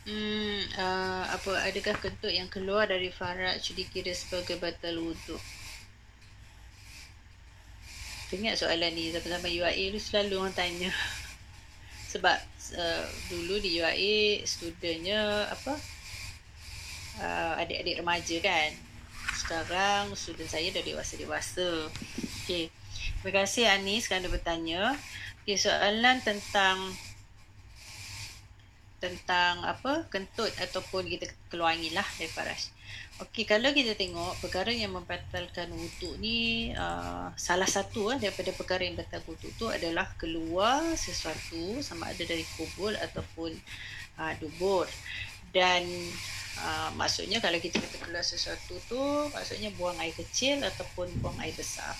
Hmm, 0.04 0.60
uh, 0.78 1.24
apa 1.32 1.64
adakah 1.64 1.96
kentut 1.96 2.30
yang 2.30 2.46
keluar 2.46 2.86
dari 2.86 3.08
faraj 3.10 3.64
dikira 3.72 4.14
sebagai 4.14 4.60
batal 4.60 5.00
wuduk? 5.00 5.40
Ingat 8.34 8.58
soalan 8.58 8.90
ni 8.94 9.14
zaman-zaman 9.14 9.46
UAE 9.46 9.94
tu 9.94 9.98
selalu 9.98 10.38
orang 10.38 10.54
tanya. 10.54 10.90
Sebab 12.14 12.38
uh, 12.78 13.06
dulu 13.30 13.58
di 13.58 13.80
UAE 13.82 14.42
studentnya 14.46 15.50
apa? 15.50 15.74
Uh, 17.18 17.62
adik-adik 17.62 18.02
remaja 18.02 18.36
kan 18.42 18.93
sekarang 19.44 20.08
student 20.16 20.48
saya 20.48 20.72
dah 20.72 20.80
dewasa-dewasa. 20.80 21.92
Okey. 22.40 22.72
Terima 23.20 23.44
kasih 23.44 23.68
Anis 23.68 24.08
kerana 24.08 24.32
bertanya. 24.32 24.96
Okey, 25.44 25.60
soalan 25.60 26.24
tentang 26.24 26.80
tentang 29.04 29.60
apa 29.68 30.08
kentut 30.08 30.48
ataupun 30.56 31.04
kita 31.04 31.28
keluar 31.52 31.76
angin 31.76 31.92
lah 31.92 32.08
faras. 32.32 32.72
Okey, 33.20 33.44
kalau 33.44 33.68
kita 33.76 33.92
tengok 33.94 34.40
perkara 34.40 34.72
yang 34.72 34.96
membatalkan 34.96 35.70
wuduk 35.76 36.16
ni 36.18 36.72
uh, 36.72 37.28
salah 37.36 37.68
satu 37.68 38.10
uh, 38.10 38.18
daripada 38.18 38.50
perkara 38.56 38.82
yang 38.82 38.96
batal 38.96 39.20
wuduk 39.28 39.52
tu 39.60 39.68
adalah 39.68 40.08
keluar 40.16 40.80
sesuatu 40.96 41.84
sama 41.84 42.10
ada 42.10 42.24
dari 42.24 42.42
kubur 42.56 42.96
ataupun 42.96 43.52
uh, 44.16 44.32
dubur. 44.40 44.88
Dan 45.52 45.84
uh, 46.60 46.90
maksudnya 46.94 47.42
kalau 47.42 47.58
kita 47.58 47.80
kata 47.80 47.96
keluar 48.04 48.22
sesuatu 48.22 48.78
tu 48.86 49.02
maksudnya 49.32 49.72
buang 49.74 49.98
air 49.98 50.14
kecil 50.14 50.62
ataupun 50.62 51.10
buang 51.18 51.38
air 51.42 51.54
besar 51.56 51.96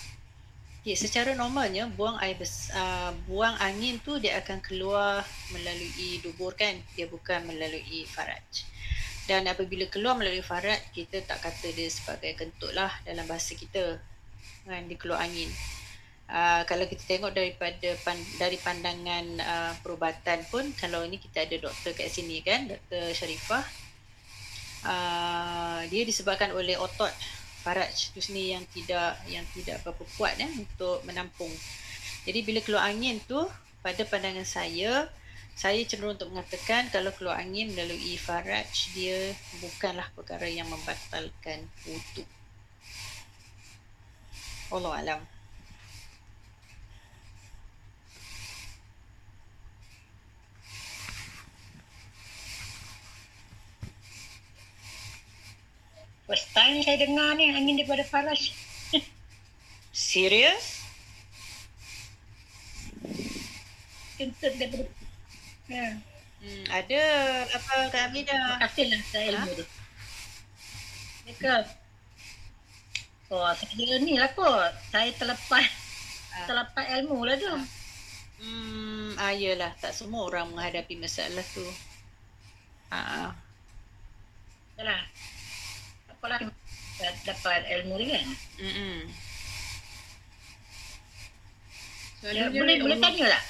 Okay, 0.85 0.93
secara 0.93 1.33
normalnya 1.33 1.89
buang 1.89 2.13
air 2.21 2.37
bes, 2.37 2.69
uh, 2.69 3.09
buang 3.25 3.57
angin 3.57 3.97
tu 4.05 4.21
dia 4.21 4.37
akan 4.37 4.61
keluar 4.61 5.25
melalui 5.49 6.21
dubur 6.21 6.53
kan, 6.53 6.77
dia 6.93 7.09
bukan 7.09 7.41
melalui 7.41 8.05
faraj. 8.05 8.69
Dan 9.25 9.49
apabila 9.49 9.89
keluar 9.89 10.13
melalui 10.13 10.45
faraj, 10.45 10.77
kita 10.93 11.25
tak 11.25 11.41
kata 11.41 11.73
dia 11.73 11.89
sebagai 11.89 12.37
kentut 12.37 12.69
lah 12.77 12.93
dalam 13.01 13.25
bahasa 13.25 13.57
kita. 13.57 13.97
Kan, 14.69 14.85
dia 14.85 14.93
keluar 15.01 15.25
angin. 15.25 15.49
Uh, 16.29 16.61
kalau 16.69 16.85
kita 16.85 17.01
tengok 17.01 17.33
daripada 17.33 17.89
pan, 18.05 18.21
dari 18.37 18.61
pandangan 18.61 19.25
uh, 19.41 19.73
perubatan 19.81 20.45
pun, 20.53 20.69
kalau 20.77 21.01
ini 21.01 21.17
kita 21.17 21.49
ada 21.49 21.65
doktor 21.65 21.97
kat 21.97 22.13
sini 22.13 22.45
kan, 22.45 22.69
Doktor 22.69 23.09
Sharifah, 23.09 23.65
uh, 24.85 25.81
dia 25.89 26.05
disebabkan 26.05 26.53
oleh 26.53 26.77
otot 26.77 27.11
faraj 27.65 28.13
tu 28.13 28.21
sendiri 28.21 28.53
yang 28.53 28.65
tidak 28.69 29.17
yang 29.25 29.45
tidak 29.57 29.81
berapa 29.81 30.05
kuat 30.15 30.37
ya 30.37 30.45
untuk 30.53 31.01
menampung. 31.03 31.49
Jadi 32.25 32.39
bila 32.45 32.61
keluar 32.61 32.85
angin 32.89 33.17
tu 33.25 33.41
pada 33.81 34.05
pandangan 34.05 34.45
saya 34.45 35.09
saya 35.55 35.79
cenderung 35.87 36.19
untuk 36.19 36.29
mengatakan 36.35 36.91
kalau 36.91 37.09
keluar 37.15 37.39
angin 37.39 37.71
melalui 37.71 38.19
faraj 38.19 38.91
dia 38.91 39.33
bukanlah 39.63 40.05
perkara 40.13 40.45
yang 40.45 40.67
membatalkan 40.67 41.65
wuduk. 41.87 42.27
Allah 44.69 44.93
alam. 44.99 45.34
First 56.25 56.49
time 56.57 56.81
saya 56.81 56.97
dengar 57.05 57.37
ni 57.37 57.53
angin 57.53 57.77
daripada 57.77 58.01
Faras. 58.01 58.49
Serius? 59.93 60.81
Kentut 64.17 64.53
daripada... 64.57 64.89
Ya. 65.69 66.01
Hmm, 66.41 66.65
ada 66.69 67.01
apa 67.45 67.73
Kak 67.93 68.03
Abida? 68.09 68.33
Terima 68.33 68.57
kasih 68.57 68.85
lah 68.89 69.01
saya 69.09 69.25
ilmu 69.33 69.49
ha? 69.53 69.57
tu. 69.57 69.65
Mereka. 71.25 71.53
Oh, 73.29 73.49
saya 73.53 73.95
ni 74.01 74.13
lah 74.17 74.29
kot. 74.33 74.73
Saya 74.89 75.09
terlepas. 75.13 75.65
Ha. 76.33 76.49
Terlepas 76.49 76.85
ilmu 77.01 77.21
lah 77.21 77.37
tu. 77.37 77.53
Hmm, 78.41 79.13
ah, 79.21 79.29
yelah. 79.29 79.77
Tak 79.77 79.93
semua 79.93 80.25
orang 80.25 80.49
menghadapi 80.53 80.97
masalah 80.97 81.45
tu. 81.53 81.65
Ha. 82.89 83.29
Yalah 84.81 85.01
sekolah 86.25 86.41
dapat 87.21 87.61
ilmu 87.77 87.93
ni 88.01 88.05
kan. 88.09 88.25
Hmm. 88.57 88.99
Ya, 92.25 92.49
boleh 92.49 92.75
boleh 92.81 92.97
tanya 92.97 93.25
tak? 93.37 93.43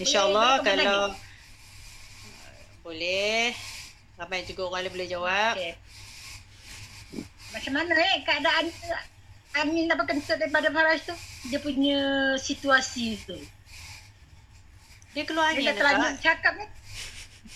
InsyaAllah 0.00 0.64
kalau 0.64 1.12
tanya. 1.12 1.20
boleh. 2.80 3.52
Ramai 4.16 4.48
juga 4.48 4.72
orang 4.72 4.88
boleh 4.88 5.08
jawab. 5.08 5.54
Okay. 5.60 5.76
Macam 7.52 7.72
mana 7.76 7.92
eh 7.92 8.24
keadaan 8.24 8.66
Amin 9.52 9.84
dapat 9.84 10.16
kentut 10.16 10.40
daripada 10.40 10.72
Faraj 10.72 11.04
tu? 11.04 11.12
Dia 11.52 11.60
punya 11.60 12.00
situasi 12.40 13.20
tu. 13.28 13.36
Dia 15.12 15.28
keluar 15.28 15.52
angin 15.52 15.68
Dia 15.68 15.76
dah 15.76 16.16
cakap 16.16 16.56
ni. 16.56 16.64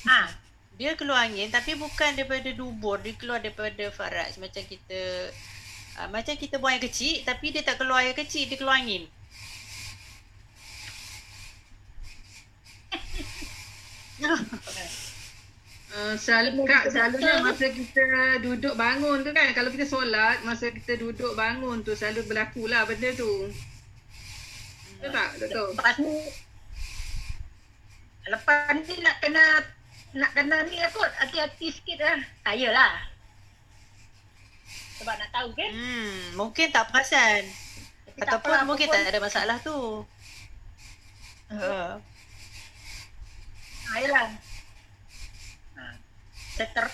Ha, 0.04 0.28
dia 0.76 0.92
keluar 0.92 1.24
angin 1.24 1.48
tapi 1.48 1.72
bukan 1.72 2.12
daripada 2.12 2.52
dubur 2.52 3.00
dia 3.00 3.16
keluar 3.16 3.40
daripada 3.40 3.88
faraj. 3.88 4.36
Macam 4.36 4.60
kita 4.60 5.32
uh, 6.00 6.08
macam 6.12 6.36
kita 6.36 6.60
buang 6.60 6.76
air 6.76 6.84
kecil 6.84 7.24
tapi 7.24 7.48
dia 7.48 7.64
tak 7.64 7.80
keluar 7.80 8.04
air 8.04 8.12
kecil 8.12 8.44
dia 8.44 8.60
keluar 8.60 8.76
angin. 8.76 9.08
Uh, 15.96 16.16
selalu 16.24 16.64
kak 16.68 16.92
selalunya 16.92 17.40
masa 17.40 17.68
kita 17.72 18.04
duduk 18.44 18.74
bangun 18.76 19.24
tu 19.24 19.32
kan 19.32 19.52
kalau 19.56 19.68
kita 19.72 19.84
solat 19.84 20.40
masa 20.44 20.72
kita 20.72 20.96
duduk 21.00 21.36
bangun 21.36 21.80
tu 21.84 21.96
selalu 21.96 22.28
berlaku 22.28 22.68
lah 22.68 22.84
benda 22.84 23.16
tu. 23.16 23.48
Betul 25.00 25.12
tak? 25.12 25.30
Betul. 25.40 25.68
lepas 25.72 25.94
ni 26.00 26.16
lepas 28.26 28.76
ni 28.76 28.94
nak 29.00 29.16
kena 29.24 29.44
nak 30.16 30.30
kena 30.32 30.64
ni 30.64 30.80
lah 30.80 30.90
kot. 30.90 31.12
Hati-hati 31.20 31.68
sikit 31.68 32.00
lah. 32.00 32.18
Saya 32.42 32.68
lah. 32.72 32.92
Sebab 34.96 35.14
nak 35.20 35.30
tahu 35.30 35.48
kan. 35.52 35.70
Hmm, 35.70 36.40
mungkin 36.40 36.72
tak 36.72 36.88
perasan. 36.88 37.44
Tapi 38.16 38.24
Ataupun 38.24 38.50
tak 38.56 38.64
mungkin 38.64 38.88
tak 38.88 39.12
ada 39.12 39.20
masalah 39.20 39.56
tu. 39.60 40.02
Uh. 41.52 41.60
Ha. 41.60 41.96
Saya 46.56 46.68
ter... 46.72 46.86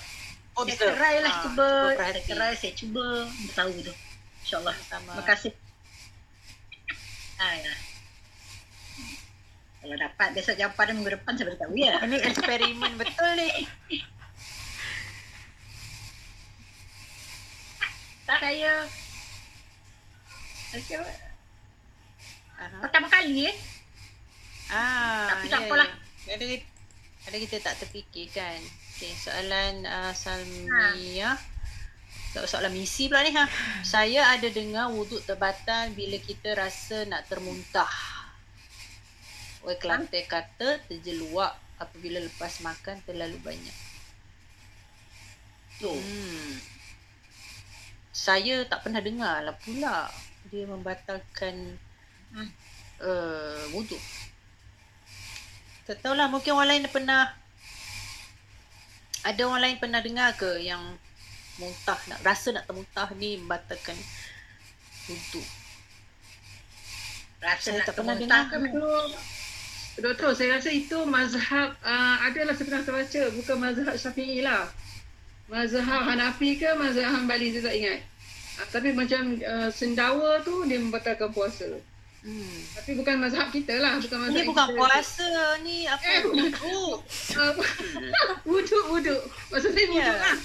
Saya 0.53 0.93
try 0.93 1.17
lah 1.23 1.33
ha, 1.33 1.43
cuba. 1.47 1.71
Saya 1.97 2.21
try, 2.27 2.53
saya 2.59 2.73
cuba. 2.75 3.07
Tahu 3.55 3.71
tu. 3.81 3.95
InsyaAllah. 4.43 4.75
Terima 4.75 5.23
kasih. 5.23 5.55
Ayolah. 7.39 7.92
Kalau 9.83 9.99
dapat 9.99 10.29
besok 10.31 10.55
jawapan 10.55 10.95
minggu 10.95 11.19
depan 11.19 11.35
saya 11.35 11.47
beritahu 11.51 11.75
ya. 11.75 11.99
Ini 12.07 12.17
eksperimen 12.23 12.93
betul 12.95 13.31
ni. 13.35 13.51
Tak 18.23 18.39
saya. 18.39 18.87
Saya. 20.71 21.03
Pertama 22.81 23.11
kali 23.11 23.51
eh. 23.51 23.57
Ah, 24.71 25.37
Tapi 25.37 25.51
tak 25.51 25.61
ya, 25.61 25.69
apalah. 25.69 25.89
Ya. 26.25 26.39
Ada, 26.39 26.45
ada 27.29 27.37
kita 27.43 27.57
tak 27.61 27.75
terfikir 27.83 28.31
kan. 28.33 28.63
Okay, 28.95 29.13
soalan 29.19 29.83
uh, 29.85 30.15
Salmia. 30.15 31.35
Ha. 31.35 32.47
Soalan 32.47 32.73
misi 32.73 33.11
pula 33.11 33.21
ni 33.27 33.35
ha. 33.35 33.45
Saya 33.93 34.33
ada 34.33 34.49
dengar 34.49 34.89
wuduk 34.95 35.21
terbatal 35.27 35.93
bila 35.93 36.17
kita 36.23 36.55
rasa 36.55 37.05
nak 37.11 37.27
termuntah. 37.27 38.12
Orang 39.63 39.79
Kelantan 39.79 40.27
kata 40.27 40.83
terjeluak 40.91 41.55
apabila 41.79 42.19
lepas 42.19 42.63
makan 42.67 42.99
terlalu 43.07 43.39
banyak. 43.43 43.77
Tu. 45.79 45.91
Hmm. 45.91 46.55
Saya 48.11 48.67
tak 48.67 48.87
pernah 48.87 49.03
dengar 49.03 49.43
lah 49.43 49.57
pula 49.63 50.11
dia 50.51 50.67
membatalkan 50.67 51.79
hmm. 52.35 52.51
uh, 53.03 53.63
wuduk. 53.71 54.03
Tak 55.87 56.03
tahulah 56.03 56.27
mungkin 56.31 56.55
orang 56.55 56.71
lain 56.79 56.91
pernah 56.91 57.31
ada 59.23 59.41
orang 59.47 59.63
lain 59.63 59.79
pernah 59.79 60.03
dengar 60.03 60.35
ke 60.35 60.59
yang 60.59 60.83
muntah 61.63 61.99
nak 62.11 62.19
rasa 62.27 62.51
nak 62.51 62.67
termuntah 62.67 63.07
ni 63.15 63.39
membatalkan 63.39 63.95
wuduk. 65.07 65.47
Rasa 67.43 67.75
saya 67.75 67.87
tak 67.87 67.95
pernah 67.99 68.15
dengar 68.19 68.51
ke 68.51 68.59
Doktor, 70.01 70.33
saya 70.33 70.57
rasa 70.57 70.73
itu 70.73 71.05
mazhab 71.05 71.77
uh, 71.85 72.17
adalah 72.25 72.57
saya 72.57 72.65
pernah 72.65 72.85
terbaca 72.85 73.23
bukan 73.37 73.57
mazhab 73.61 73.93
Syafi'i 73.93 74.41
lah. 74.41 74.65
Mazhab 75.53 76.09
Hanafi 76.09 76.57
ke 76.57 76.73
mazhab 76.81 77.13
Hanbali 77.13 77.53
saya 77.53 77.69
tak 77.69 77.75
ingat. 77.77 78.01
Uh, 78.57 78.67
tapi 78.73 78.89
macam 78.97 79.37
uh, 79.45 79.69
sendawa 79.69 80.41
tu 80.41 80.65
dia 80.65 80.81
membatalkan 80.81 81.29
puasa. 81.37 81.69
Hmm. 82.25 82.57
Tapi 82.73 82.97
bukan 82.97 83.21
mazhab 83.21 83.53
kita 83.53 83.77
lah, 83.85 84.01
bukan 84.01 84.19
mazhab 84.25 84.41
Ini 84.41 84.49
bukan 84.49 84.69
kita. 84.73 84.79
puasa 84.81 85.31
ni 85.61 85.77
apa? 85.85 86.05
Eh, 86.09 86.21
wuduk. 86.41 86.97
wuduk, 88.49 88.85
wuduk. 88.97 89.23
Maksud 89.53 89.71
saya 89.77 89.87
wuduk 89.93 90.09
yeah. 90.09 90.25
lah. 90.25 90.37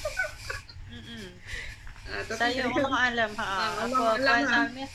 Uh, 2.08 2.24
saya 2.36 2.68
Allah 2.68 2.96
Alam. 3.16 3.32
Ha, 3.40 3.46
Allah 3.88 4.08
Alam. 4.12 4.28
Puan 4.28 4.44
lah. 4.44 4.90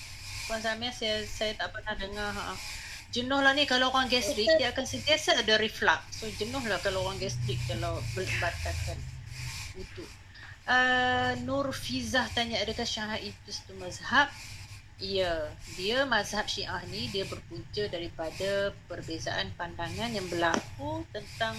Puan 0.45 0.61
Samia, 0.61 0.93
saya, 0.93 1.25
saya 1.25 1.57
tak 1.57 1.73
pernah 1.73 1.97
dengar. 1.97 2.37
Ha 2.37 2.82
jenuh 3.13 3.45
lah 3.45 3.53
ni 3.53 3.69
kalau 3.69 3.93
orang 3.93 4.09
gastrik 4.09 4.49
dia 4.57 4.73
akan 4.73 4.89
sentiasa 4.89 5.37
ada 5.37 5.61
reflux. 5.61 6.01
So 6.17 6.27
jenuh 6.41 6.65
lah 6.65 6.81
kalau 6.81 7.05
orang 7.05 7.21
gastrik 7.21 7.61
kalau 7.69 8.01
berbatalkan 8.17 8.99
itu. 9.77 10.05
Uh, 10.63 11.37
Nur 11.45 11.75
Fizah 11.75 12.25
tanya 12.33 12.63
adakah 12.63 12.89
Syiah 12.89 13.21
itu 13.21 13.49
satu 13.53 13.77
mazhab? 13.77 14.33
Ya, 15.03 15.51
dia 15.75 16.07
mazhab 16.07 16.47
Syiah 16.47 16.81
ni 16.89 17.11
dia 17.11 17.27
berpunca 17.27 17.85
daripada 17.91 18.71
perbezaan 18.87 19.51
pandangan 19.59 20.15
yang 20.15 20.25
berlaku 20.31 21.03
tentang 21.11 21.59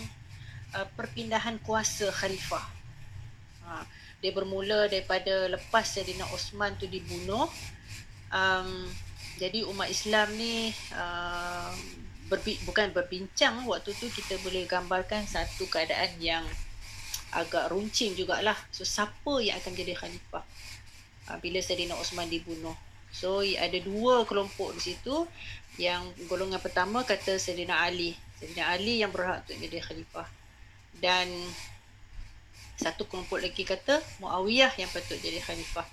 uh, 0.74 0.88
perpindahan 0.96 1.60
kuasa 1.62 2.08
khalifah. 2.16 2.64
Ha, 3.68 3.84
dia 4.24 4.32
bermula 4.32 4.88
daripada 4.88 5.52
lepas 5.52 5.84
Sayyidina 5.84 6.24
Osman 6.32 6.80
tu 6.80 6.88
dibunuh. 6.88 7.52
Um, 8.32 8.88
jadi 9.42 9.66
umat 9.70 9.90
Islam 9.90 10.30
ni 10.38 10.70
uh, 10.94 11.74
bukan 12.66 12.90
berbincang 12.94 13.62
waktu 13.70 13.94
tu 13.94 14.10
kita 14.10 14.42
boleh 14.42 14.66
gambarkan 14.66 15.26
satu 15.30 15.70
keadaan 15.70 16.18
yang 16.18 16.46
agak 17.34 17.70
runcing 17.70 18.14
jugalah 18.18 18.58
so 18.70 18.86
siapa 18.86 19.42
yang 19.42 19.58
akan 19.62 19.74
jadi 19.74 19.94
khalifah 19.98 20.46
uh, 21.30 21.38
bila 21.42 21.62
Saidina 21.62 21.98
Osman 21.98 22.30
dibunuh 22.30 22.74
So 23.14 23.46
ada 23.46 23.78
dua 23.78 24.26
kelompok 24.26 24.74
di 24.74 24.82
situ 24.92 25.30
yang 25.78 26.02
golongan 26.26 26.58
pertama 26.58 27.06
kata 27.06 27.38
Sayyidina 27.38 27.86
Ali. 27.86 28.18
Sayyidina 28.42 28.74
Ali 28.74 29.06
yang 29.06 29.14
berhak 29.14 29.46
untuk 29.46 29.62
jadi 29.62 29.78
khalifah. 29.78 30.26
Dan 30.98 31.30
satu 32.74 33.06
kelompok 33.06 33.38
lagi 33.38 33.62
kata 33.62 34.02
Muawiyah 34.18 34.74
yang 34.82 34.90
patut 34.90 35.22
jadi 35.22 35.38
khalifah. 35.38 35.86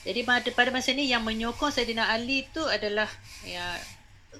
Jadi 0.00 0.24
pada 0.24 0.48
pada 0.56 0.70
masa 0.72 0.96
ni 0.96 1.12
yang 1.12 1.20
menyokong 1.20 1.68
Sayyidina 1.68 2.08
Ali 2.08 2.48
tu 2.48 2.64
adalah 2.64 3.08
ya 3.44 3.76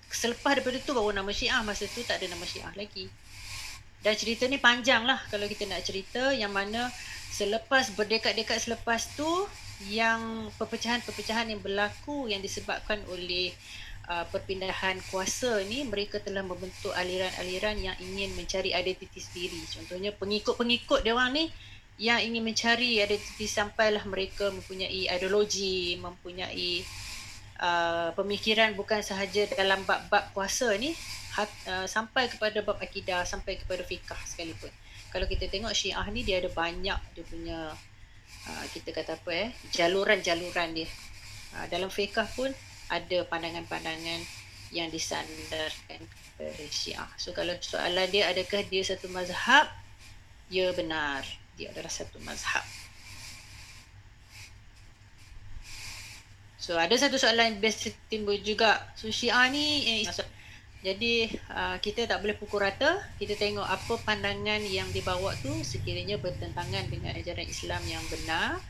selepas 0.09 0.57
daripada 0.57 0.81
tu 0.81 0.97
baru 0.97 1.13
nama 1.13 1.29
Syiah 1.35 1.61
masa 1.61 1.85
tu 1.85 2.01
tak 2.07 2.23
ada 2.23 2.33
nama 2.33 2.45
Syiah 2.49 2.73
lagi. 2.73 3.13
Dan 4.01 4.17
cerita 4.17 4.49
ni 4.49 4.57
panjang 4.57 5.05
lah 5.05 5.21
kalau 5.29 5.45
kita 5.45 5.69
nak 5.69 5.85
cerita 5.85 6.33
yang 6.33 6.49
mana 6.49 6.89
selepas 7.29 7.93
berdekat-dekat 7.93 8.57
selepas 8.57 9.13
tu 9.13 9.29
yang 9.89 10.49
perpecahan-perpecahan 10.57 11.53
yang 11.53 11.61
berlaku 11.61 12.29
yang 12.29 12.41
disebabkan 12.41 13.01
oleh 13.13 13.53
uh, 14.09 14.25
perpindahan 14.29 14.97
kuasa 15.09 15.61
ni 15.69 15.85
mereka 15.85 16.21
telah 16.21 16.45
membentuk 16.45 16.93
aliran-aliran 16.97 17.77
yang 17.77 17.97
ingin 18.01 18.33
mencari 18.37 18.73
identiti 18.73 19.21
sendiri. 19.21 19.61
Contohnya 19.69 20.17
pengikut-pengikut 20.17 21.05
dia 21.05 21.13
orang 21.13 21.33
ni 21.37 21.45
yang 22.01 22.17
ingin 22.17 22.41
mencari 22.41 22.97
identiti 22.97 23.45
sampailah 23.45 24.01
mereka 24.09 24.49
mempunyai 24.49 25.05
ideologi, 25.05 26.01
mempunyai 26.01 26.81
uh, 27.61 28.17
pemikiran 28.17 28.73
bukan 28.73 29.05
sahaja 29.05 29.45
dalam 29.53 29.85
bab-bab 29.85 30.33
kuasa 30.33 30.73
ni 30.81 30.97
hat, 31.37 31.53
uh, 31.69 31.85
sampai 31.85 32.33
kepada 32.33 32.65
bab 32.65 32.81
akidah 32.81 33.29
sampai 33.29 33.61
kepada 33.61 33.85
fikah 33.85 34.17
sekalipun. 34.25 34.73
Kalau 35.13 35.29
kita 35.29 35.53
tengok 35.53 35.77
syiah 35.77 36.09
ni 36.09 36.25
dia 36.25 36.41
ada 36.41 36.49
banyak 36.49 36.97
dia 37.13 37.25
punya 37.29 37.69
uh, 38.49 38.65
kita 38.73 38.97
kata 38.97 39.21
apa 39.21 39.31
eh 39.37 39.51
jaluran-jaluran 39.69 40.73
dia. 40.73 40.89
Uh, 41.53 41.69
dalam 41.69 41.93
fikah 41.93 42.25
pun 42.33 42.49
ada 42.89 43.29
pandangan-pandangan 43.29 44.25
yang 44.73 44.89
disandarkan 44.89 46.01
kepada 46.01 46.65
syiah. 46.73 47.11
So 47.21 47.37
kalau 47.37 47.53
soalan 47.61 48.09
dia 48.09 48.33
adakah 48.33 48.65
dia 48.73 48.81
satu 48.81 49.13
mazhab? 49.13 49.69
Ya 50.49 50.73
benar 50.73 51.40
dia 51.61 51.69
adalah 51.77 51.93
satu 51.93 52.17
mazhab 52.25 52.65
So 56.61 56.77
ada 56.77 56.93
satu 56.93 57.17
soalan 57.17 57.57
biasa 57.57 57.89
timbul 58.13 58.37
juga. 58.45 58.93
So 58.93 59.09
Syiah 59.09 59.49
ni 59.49 59.81
eh, 59.89 60.05
jadi 60.85 61.29
uh, 61.51 61.77
kita 61.81 62.05
tak 62.05 62.21
boleh 62.21 62.37
pukul 62.37 62.61
rata. 62.61 63.01
Kita 63.17 63.33
tengok 63.33 63.65
apa 63.65 63.97
pandangan 64.05 64.61
yang 64.69 64.87
dibawa 64.93 65.33
tu 65.41 65.51
sekiranya 65.65 66.21
bertentangan 66.21 66.85
dengan 66.93 67.17
ajaran 67.17 67.49
Islam 67.49 67.81
yang 67.89 68.05
benar, 68.13 68.61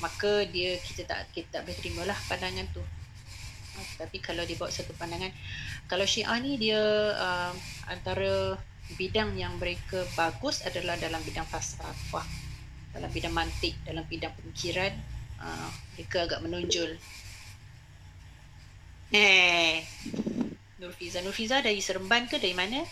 maka 0.00 0.48
dia 0.48 0.80
kita 0.80 1.04
tak 1.04 1.28
kita 1.36 1.60
tak 1.60 1.68
boleh 1.68 1.76
terima 1.76 2.02
lah 2.08 2.18
pandangan 2.32 2.64
tu. 2.72 2.80
Tapi 4.00 4.18
kalau 4.24 4.42
dibawa 4.42 4.72
satu 4.72 4.96
pandangan, 4.96 5.30
kalau 5.84 6.08
Syiah 6.08 6.34
ni 6.40 6.56
dia 6.56 6.80
uh, 7.12 7.52
antara 7.92 8.56
bidang 8.96 9.36
yang 9.36 9.52
mereka 9.60 10.06
bagus 10.16 10.64
adalah 10.64 10.96
dalam 10.96 11.20
bidang 11.20 11.44
falsafah, 11.44 12.24
dalam 12.96 13.10
bidang 13.12 13.34
mantik, 13.34 13.76
dalam 13.84 14.06
bidang 14.08 14.32
pemikiran, 14.40 14.94
uh, 15.42 15.68
mereka 15.98 16.24
agak 16.24 16.40
menonjol. 16.40 16.96
Eh. 19.12 19.84
Nurfiza. 20.78 21.20
Nurfiza 21.24 21.58
dari 21.58 21.82
Seremban 21.82 22.30
ke 22.30 22.38
dari 22.38 22.54
mana? 22.54 22.84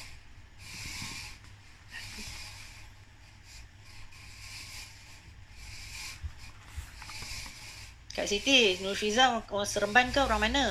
Kak 8.16 8.24
Siti, 8.24 8.80
Nurfiza 8.80 9.44
orang 9.44 9.68
Seremban 9.68 10.08
ke 10.08 10.24
orang 10.24 10.40
mana? 10.40 10.64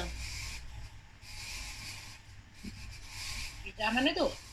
Dari 3.63 3.93
mana 3.93 4.09
tu? 4.17 4.44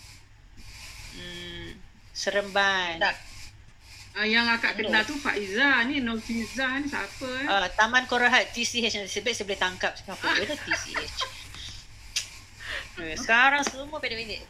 Seremban. 2.23 3.03
Tak. 3.03 3.17
Uh, 4.13 4.29
yang 4.29 4.47
akak 4.47 4.79
kenal 4.79 5.03
tu 5.03 5.17
Faiza 5.19 5.83
ni, 5.89 5.99
Nurfiza 6.05 6.79
ni 6.79 6.87
siapa 6.87 7.27
eh? 7.43 7.47
Uh, 7.49 7.67
Taman 7.75 8.05
Korahat 8.07 8.53
TCH 8.55 9.01
yang 9.01 9.09
sebab 9.09 9.33
saya 9.33 9.47
boleh 9.49 9.59
tangkap 9.59 9.93
siapa 9.97 10.23
tu 10.23 10.55
TCH. 10.55 11.17
Okay, 12.93 13.17
sekarang 13.17 13.65
semua 13.65 13.99
pada 13.99 14.13
minit. 14.13 14.45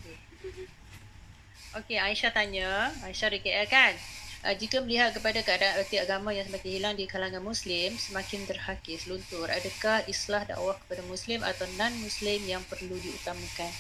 Okey, 1.79 1.97
Aisyah 1.97 2.35
tanya, 2.35 2.91
Aisyah 3.07 3.33
dari 3.33 3.41
KL 3.41 3.71
kan? 3.71 3.95
Uh, 4.43 4.51
jika 4.59 4.83
melihat 4.83 5.15
kepada 5.15 5.39
keadaan 5.47 5.79
erti 5.79 6.03
agama 6.03 6.35
yang 6.35 6.43
semakin 6.43 6.71
hilang 6.75 6.95
di 6.99 7.07
kalangan 7.07 7.41
Muslim, 7.41 7.95
semakin 7.95 8.43
terhakis, 8.45 9.07
luntur, 9.07 9.47
adakah 9.47 10.03
islah 10.11 10.43
dakwah 10.43 10.75
kepada 10.75 11.07
Muslim 11.07 11.39
atau 11.47 11.65
non-Muslim 11.79 12.43
yang 12.51 12.61
perlu 12.67 12.99
diutamakan? 12.99 13.71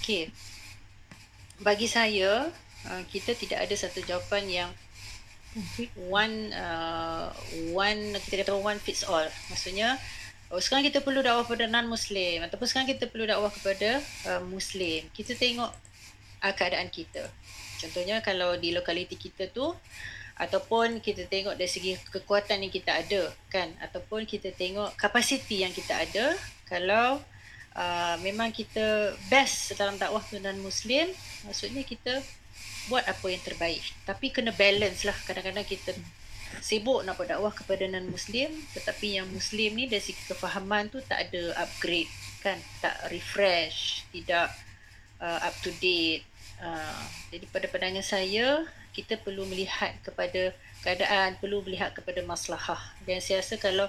Okey, 0.00 0.32
bagi 1.62 1.86
saya, 1.86 2.48
uh, 2.88 3.02
kita 3.10 3.36
tidak 3.36 3.68
ada 3.68 3.74
satu 3.76 4.00
jawapan 4.02 4.44
yang 4.48 4.70
one 6.10 6.50
uh, 6.50 7.30
one 7.70 8.18
kita 8.26 8.42
kata 8.42 8.58
one 8.58 8.80
fits 8.82 9.06
all. 9.06 9.26
Maksudnya, 9.52 10.00
Oh, 10.52 10.62
sekarang 10.62 10.86
kita 10.86 11.02
perlu 11.02 11.18
dakwah 11.18 11.42
kepada 11.42 11.66
non-Muslim 11.66 12.46
ataupun 12.46 12.66
sekarang 12.68 12.86
kita 12.86 13.10
perlu 13.10 13.26
dakwah 13.26 13.50
kepada 13.50 13.98
uh, 14.28 14.42
Muslim. 14.46 15.02
Kita 15.10 15.34
tengok 15.34 15.72
uh, 16.44 16.54
keadaan 16.54 16.92
kita. 16.94 17.26
Contohnya 17.82 18.22
kalau 18.22 18.54
di 18.54 18.70
lokaliti 18.70 19.18
kita 19.18 19.50
tu 19.50 19.72
ataupun 20.38 21.02
kita 21.02 21.26
tengok 21.26 21.58
dari 21.58 21.70
segi 21.70 21.98
kekuatan 22.10 22.62
yang 22.62 22.70
kita 22.70 22.90
ada 23.02 23.34
kan 23.50 23.70
ataupun 23.82 24.26
kita 24.26 24.50
tengok 24.54 24.94
kapasiti 24.98 25.62
yang 25.62 25.70
kita 25.70 25.94
ada 25.94 26.34
kalau 26.66 27.22
uh, 27.74 28.16
memang 28.22 28.50
kita 28.50 29.14
best 29.30 29.78
dalam 29.78 29.94
dakwah 29.94 30.22
kepada 30.22 30.50
non-Muslim 30.54 31.10
maksudnya 31.44 31.84
kita 31.84 32.20
buat 32.88 33.04
apa 33.04 33.26
yang 33.28 33.40
terbaik. 33.40 33.84
Tapi 34.04 34.28
kena 34.28 34.52
balance 34.52 35.04
lah. 35.08 35.16
Kadang-kadang 35.24 35.64
kita 35.64 35.96
sibuk 36.62 37.02
nak 37.02 37.18
buat 37.18 37.34
dakwah 37.34 37.50
kepada 37.50 37.82
non 37.90 38.06
muslim 38.06 38.46
tetapi 38.76 39.18
yang 39.18 39.26
muslim 39.26 39.74
ni 39.74 39.90
dari 39.90 39.98
segi 39.98 40.22
kefahaman 40.30 40.86
tu 40.86 41.02
tak 41.02 41.30
ada 41.30 41.64
upgrade 41.64 42.10
kan? 42.44 42.60
Tak 42.84 43.08
refresh 43.10 44.04
tidak 44.12 44.52
uh, 45.18 45.40
up 45.42 45.54
to 45.64 45.72
date. 45.80 46.24
Uh, 46.62 47.04
jadi 47.34 47.44
pada 47.50 47.66
pandangan 47.66 48.04
saya 48.04 48.62
kita 48.94 49.18
perlu 49.18 49.42
melihat 49.50 49.90
kepada 50.06 50.54
keadaan 50.86 51.34
perlu 51.40 51.64
melihat 51.64 51.90
kepada 51.96 52.22
maslahah. 52.22 52.78
Dan 53.08 53.18
saya 53.18 53.42
rasa 53.42 53.56
kalau 53.56 53.88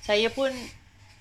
saya 0.00 0.32
pun 0.32 0.50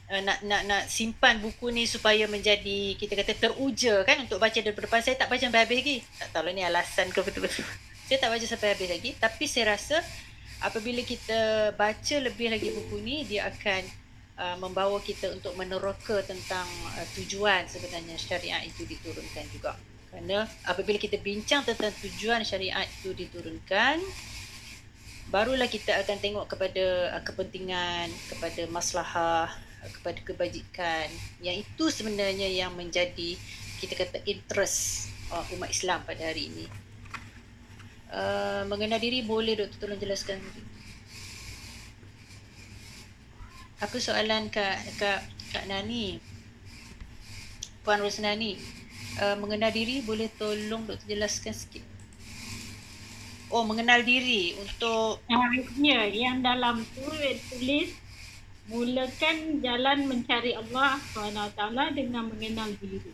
uh, 0.09 0.21
nak 0.25 0.41
nak 0.43 0.61
nak 0.65 0.83
simpan 0.89 1.37
buku 1.39 1.69
ni 1.69 1.85
supaya 1.85 2.25
menjadi 2.25 2.97
kita 2.97 3.13
kata 3.13 3.33
teruja 3.37 4.01
kan 4.03 4.25
untuk 4.25 4.41
baca 4.41 4.57
dari 4.57 4.73
depan. 4.73 4.99
Saya 4.99 5.15
tak 5.15 5.29
baca 5.29 5.39
sampai 5.39 5.63
habis 5.63 5.77
lagi. 5.79 5.97
Tak 6.17 6.29
tahu 6.33 6.43
lah 6.49 6.53
ni 6.53 6.63
alasan 6.65 7.07
ke 7.13 7.19
betul-betul. 7.21 7.65
Saya 8.09 8.17
tak 8.17 8.29
baca 8.33 8.45
sampai 8.45 8.69
habis 8.73 8.89
lagi. 8.89 9.11
Tapi 9.21 9.45
saya 9.45 9.77
rasa 9.77 10.01
apabila 10.65 11.05
kita 11.05 11.71
baca 11.77 12.15
lebih 12.17 12.49
lagi 12.49 12.73
buku 12.73 12.97
ni 13.05 13.21
dia 13.21 13.45
akan 13.53 13.81
uh, 14.33 14.57
membawa 14.57 14.97
kita 14.97 15.29
untuk 15.29 15.53
meneroka 15.53 16.17
tentang 16.25 16.65
uh, 16.97 17.05
tujuan 17.13 17.69
sebenarnya 17.69 18.17
syariat 18.17 18.65
itu 18.65 18.81
diturunkan 18.81 19.45
juga. 19.53 19.77
Kerana 20.09 20.49
apabila 20.65 20.97
kita 20.97 21.21
bincang 21.21 21.61
tentang 21.61 21.93
tujuan 22.01 22.41
syariat 22.41 22.81
itu 22.81 23.13
diturunkan 23.13 24.01
barulah 25.29 25.69
kita 25.69 25.93
akan 26.01 26.17
tengok 26.17 26.45
kepada 26.49 27.13
uh, 27.13 27.21
kepentingan 27.21 28.09
kepada 28.33 28.65
maslahah 28.73 29.45
uh, 29.45 29.68
kepada 29.79 30.19
kebajikan 30.23 31.07
yang 31.39 31.63
itu 31.63 31.87
sebenarnya 31.87 32.51
yang 32.51 32.75
menjadi 32.75 33.39
kita 33.79 33.95
kata 33.95 34.19
interest 34.27 35.07
uh, 35.31 35.43
umat 35.55 35.71
Islam 35.71 36.03
pada 36.03 36.27
hari 36.27 36.51
ini. 36.51 36.65
Uh, 38.09 38.65
mengenal 38.65 38.97
diri 38.97 39.21
boleh 39.23 39.55
doktor 39.55 39.87
tolong 39.87 40.01
jelaskan? 40.01 40.41
Apa 43.79 43.95
soalan 44.01 44.51
kak 44.51 44.75
kak 44.99 45.23
kak 45.55 45.63
Nani? 45.71 46.19
Puan 47.85 48.03
Rosnani? 48.03 48.59
Uh, 49.21 49.39
mengenal 49.39 49.71
diri 49.71 50.03
boleh 50.03 50.27
tolong 50.35 50.83
doktor 50.83 51.07
jelaskan 51.07 51.55
sikit? 51.55 51.85
Oh 53.49 53.65
mengenal 53.65 54.05
diri 54.05 54.53
untuk 54.61 55.25
ya 55.81 56.05
yang 56.05 56.45
dalam 56.45 56.85
tu 56.93 57.01
tulis 57.49 57.89
mulakan 58.69 59.59
jalan 59.65 60.05
mencari 60.05 60.53
Allah 60.53 61.01
SWT 61.11 61.59
dengan 61.97 62.29
mengenal 62.29 62.69
diri 62.77 63.11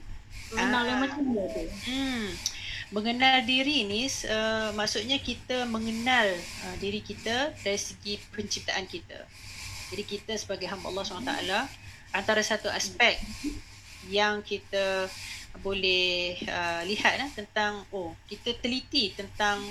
mengenal 0.51 0.83
ah. 0.83 0.97
macam 1.01 1.23
mana 1.25 1.43
tu 1.49 1.63
hmm 1.87 2.55
mengenal 2.93 3.41
diri 3.41 3.87
ni 3.89 4.05
uh, 4.05 4.69
maksudnya 4.77 5.17
kita 5.17 5.65
mengenal 5.65 6.29
uh, 6.37 6.75
diri 6.77 7.01
kita 7.01 7.49
dari 7.65 7.79
segi 7.81 8.21
penciptaan 8.29 8.85
kita. 8.85 9.25
Jadi 9.89 10.03
kita 10.05 10.37
sebagai 10.37 10.69
hamba 10.69 10.93
Allah 10.93 11.03
SWT 11.05 11.33
antara 12.13 12.41
satu 12.45 12.69
aspek 12.69 13.17
yang 14.13 14.45
kita 14.45 15.09
boleh 15.65 16.37
uh, 16.45 16.85
lihat 16.85 17.17
uh, 17.25 17.31
tentang 17.33 17.81
oh 17.89 18.13
kita 18.29 18.53
teliti 18.61 19.15
tentang 19.17 19.63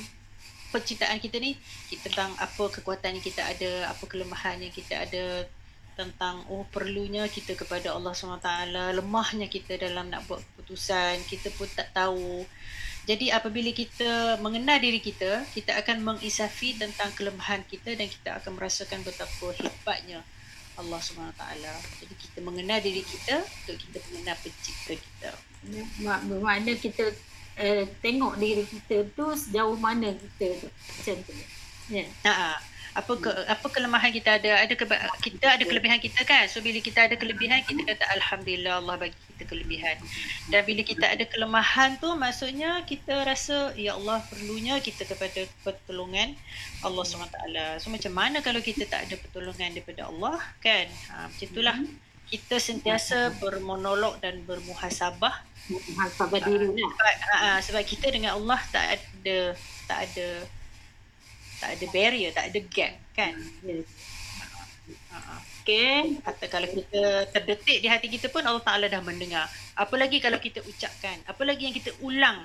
penciptaan 0.75 1.23
kita 1.23 1.39
ni 1.39 1.55
kita 1.87 2.11
tentang 2.11 2.35
apa 2.35 2.65
kekuatan 2.67 3.15
yang 3.15 3.25
kita 3.25 3.47
ada 3.47 3.95
apa 3.95 4.05
kelemahan 4.11 4.59
yang 4.59 4.75
kita 4.75 5.07
ada 5.07 5.47
tentang 5.95 6.43
oh 6.51 6.67
perlunya 6.71 7.27
kita 7.31 7.55
kepada 7.55 7.95
Allah 7.95 8.13
SWT, 8.15 8.51
lemahnya 8.99 9.47
kita 9.47 9.79
dalam 9.79 10.11
nak 10.11 10.27
buat 10.27 10.43
keputusan, 10.43 11.23
kita 11.27 11.51
pun 11.55 11.67
tak 11.71 11.95
tahu. 11.95 12.43
Jadi 13.05 13.29
apabila 13.29 13.69
kita 13.71 14.41
mengenal 14.41 14.81
diri 14.81 14.99
kita, 14.99 15.45
kita 15.53 15.77
akan 15.77 16.15
mengisafi 16.15 16.75
tentang 16.75 17.13
kelemahan 17.13 17.61
kita 17.69 17.93
dan 17.95 18.09
kita 18.09 18.41
akan 18.41 18.57
merasakan 18.57 19.05
betapa 19.05 19.47
hebatnya 19.61 20.25
Allah 20.81 20.99
SWT. 20.99 21.43
Jadi 22.03 22.15
kita 22.19 22.39
mengenal 22.43 22.81
diri 22.83 23.05
kita 23.05 23.45
untuk 23.45 23.77
kita 23.79 23.99
mengenal 24.11 24.37
pencipta 24.41 24.95
kita. 24.97 25.31
Ya, 25.65 25.85
bermakna 26.29 26.73
kita 26.77 27.13
uh, 27.61 27.85
tengok 28.01 28.37
diri 28.41 28.65
kita 28.67 29.07
tu 29.13 29.27
sejauh 29.37 29.77
mana 29.79 30.13
kita 30.13 30.65
tu. 30.65 30.69
Macam 30.69 31.17
tu. 31.29 31.33
Ya. 31.93 32.05
Yeah 32.25 32.57
apa 32.95 33.13
ke, 33.19 33.27
apa 33.27 33.67
kelemahan 33.75 34.15
kita 34.15 34.39
ada? 34.39 34.63
Ada 34.63 34.79
ke, 34.79 34.87
kita 35.27 35.59
ada 35.59 35.65
kelebihan 35.67 35.99
kita 35.99 36.23
kan? 36.23 36.47
So 36.47 36.63
bila 36.63 36.79
kita 36.79 37.11
ada 37.11 37.19
kelebihan 37.19 37.67
kita 37.67 37.83
kata 37.83 38.07
alhamdulillah 38.15 38.79
Allah 38.79 38.95
bagi 38.95 39.19
kita 39.35 39.51
kelebihan. 39.51 39.99
Dan 40.47 40.63
bila 40.63 40.87
kita 40.87 41.11
ada 41.11 41.27
kelemahan 41.27 41.99
tu 41.99 42.15
maksudnya 42.15 42.87
kita 42.87 43.27
rasa 43.27 43.75
ya 43.75 43.99
Allah 43.99 44.23
perlunya 44.31 44.79
kita 44.79 45.11
kepada 45.11 45.43
pertolongan 45.67 46.39
Allah 46.87 47.03
SWT 47.03 47.83
so 47.83 47.91
macam 47.91 48.13
mana 48.15 48.39
kalau 48.47 48.63
kita 48.63 48.87
tak 48.87 49.11
ada 49.11 49.19
pertolongan 49.19 49.75
daripada 49.75 50.07
Allah 50.07 50.39
kan? 50.63 50.87
Ha, 51.11 51.27
macam 51.27 51.47
itulah. 51.51 51.77
Kita 52.25 52.57
sentiasa 52.57 53.37
bermonolog 53.37 54.17
dan 54.23 54.39
bermuhasabah. 54.47 55.45
Muhasabah 55.67 56.41
diri 56.47 56.73
lah. 56.73 56.91
sebab, 56.95 57.15
ha, 57.27 57.49
sebab 57.59 57.83
kita 57.85 58.07
dengan 58.15 58.39
Allah 58.39 58.59
tak 58.71 58.87
ada 59.03 59.53
tak 59.85 59.99
ada 60.09 60.29
tak 61.65 61.81
ada 61.81 61.87
barrier, 61.89 62.31
tak 62.37 62.53
ada 62.53 62.61
gap 62.69 62.93
kan. 63.17 63.33
Yes. 63.65 63.89
Okay. 65.65 66.21
Kata 66.21 66.45
kalau 66.53 66.69
kita 66.69 67.25
terdetik 67.33 67.81
di 67.81 67.89
hati 67.89 68.13
kita 68.13 68.29
pun 68.29 68.45
Allah 68.45 68.61
Ta'ala 68.61 68.85
dah 68.85 69.01
mendengar. 69.01 69.49
Apa 69.81 69.97
lagi 69.97 70.21
kalau 70.21 70.37
kita 70.37 70.61
ucapkan? 70.61 71.17
Apa 71.25 71.41
lagi 71.49 71.65
yang 71.65 71.73
kita 71.73 71.89
ulang? 72.05 72.45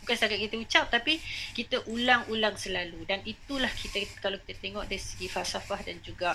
Bukan 0.00 0.16
setakat 0.16 0.40
kita 0.40 0.56
ucap 0.56 0.84
tapi 0.88 1.20
kita 1.52 1.84
ulang-ulang 1.84 2.56
selalu. 2.56 3.04
Dan 3.04 3.20
itulah 3.28 3.68
kita 3.68 4.00
kalau 4.24 4.40
kita 4.40 4.56
tengok 4.56 4.88
dari 4.88 4.96
segi 4.96 5.28
falsafah 5.28 5.84
dan 5.84 6.00
juga 6.00 6.32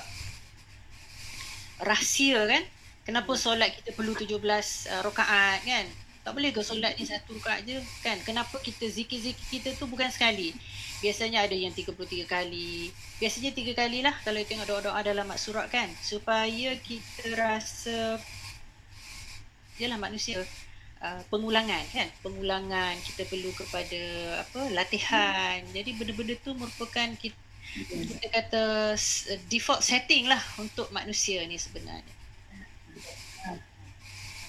rahsia 1.82 2.46
kan. 2.46 2.62
Kenapa 3.04 3.34
solat 3.34 3.74
kita 3.74 3.98
perlu 3.98 4.14
17 4.14 4.30
uh, 4.38 5.02
rakaat 5.10 5.66
kan? 5.66 5.86
Tak 6.22 6.32
boleh 6.38 6.54
ke 6.54 6.62
solat 6.62 6.94
ni 7.02 7.10
satu 7.10 7.34
rakaat 7.42 7.66
je 7.66 7.82
kan? 8.06 8.22
Kenapa 8.22 8.62
kita 8.62 8.86
zikir-zikir 8.86 9.46
kita 9.50 9.70
tu 9.74 9.90
bukan 9.90 10.14
sekali? 10.14 10.54
Biasanya 11.04 11.44
ada 11.44 11.52
yang 11.52 11.76
33 11.76 12.24
kali. 12.24 12.96
Biasanya 13.20 13.52
3 13.52 13.76
kali 13.76 14.00
lah 14.00 14.16
kalau 14.24 14.40
tengok 14.40 14.64
doa-doa 14.72 15.04
dalam 15.04 15.28
mak 15.28 15.36
surat 15.36 15.68
kan. 15.68 15.92
Supaya 16.00 16.80
kita 16.80 17.36
rasa 17.36 18.24
Yalah 19.82 19.98
manusia 19.98 20.40
uh, 21.02 21.22
pengulangan 21.28 21.84
kan. 21.92 22.08
Pengulangan 22.24 22.94
kita 23.04 23.28
perlu 23.28 23.52
kepada 23.52 24.02
apa 24.48 24.62
latihan. 24.72 25.60
Jadi 25.76 25.92
benda-benda 25.98 26.40
tu 26.40 26.56
merupakan 26.56 27.10
kita, 27.20 27.36
kita 27.90 28.28
kata 28.32 28.64
default 29.50 29.82
setting 29.84 30.30
lah 30.30 30.40
untuk 30.62 30.88
manusia 30.96 31.44
ni 31.50 31.58
sebenarnya. 31.58 32.16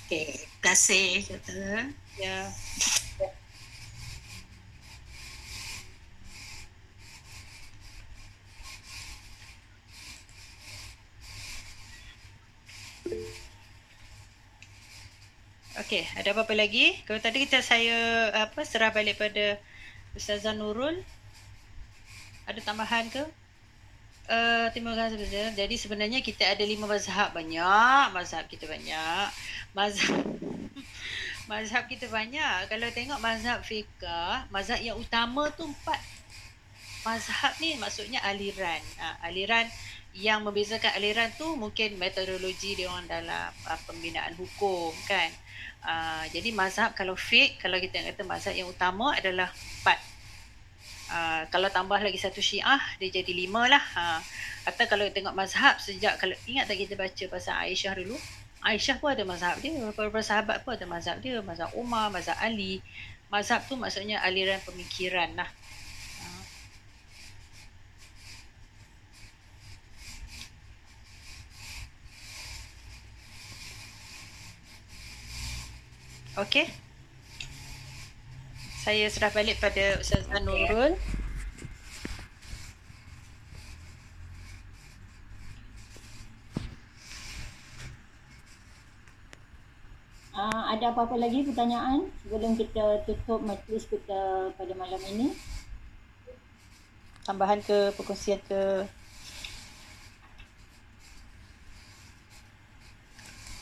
Okay, 0.04 0.36
terima 0.36 0.60
kasih 0.60 1.08
kata. 1.24 1.88
Ya. 2.20 2.52
Okey, 15.74 16.06
ada 16.16 16.32
apa-apa 16.32 16.54
lagi? 16.56 16.96
Kalau 17.04 17.20
tadi 17.20 17.44
kita 17.44 17.60
saya 17.60 18.30
apa 18.32 18.64
serah 18.64 18.94
balik 18.94 19.20
pada 19.20 19.60
Ustazah 20.16 20.56
Nurul. 20.56 21.02
Ada 22.48 22.64
tambahan 22.64 23.10
ke? 23.12 23.20
Uh, 24.24 24.72
terima 24.72 24.96
kasih 24.96 25.20
Ustazah. 25.20 25.52
Jadi 25.52 25.74
sebenarnya 25.76 26.24
kita 26.24 26.48
ada 26.48 26.64
lima 26.64 26.88
mazhab 26.88 27.34
banyak. 27.36 28.04
Mazhab 28.16 28.48
kita 28.48 28.64
banyak 28.64 29.28
mazhab 29.76 30.24
mazhab 31.50 31.84
kita 31.90 32.08
banyak. 32.08 32.70
Kalau 32.70 32.88
tengok 32.94 33.20
mazhab 33.20 33.60
fiqah, 33.60 34.48
mazhab 34.48 34.80
yang 34.80 34.96
utama 34.96 35.50
tu 35.52 35.68
empat. 35.68 36.00
Mazhab 37.04 37.52
ni 37.60 37.76
maksudnya 37.76 38.22
aliran. 38.24 38.80
Ha, 38.96 39.28
aliran 39.28 39.68
yang 40.14 40.46
membezakan 40.46 40.94
aliran 40.94 41.26
tu 41.34 41.58
mungkin 41.58 41.98
metodologi 41.98 42.78
dia 42.78 42.86
orang 42.86 43.10
dalam 43.10 43.50
uh, 43.66 43.80
pembinaan 43.90 44.30
hukum 44.38 44.94
kan. 45.10 45.26
Uh, 45.84 46.24
jadi 46.30 46.54
mazhab 46.54 46.94
kalau 46.94 47.18
fiqh, 47.18 47.58
kalau 47.58 47.76
kita 47.82 48.00
kata 48.00 48.22
mazhab 48.22 48.54
yang 48.54 48.70
utama 48.70 49.12
adalah 49.12 49.50
empat. 49.50 49.98
Uh, 51.10 51.42
kalau 51.50 51.68
tambah 51.68 51.98
lagi 52.00 52.16
satu 52.16 52.40
syiah, 52.40 52.80
dia 53.02 53.10
jadi 53.10 53.32
lima 53.34 53.66
lah. 53.66 53.82
Uh, 53.92 54.20
atau 54.64 54.86
kalau 54.88 55.04
tengok 55.10 55.34
mazhab 55.36 55.76
sejak, 55.82 56.16
kalau 56.16 56.32
ingat 56.48 56.70
tak 56.70 56.80
kita 56.80 56.94
baca 56.96 57.24
pasal 57.28 57.54
Aisyah 57.68 57.92
dulu, 57.98 58.16
Aisyah 58.64 58.96
pun 58.96 59.12
ada 59.12 59.28
mazhab 59.28 59.60
dia, 59.60 59.76
beberapa 59.76 60.24
sahabat 60.24 60.64
pun 60.64 60.72
ada 60.72 60.88
mazhab 60.88 61.20
dia, 61.20 61.42
mazhab 61.44 61.68
Umar, 61.76 62.08
mazhab 62.08 62.38
Ali. 62.40 62.80
Mazhab 63.28 63.66
tu 63.66 63.74
maksudnya 63.76 64.22
aliran 64.24 64.62
pemikiran 64.64 65.36
lah. 65.36 65.50
Okey. 76.34 76.66
Saya 78.82 79.06
sudah 79.06 79.30
balik 79.30 79.62
pada 79.62 80.02
Ustazah 80.02 80.42
Nurul. 80.42 80.98
uh, 90.34 90.62
ada 90.74 90.90
apa-apa 90.90 91.14
lagi 91.14 91.46
pertanyaan 91.46 92.10
sebelum 92.26 92.58
kita 92.58 93.06
tutup 93.06 93.40
majlis 93.46 93.86
kita 93.86 94.50
pada 94.58 94.72
malam 94.74 94.98
ini? 95.14 95.30
Tambahan 97.24 97.62
ke 97.62 97.94
perkongsian 97.94 98.42
ke? 98.44 98.90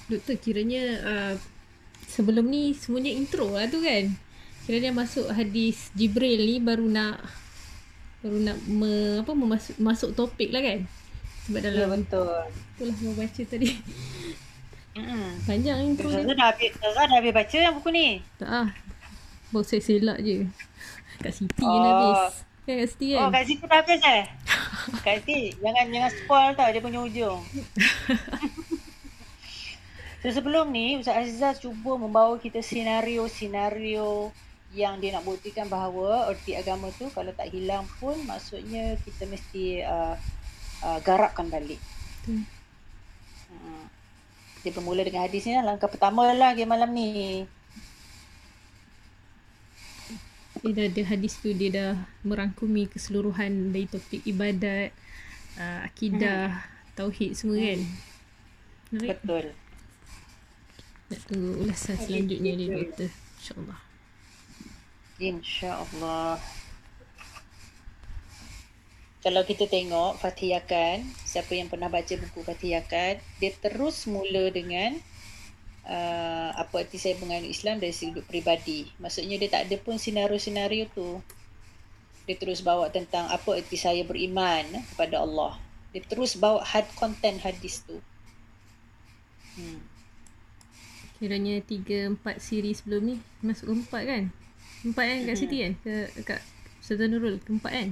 Doktor 0.09 0.37
kiranya 0.41 0.83
uh, 1.05 1.35
sebelum 2.13 2.45
ni 2.53 2.77
semuanya 2.77 3.09
intro 3.09 3.49
lah 3.57 3.65
tu 3.73 3.81
kan. 3.81 4.13
Kiranya 4.69 4.93
masuk 4.93 5.33
hadis 5.33 5.89
Jibril 5.97 6.45
ni 6.45 6.61
baru 6.61 6.85
nak 6.85 7.19
baru 8.23 8.39
nak 8.39 8.59
me, 8.69 9.25
apa 9.25 9.33
memasuk 9.33 9.75
masuk 9.81 10.13
topik 10.13 10.53
lah 10.53 10.61
kan. 10.61 10.85
Sebab 11.49 11.61
dalam 11.65 11.81
ya, 11.81 11.87
betul. 11.91 12.39
Itulah 12.79 12.97
mau 13.03 13.15
baca 13.19 13.43
tadi. 13.43 13.69
Mm-mm. 14.93 15.27
Panjang 15.49 15.79
intro 15.83 16.13
ni. 16.13 16.23
dah 16.37 16.53
habis, 16.53 16.71
dah 16.79 17.09
habis 17.09 17.33
baca 17.33 17.57
yang 17.57 17.75
buku 17.75 17.91
ni? 17.91 18.21
Tak 18.37 18.51
ah. 18.53 18.69
Baru 19.51 19.65
saya 19.65 19.81
selak 19.81 20.21
je. 20.21 20.47
Kat 21.19 21.33
Siti 21.33 21.65
oh. 21.65 21.73
yang 21.73 21.87
habis. 21.89 22.45
Kan 22.63 22.75
kat 22.79 22.89
Siti 22.95 23.07
kan? 23.17 23.21
Oh, 23.27 23.31
kat 23.33 23.43
Siti 23.49 23.65
dah 23.67 23.79
habis 23.83 24.01
eh? 24.07 24.23
kat 25.03 25.15
Siti, 25.25 25.39
jangan 25.59 25.85
jangan 25.91 26.13
spoil 26.15 26.51
tau 26.55 26.69
dia 26.71 26.83
punya 26.85 27.01
ujung. 27.03 27.41
so, 30.23 30.31
sebelum 30.31 30.71
ni, 30.71 31.03
Ustaz 31.03 31.27
Azizah 31.27 31.55
cuba 31.59 31.99
membawa 31.99 32.39
kita 32.39 32.63
senario-senario 32.63 34.31
yang 34.73 34.97
dia 35.03 35.13
nak 35.13 35.29
buktikan 35.29 35.69
bahawa 35.69 36.33
erti 36.33 36.57
agama 36.57 36.89
tu 36.97 37.05
kalau 37.13 37.29
tak 37.37 37.53
hilang 37.53 37.85
pun 38.01 38.17
maksudnya 38.25 38.97
kita 39.05 39.29
mesti 39.29 39.85
uh, 39.85 40.17
uh, 40.81 40.99
garapkan 41.05 41.53
balik. 41.53 41.77
Hmm. 42.25 42.49
Dia 44.63 44.71
bermula 44.71 45.03
dengan 45.03 45.27
hadis 45.27 45.45
ni 45.45 45.59
lah. 45.59 45.75
Langkah 45.75 45.91
pertama 45.91 46.31
lah 46.33 46.55
game 46.55 46.71
malam 46.71 46.95
ni. 46.95 47.45
Dia 50.63 50.71
dah 50.71 50.87
ada 50.87 51.03
hadis 51.11 51.35
tu. 51.43 51.51
Dia 51.51 51.69
dah 51.75 51.93
merangkumi 52.23 52.87
keseluruhan 52.87 53.75
dari 53.75 53.91
topik 53.91 54.23
ibadat, 54.23 54.95
uh, 55.59 55.83
akidah, 55.83 56.63
hmm. 56.63 56.95
tauhid 56.95 57.31
semua 57.35 57.59
kan. 57.59 57.81
Hmm. 58.95 59.09
Betul. 59.11 59.45
Nak 61.13 61.21
tunggu 61.29 61.61
ulasan 61.61 61.97
selanjutnya 62.01 62.57
ni 62.57 62.73
doktor. 62.73 63.13
InsyaAllah. 63.13 63.81
InsyaAllah 65.21 66.41
kalau 69.23 69.47
kita 69.47 69.71
tengok 69.71 70.19
Fatih 70.19 70.59
Yakan, 70.59 71.07
siapa 71.23 71.55
yang 71.55 71.71
pernah 71.71 71.87
baca 71.87 72.11
buku 72.11 72.43
Fatih 72.43 72.75
Yakan, 72.75 73.23
dia 73.39 73.55
terus 73.55 74.11
mula 74.11 74.51
dengan 74.51 74.99
uh, 75.87 76.51
apa 76.59 76.83
arti 76.83 76.99
saya 76.99 77.15
menganut 77.23 77.47
Islam 77.47 77.79
dari 77.79 77.95
hidup 77.95 78.27
peribadi. 78.27 78.91
Maksudnya 78.99 79.39
dia 79.39 79.47
tak 79.47 79.71
ada 79.71 79.77
pun 79.79 79.95
senario-senario 79.95 80.91
tu. 80.91 81.23
Dia 82.27 82.35
terus 82.35 82.67
bawa 82.67 82.91
tentang 82.91 83.31
apa 83.31 83.63
arti 83.63 83.79
saya 83.79 84.03
beriman 84.03 84.83
kepada 84.91 85.23
Allah. 85.23 85.55
Dia 85.95 86.03
terus 86.03 86.35
bawa 86.35 86.59
had 86.67 86.91
content 86.99 87.47
hadis 87.47 87.87
tu. 87.87 88.03
Hmm. 89.55 89.92
Kiranya 91.23 91.63
tiga 91.63 92.11
empat 92.11 92.43
siri 92.43 92.75
sebelum 92.75 93.07
ni 93.07 93.15
masuk 93.47 93.71
ke 93.71 93.75
empat 93.79 94.03
kan? 94.11 94.23
Empat 94.83 95.05
kan 95.07 95.19
kat 95.23 95.37
Siti 95.39 95.63
kan? 95.63 95.73
Ke 95.79 95.95
kat 96.27 96.43
Ustazah 96.83 97.07
Nurul 97.07 97.39
keempat 97.39 97.71
kan? 97.71 97.89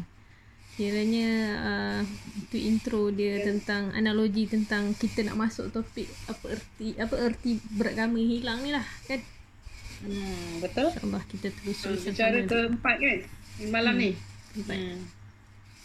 Kiranya 0.74 1.30
uh, 1.62 2.00
itu 2.42 2.58
intro 2.58 3.14
dia 3.14 3.38
yeah. 3.38 3.46
tentang 3.46 3.94
analogi 3.94 4.50
tentang 4.50 4.98
kita 4.98 5.22
nak 5.22 5.38
masuk 5.38 5.70
topik 5.70 6.10
apa 6.26 6.58
erti 6.58 6.98
apa 6.98 7.14
erti 7.22 7.62
beragama 7.70 8.18
hilang 8.18 8.66
ni 8.66 8.74
lah 8.74 8.82
kan? 9.06 9.22
Hmm, 10.02 10.58
betul. 10.58 10.90
InsyaAllah 10.90 11.22
kita 11.30 11.54
terus 11.54 11.76
So, 11.78 11.94
tulis 11.94 12.02
bicara 12.10 12.42
keempat 12.50 12.96
kan 12.98 13.18
malam 13.70 13.94
Hmm. 13.94 14.02
ni. 14.02 14.10
Empat. 14.58 14.74
Hmm. 14.74 15.00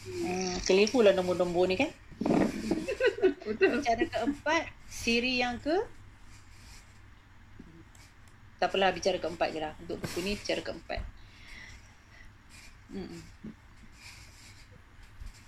Hmm, 0.06 0.54
keliru 0.66 1.06
lah 1.06 1.14
nombor-nombor 1.14 1.70
ni 1.70 1.78
kan. 1.78 1.93
Betul. 3.46 3.78
Cara 3.86 4.02
keempat, 4.10 4.74
siri 4.89 5.38
yang 5.38 5.62
ke 5.62 5.86
tak 8.60 8.72
apalah 8.72 8.91
bicara 8.95 9.18
keempat 9.20 9.49
je 9.51 9.60
lah. 9.60 9.74
Untuk 9.84 9.99
buku 9.99 10.20
ni 10.24 10.39
bicara 10.39 10.62
keempat. 10.64 11.01
Hmm. 12.93 13.20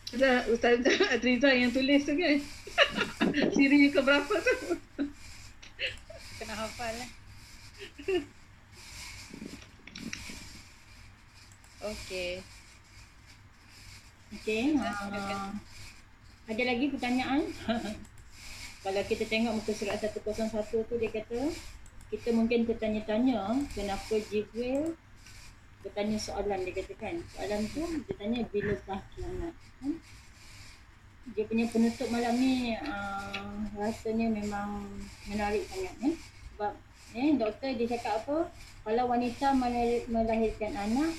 Ada 0.15 0.47
Ustazah 0.47 1.11
Adriza 1.11 1.51
yang 1.51 1.71
tulis 1.75 2.07
tu 2.07 2.15
kan. 2.15 2.39
Siri 3.55 3.91
ke 3.91 3.99
berapa 3.99 4.33
tu? 4.39 4.55
Kena 6.39 6.55
hafal 6.55 6.93
lah. 6.95 7.09
Okey. 11.87 12.39
Okey. 14.35 14.63
Uh, 14.79 15.51
ada 16.47 16.63
lagi 16.63 16.85
pertanyaan? 16.87 17.43
Kalau 18.87 19.01
kita 19.03 19.27
tengok 19.27 19.59
muka 19.59 19.71
surat 19.75 19.99
101 19.99 20.23
tu 20.87 20.95
dia 20.95 21.11
kata 21.11 21.51
kita 22.07 22.31
mungkin 22.31 22.63
tertanya-tanya 22.63 23.67
kenapa 23.75 24.15
Jibril 24.31 24.95
bertanya 25.83 26.17
soalan 26.19 26.63
dia 26.63 26.73
kata 26.79 26.93
kan. 26.95 27.15
Soalan 27.35 27.61
tu 27.71 27.83
dia 28.07 28.13
tanya 28.15 28.39
bilakah 28.51 28.99
kiamat. 29.15 29.53
Hmm? 29.83 29.97
Dia 31.35 31.43
punya 31.43 31.67
penutup 31.67 32.07
malam 32.07 32.39
ni 32.39 32.75
uh, 32.79 33.59
rasanya 33.75 34.31
memang 34.31 34.87
menarik 35.27 35.67
sangat 35.67 35.95
eh. 36.07 36.15
Sebab 36.55 36.73
eh 37.15 37.29
doktor 37.35 37.69
dia 37.75 37.87
cakap 37.91 38.23
apa? 38.23 38.51
Kalau 38.87 39.03
wanita 39.11 39.51
melahir- 39.51 40.07
melahirkan 40.07 40.73
anak 40.75 41.11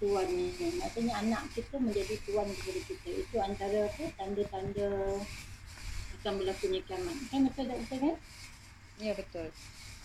tuan 0.00 0.24
ni 0.32 0.48
maksudnya 0.80 1.12
anak 1.12 1.44
kita 1.52 1.76
menjadi 1.76 2.16
tuan 2.24 2.48
kepada 2.48 2.80
kita 2.88 3.08
itu 3.20 3.36
antara 3.36 3.84
apa 3.84 4.04
tanda-tanda 4.16 4.88
akan 6.16 6.32
berlakunya 6.40 6.80
kiamat 6.88 7.16
kan 7.28 7.44
betul 7.44 7.68
betul 7.68 7.98
kan 8.00 8.16
Ya 9.00 9.12
betul. 9.16 9.48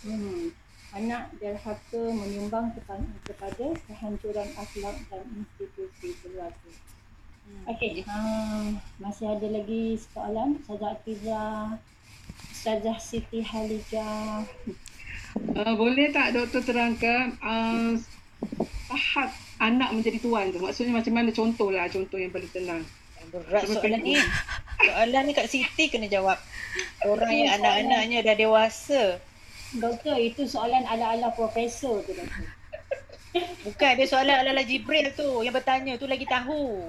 hmm. 0.07 0.55
anak 0.95 1.27
derhaka 1.43 2.03
menyumbang 2.15 2.71
kepada, 3.27 3.67
kehancuran 3.83 4.49
akhlak 4.55 4.95
dan 5.11 5.23
institusi 5.35 6.15
keluarga 6.23 6.71
Hmm. 7.45 7.77
okey 7.77 8.01
uh, 8.09 8.73
masih 8.97 9.37
ada 9.37 9.45
lagi 9.53 10.01
soalan 10.01 10.57
Ustazah 10.65 10.97
Atiza 10.97 11.77
Ustazah 12.49 12.97
Siti 12.97 13.45
Halijah 13.45 14.49
Uh, 15.35 15.75
boleh 15.75 16.15
tak 16.15 16.31
doktor 16.31 16.63
terangkan 16.63 17.35
uh, 17.43 17.91
tahap 18.87 19.35
anak 19.59 19.91
menjadi 19.91 20.23
tuan 20.23 20.47
tu? 20.51 20.63
Maksudnya 20.63 20.95
macam 20.95 21.11
mana 21.11 21.29
contoh 21.35 21.75
lah, 21.75 21.91
contoh 21.91 22.15
yang 22.15 22.31
paling 22.31 22.47
tenang. 22.55 22.83
Berat 23.43 23.67
Sama 23.67 23.83
soalan 23.83 24.01
ni. 24.01 24.15
Soalan 24.79 25.21
ni 25.27 25.33
Kak 25.35 25.49
Siti 25.51 25.91
kena 25.91 26.07
jawab. 26.07 26.39
Orang 27.03 27.31
yang 27.31 27.59
anak-anaknya 27.59 28.23
dah 28.23 28.35
dewasa. 28.39 29.19
Doktor 29.75 30.15
itu 30.15 30.47
soalan 30.47 30.87
ala-ala 30.87 31.35
profesor 31.35 31.99
tu 32.07 32.15
doktor 32.15 32.47
Bukan 33.67 33.91
dia 33.99 34.07
soalan 34.07 34.35
ala-ala 34.39 34.63
Jibril 34.63 35.11
tu. 35.11 35.43
Yang 35.43 35.59
bertanya 35.59 35.99
tu 35.99 36.07
lagi 36.07 36.23
tahu. 36.23 36.87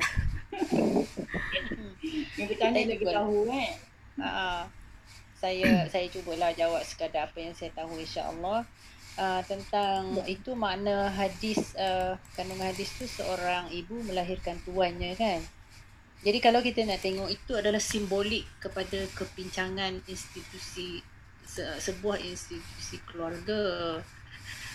yang 2.39 2.47
bertanya 2.47 2.81
lagi 2.87 3.03
juga. 3.03 3.13
tahu 3.23 3.39
kan 3.51 3.73
Ha, 4.17 4.65
saya 5.37 5.85
saya 5.93 6.09
cubalah 6.09 6.49
jawab 6.57 6.81
sekadar 6.81 7.29
apa 7.29 7.37
yang 7.37 7.53
saya 7.53 7.69
tahu 7.77 8.01
insya-Allah. 8.01 8.65
Uh, 9.17 9.41
tentang 9.49 10.13
itu 10.29 10.53
makna 10.53 11.09
hadis 11.09 11.73
uh, 11.81 12.21
kandungan 12.37 12.69
hadis 12.69 12.93
tu 13.01 13.09
seorang 13.09 13.69
ibu 13.73 13.97
melahirkan 14.09 14.57
tuannya 14.65 15.13
kan. 15.17 15.41
Jadi 16.27 16.43
kalau 16.43 16.59
kita 16.59 16.83
nak 16.83 17.07
tengok 17.07 17.31
itu 17.31 17.55
adalah 17.55 17.79
simbolik 17.79 18.43
kepada 18.59 18.99
kepincangan 19.15 20.03
institusi 20.11 20.99
se- 21.47 21.79
sebuah 21.79 22.19
institusi 22.19 22.99
keluarga. 23.07 23.95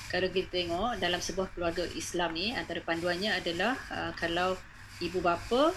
Kalau 0.07 0.31
kita 0.31 0.47
tengok 0.47 1.03
dalam 1.03 1.19
sebuah 1.19 1.51
keluarga 1.51 1.83
Islam 1.91 2.39
ni 2.39 2.55
antara 2.55 2.79
panduannya 2.79 3.35
adalah 3.35 3.75
uh, 3.91 4.15
kalau 4.15 4.55
ibu 5.03 5.19
bapa 5.19 5.75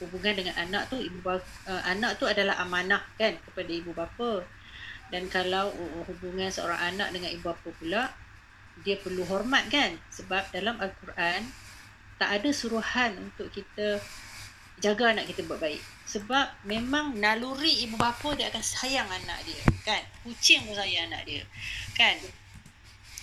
hubungan 0.00 0.32
dengan 0.32 0.56
anak 0.56 0.88
tu 0.88 0.96
ibu 0.96 1.20
bapa, 1.20 1.44
uh, 1.68 1.82
anak 1.92 2.16
tu 2.16 2.24
adalah 2.24 2.56
amanah 2.64 3.04
kan 3.20 3.36
kepada 3.36 3.68
ibu 3.68 3.92
bapa 3.92 4.48
dan 5.12 5.28
kalau 5.28 5.76
uh, 5.76 6.04
hubungan 6.08 6.48
seorang 6.48 6.96
anak 6.96 7.12
dengan 7.12 7.32
ibu 7.36 7.44
bapa 7.48 7.68
pula 7.76 8.12
dia 8.80 8.96
perlu 9.00 9.24
hormat 9.28 9.68
kan 9.72 9.96
sebab 10.12 10.52
dalam 10.52 10.76
al-Quran 10.80 11.48
tak 12.16 12.40
ada 12.40 12.48
suruhan 12.52 13.16
untuk 13.20 13.48
kita 13.52 14.00
jaga 14.80 15.16
anak 15.16 15.28
kita 15.28 15.44
buat 15.48 15.60
baik. 15.60 15.80
Sebab 16.06 16.68
memang 16.68 17.18
naluri 17.18 17.82
ibu 17.82 17.98
bapa 17.98 18.36
dia 18.38 18.52
akan 18.52 18.62
sayang 18.62 19.08
anak 19.08 19.38
dia 19.48 19.62
kan? 19.82 20.02
Kucing 20.22 20.62
pun 20.68 20.76
sayang 20.76 21.10
anak 21.10 21.26
dia 21.26 21.42
kan? 21.96 22.16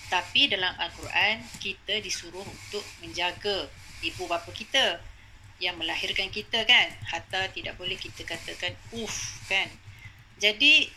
Tapi 0.09 0.51
dalam 0.51 0.73
al-Quran 0.77 1.41
kita 1.57 1.97
disuruh 2.03 2.45
untuk 2.45 2.83
menjaga 3.01 3.65
ibu 4.03 4.23
bapa 4.27 4.51
kita 4.51 4.99
yang 5.61 5.79
melahirkan 5.79 6.27
kita 6.33 6.65
kan? 6.65 6.87
Hatta 7.07 7.47
tidak 7.53 7.79
boleh 7.79 7.95
kita 7.95 8.25
katakan 8.25 8.75
uff 8.97 9.41
kan? 9.47 9.69
Jadi 10.41 10.89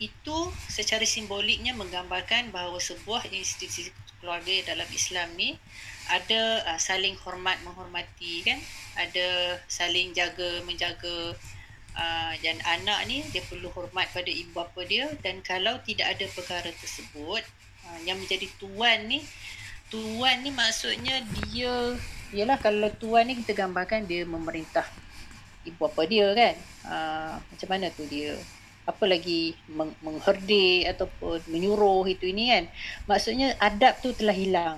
itu 0.00 0.38
secara 0.72 1.04
simboliknya 1.04 1.76
menggambarkan 1.76 2.48
bahawa 2.50 2.80
sebuah 2.80 3.28
institusi 3.28 3.92
keluarga 4.20 4.72
dalam 4.72 4.88
Islam 4.90 5.28
ni 5.36 5.60
ada 6.08 6.64
uh, 6.66 6.80
saling 6.80 7.14
hormat 7.20 7.60
menghormati 7.62 8.42
kan 8.42 8.56
ada 8.96 9.60
saling 9.68 10.16
jaga 10.16 10.64
menjaga 10.64 11.36
uh, 11.94 12.32
dan 12.40 12.56
anak 12.64 13.04
ni 13.06 13.20
dia 13.30 13.44
perlu 13.44 13.68
hormat 13.76 14.08
pada 14.10 14.28
ibu 14.32 14.56
bapa 14.56 14.80
dia 14.88 15.12
dan 15.20 15.44
kalau 15.44 15.76
tidak 15.84 16.16
ada 16.16 16.24
perkara 16.32 16.70
tersebut 16.80 17.44
uh, 17.84 17.98
yang 18.08 18.16
menjadi 18.16 18.48
tuan 18.56 19.04
ni 19.04 19.20
tuan 19.92 20.40
ni 20.40 20.50
maksudnya 20.50 21.20
dia 21.44 22.00
Yalah 22.30 22.62
kalau 22.62 22.86
tuan 22.94 23.26
ni 23.26 23.34
kita 23.42 23.58
gambarkan 23.58 24.06
dia 24.06 24.22
memerintah 24.22 24.86
ibu 25.66 25.74
bapa 25.82 26.06
dia 26.06 26.30
kan. 26.30 26.54
Uh, 26.86 27.34
macam 27.42 27.68
mana 27.74 27.90
tu 27.90 28.06
dia 28.06 28.38
apa 28.88 29.04
lagi 29.06 29.54
meng- 29.68 29.96
mengherdik 30.00 30.88
ataupun 30.88 31.40
menyuruh 31.52 32.04
itu 32.08 32.30
ini 32.30 32.52
kan. 32.52 32.64
Maksudnya 33.06 33.54
adab 33.60 34.00
tu 34.00 34.12
telah 34.16 34.34
hilang. 34.34 34.76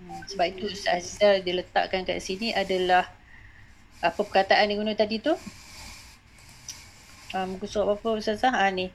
Hmm, 0.00 0.20
sebab 0.30 0.46
itu 0.56 0.64
Azizal 0.88 1.44
dia 1.44 1.54
letakkan 1.60 2.08
kat 2.08 2.24
sini 2.24 2.56
adalah 2.56 3.04
apa 4.00 4.16
perkataan 4.16 4.72
dia 4.72 4.80
guna 4.80 4.96
tadi 4.96 5.20
tu? 5.20 5.36
Uh, 7.30 7.46
muka 7.46 7.66
surat 7.68 7.94
apa 7.94 8.08
Ustazah? 8.16 8.54
Ah 8.54 8.72
ni. 8.72 8.88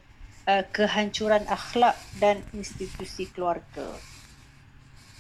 Uh, 0.46 0.66
kehancuran 0.74 1.46
akhlak 1.50 1.98
dan 2.22 2.42
institusi 2.54 3.26
keluarga 3.34 3.98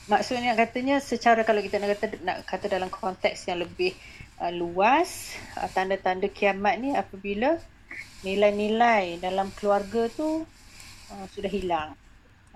maksudnya 0.06 0.54
katanya 0.54 1.02
secara 1.02 1.42
kalau 1.42 1.62
kita 1.66 1.82
nak 1.82 1.98
kata 1.98 2.06
nak 2.22 2.38
kata 2.46 2.66
dalam 2.70 2.90
konteks 2.94 3.50
yang 3.50 3.66
lebih 3.66 3.98
uh, 4.38 4.54
luas 4.54 5.34
uh, 5.58 5.70
tanda-tanda 5.74 6.30
kiamat 6.30 6.78
ni 6.78 6.94
apabila 6.94 7.58
nilai-nilai 8.26 9.22
dalam 9.22 9.54
keluarga 9.54 10.10
tu 10.10 10.44
uh, 11.14 11.26
sudah 11.30 11.52
hilang. 11.52 11.94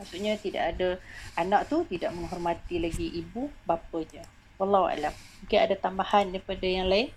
Maksudnya 0.02 0.40
tidak 0.42 0.64
ada 0.76 0.90
anak 1.38 1.70
tu 1.70 1.86
tidak 1.86 2.10
menghormati 2.16 2.82
lagi 2.82 3.08
ibu 3.22 3.54
bapa 3.70 4.02
je 4.10 4.24
wallahu 4.58 4.90
alam. 4.90 5.14
Mungkin 5.46 5.60
ada 5.60 5.76
tambahan 5.78 6.34
daripada 6.34 6.68
yang 6.68 6.90
lain? 6.90 7.14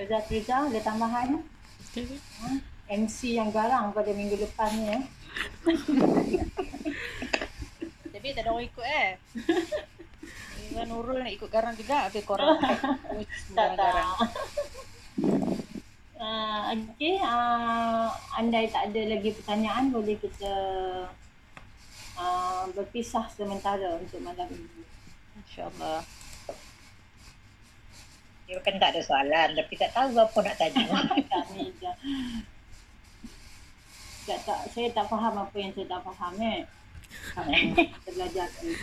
Ustazah 0.00 0.24
Triza 0.26 0.56
ada 0.64 0.80
tambahan? 0.80 1.44
Ha? 2.40 2.48
MC 2.90 3.38
yang 3.38 3.54
garang 3.54 3.94
pada 3.94 4.10
minggu 4.10 4.34
lepas 4.34 4.74
ni 4.74 4.90
eh. 4.90 5.02
tapi 8.10 8.34
tak 8.34 8.42
ada 8.44 8.50
orang 8.50 8.66
ikut 8.66 8.84
eh 8.84 9.08
Izzah 10.70 10.86
Nurul 10.90 11.22
nak 11.22 11.32
ikut 11.32 11.50
garang 11.50 11.74
juga 11.78 12.10
habis 12.10 12.26
korang 12.26 12.58
Tak 13.56 13.68
tak. 13.78 13.94
Uh, 16.20 16.76
Okey, 16.76 17.16
uh, 17.16 18.12
andai 18.36 18.68
tak 18.68 18.92
ada 18.92 19.08
lagi 19.08 19.32
pertanyaan 19.32 19.88
boleh 19.88 20.20
kita 20.20 20.52
uh, 22.20 22.68
berpisah 22.76 23.24
sementara 23.32 23.96
untuk 23.96 24.20
malam 24.20 24.44
ini. 24.52 24.84
InsyaAllah. 25.40 26.04
Dia 28.44 28.60
kan 28.60 28.76
tak 28.76 28.92
ada 28.92 29.00
soalan 29.00 29.56
tapi 29.56 29.74
tak 29.80 29.96
tahu 29.96 30.12
apa 30.20 30.38
nak 30.44 30.56
tanya. 30.60 30.84
tak, 34.26 34.38
tak, 34.44 34.60
saya 34.72 34.88
tak 34.92 35.06
faham 35.08 35.34
apa 35.40 35.56
yang 35.56 35.72
saya 35.72 35.86
tak 35.88 36.00
faham 36.04 36.32
eh. 36.40 36.60
Kita 37.30 38.10
belajar 38.16 38.48
ni. 38.62 38.74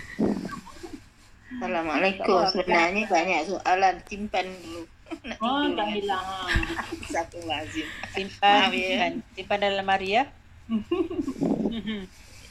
Assalamualaikum. 1.47 2.43
Sebenarnya 2.51 3.03
banyak 3.07 3.41
soalan 3.47 3.95
simpan 4.05 4.45
dulu. 4.61 4.83
Nak 5.27 5.37
Oh, 5.39 5.63
tak 5.63 5.71
dengan 5.71 5.89
hilang. 5.95 6.25
Ha. 6.27 6.39
Satu 7.15 7.39
lazim. 7.47 7.87
Simpan, 8.11 8.67
Maaf 8.67 8.73
ya. 8.75 8.83
simpan, 8.91 9.13
simpan 9.33 9.57
dalam 9.63 9.77
lemari 9.79 10.09
ya. 10.19 10.23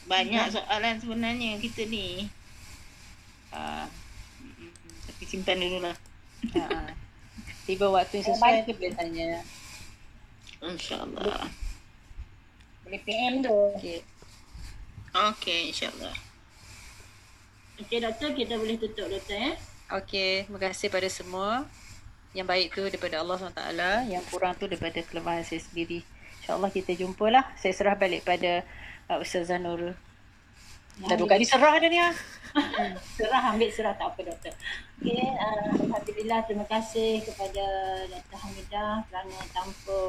Banyak 0.09 0.45
soalan 0.49 0.95
sebenarnya 0.97 1.61
kita 1.61 1.85
ni. 1.85 2.25
Ah, 3.53 3.85
mm, 4.41 4.73
tapi 5.05 5.23
simpan 5.29 5.61
dulu 5.61 5.85
lah. 5.85 5.95
Ha. 6.57 6.89
Tiba 7.69 7.91
waktu 7.93 8.23
yang 8.23 8.27
sesuai 8.33 8.65
tu 8.65 8.73
boleh 8.73 8.93
tanya. 8.97 9.27
InsyaAllah. 10.57 11.66
Boleh 12.87 13.03
PM 13.03 13.43
tu. 13.43 13.51
Okey. 13.51 13.99
Okey, 15.11 15.75
insyaAllah. 15.75 16.15
Okey 17.83 17.99
doktor, 17.99 18.31
kita 18.31 18.55
boleh 18.55 18.79
tutup 18.79 19.11
doktor 19.11 19.35
eh. 19.35 19.59
Okey, 19.91 20.47
terima 20.47 20.59
kasih 20.71 20.87
pada 20.87 21.11
semua. 21.11 21.67
Yang 22.31 22.47
baik 22.47 22.67
tu 22.71 22.87
daripada 22.87 23.19
Allah 23.19 23.35
SWT, 23.35 23.83
yang 24.07 24.23
kurang 24.31 24.55
tu 24.55 24.71
daripada 24.71 25.03
kelemahan 25.03 25.43
saya 25.43 25.59
sendiri. 25.59 25.99
InsyaAllah 26.39 26.71
kita 26.71 26.95
jumpalah. 26.95 27.43
Saya 27.59 27.75
serah 27.75 27.99
balik 27.99 28.23
pada 28.23 28.63
uh, 29.11 29.19
Ustazah 29.19 29.59
Nurul. 29.59 29.91
Dah 31.03 31.19
dua 31.19 31.27
kali 31.27 31.43
serah 31.43 31.75
dah 31.75 31.91
ni 31.91 31.99
ah. 31.99 32.15
Serah 33.19 33.51
ambil 33.51 33.67
serah 33.67 33.99
tak 33.99 34.15
apa 34.15 34.31
doktor. 34.31 34.55
Okey, 35.03 35.27
uh, 35.27 35.75
alhamdulillah 35.75 36.39
terima 36.47 36.63
kasih 36.71 37.19
kepada 37.19 37.65
Dr. 38.07 38.37
Hamidah 38.47 39.03
kerana 39.11 39.37
tanpa 39.51 39.99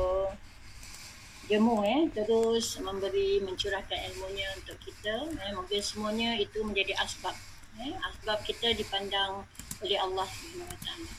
jemu 1.49 1.81
eh 1.81 2.03
terus 2.13 2.77
memberi 2.85 3.41
mencurahkan 3.41 3.99
ilmunya 4.13 4.53
untuk 4.61 4.77
kita 4.85 5.17
eh 5.33 5.53
mungkin 5.57 5.81
semuanya 5.81 6.37
itu 6.37 6.61
menjadi 6.61 6.93
asbab 7.01 7.33
eh 7.81 7.97
asbab 8.05 8.45
kita 8.45 8.77
dipandang 8.77 9.49
oleh 9.81 9.97
Allah 9.97 10.27
Subhanahu 10.29 10.77
Taala. 10.85 11.11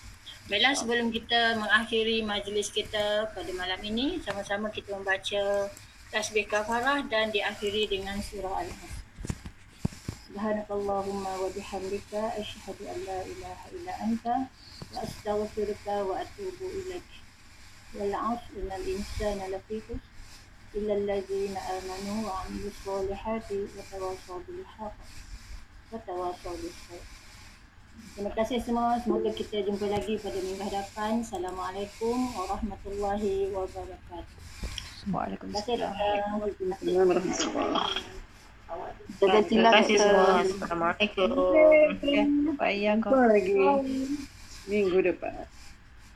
Baiklah 0.50 0.74
sebelum 0.74 1.08
kita 1.14 1.62
mengakhiri 1.62 2.26
majlis 2.26 2.74
kita 2.74 3.30
pada 3.34 3.52
malam 3.54 3.82
ini 3.86 4.18
sama-sama 4.22 4.70
kita 4.74 4.98
membaca 4.98 5.70
tasbih 6.10 6.50
kafarah 6.50 7.06
dan 7.06 7.30
diakhiri 7.30 7.86
dengan 7.86 8.18
surah 8.18 8.66
Al-Hasr. 8.66 8.98
Subhanakallahumma 10.30 11.38
wa 11.38 11.50
bihamdika 11.54 12.34
asyhadu 12.38 12.86
an 12.86 12.98
la 13.06 13.20
ilaha 13.30 13.66
illa 13.78 13.94
anta 14.02 14.36
wa 14.94 15.06
astaghfiruka 15.06 16.06
wa 16.06 16.18
atubu 16.18 16.66
ilaik. 16.86 17.10
Wal 17.94 18.14
'asr 18.14 18.50
innal 18.58 18.86
insana 18.90 19.54
lafi 19.54 19.82
khusr 19.86 20.09
solihati 22.86 23.60
wa 23.74 23.84
tawassaw 23.90 24.38
bil 24.46 24.62
haqq 24.62 24.98
wa 25.90 26.00
tawassaw 26.06 26.54
bis 26.62 26.78
sabr. 26.86 27.06
Terima 28.16 28.32
kasih 28.36 28.58
semua. 28.64 28.96
Semoga 29.02 29.32
kita 29.34 29.66
jumpa 29.66 29.90
lagi 29.92 30.16
pada 30.22 30.40
minggu 30.40 30.64
hadapan. 30.64 31.20
Assalamualaikum 31.26 32.18
warahmatullahi 32.36 33.52
wabarakatuh. 33.52 34.40
Terima 35.04 35.26
kasih 35.56 35.76
Waalaikumsalam. 35.76 35.92
doktor. 35.92 37.80
Jaga 39.20 39.40
Terima 39.50 39.70
kasih 39.74 39.96
semua. 39.98 40.46
Assalamualaikum. 40.46 41.30
Baik, 42.56 43.02
kau. 43.02 43.10
Jumpa 43.10 43.26
lagi 43.26 43.54
minggu 44.70 44.98
depan. 45.02 45.34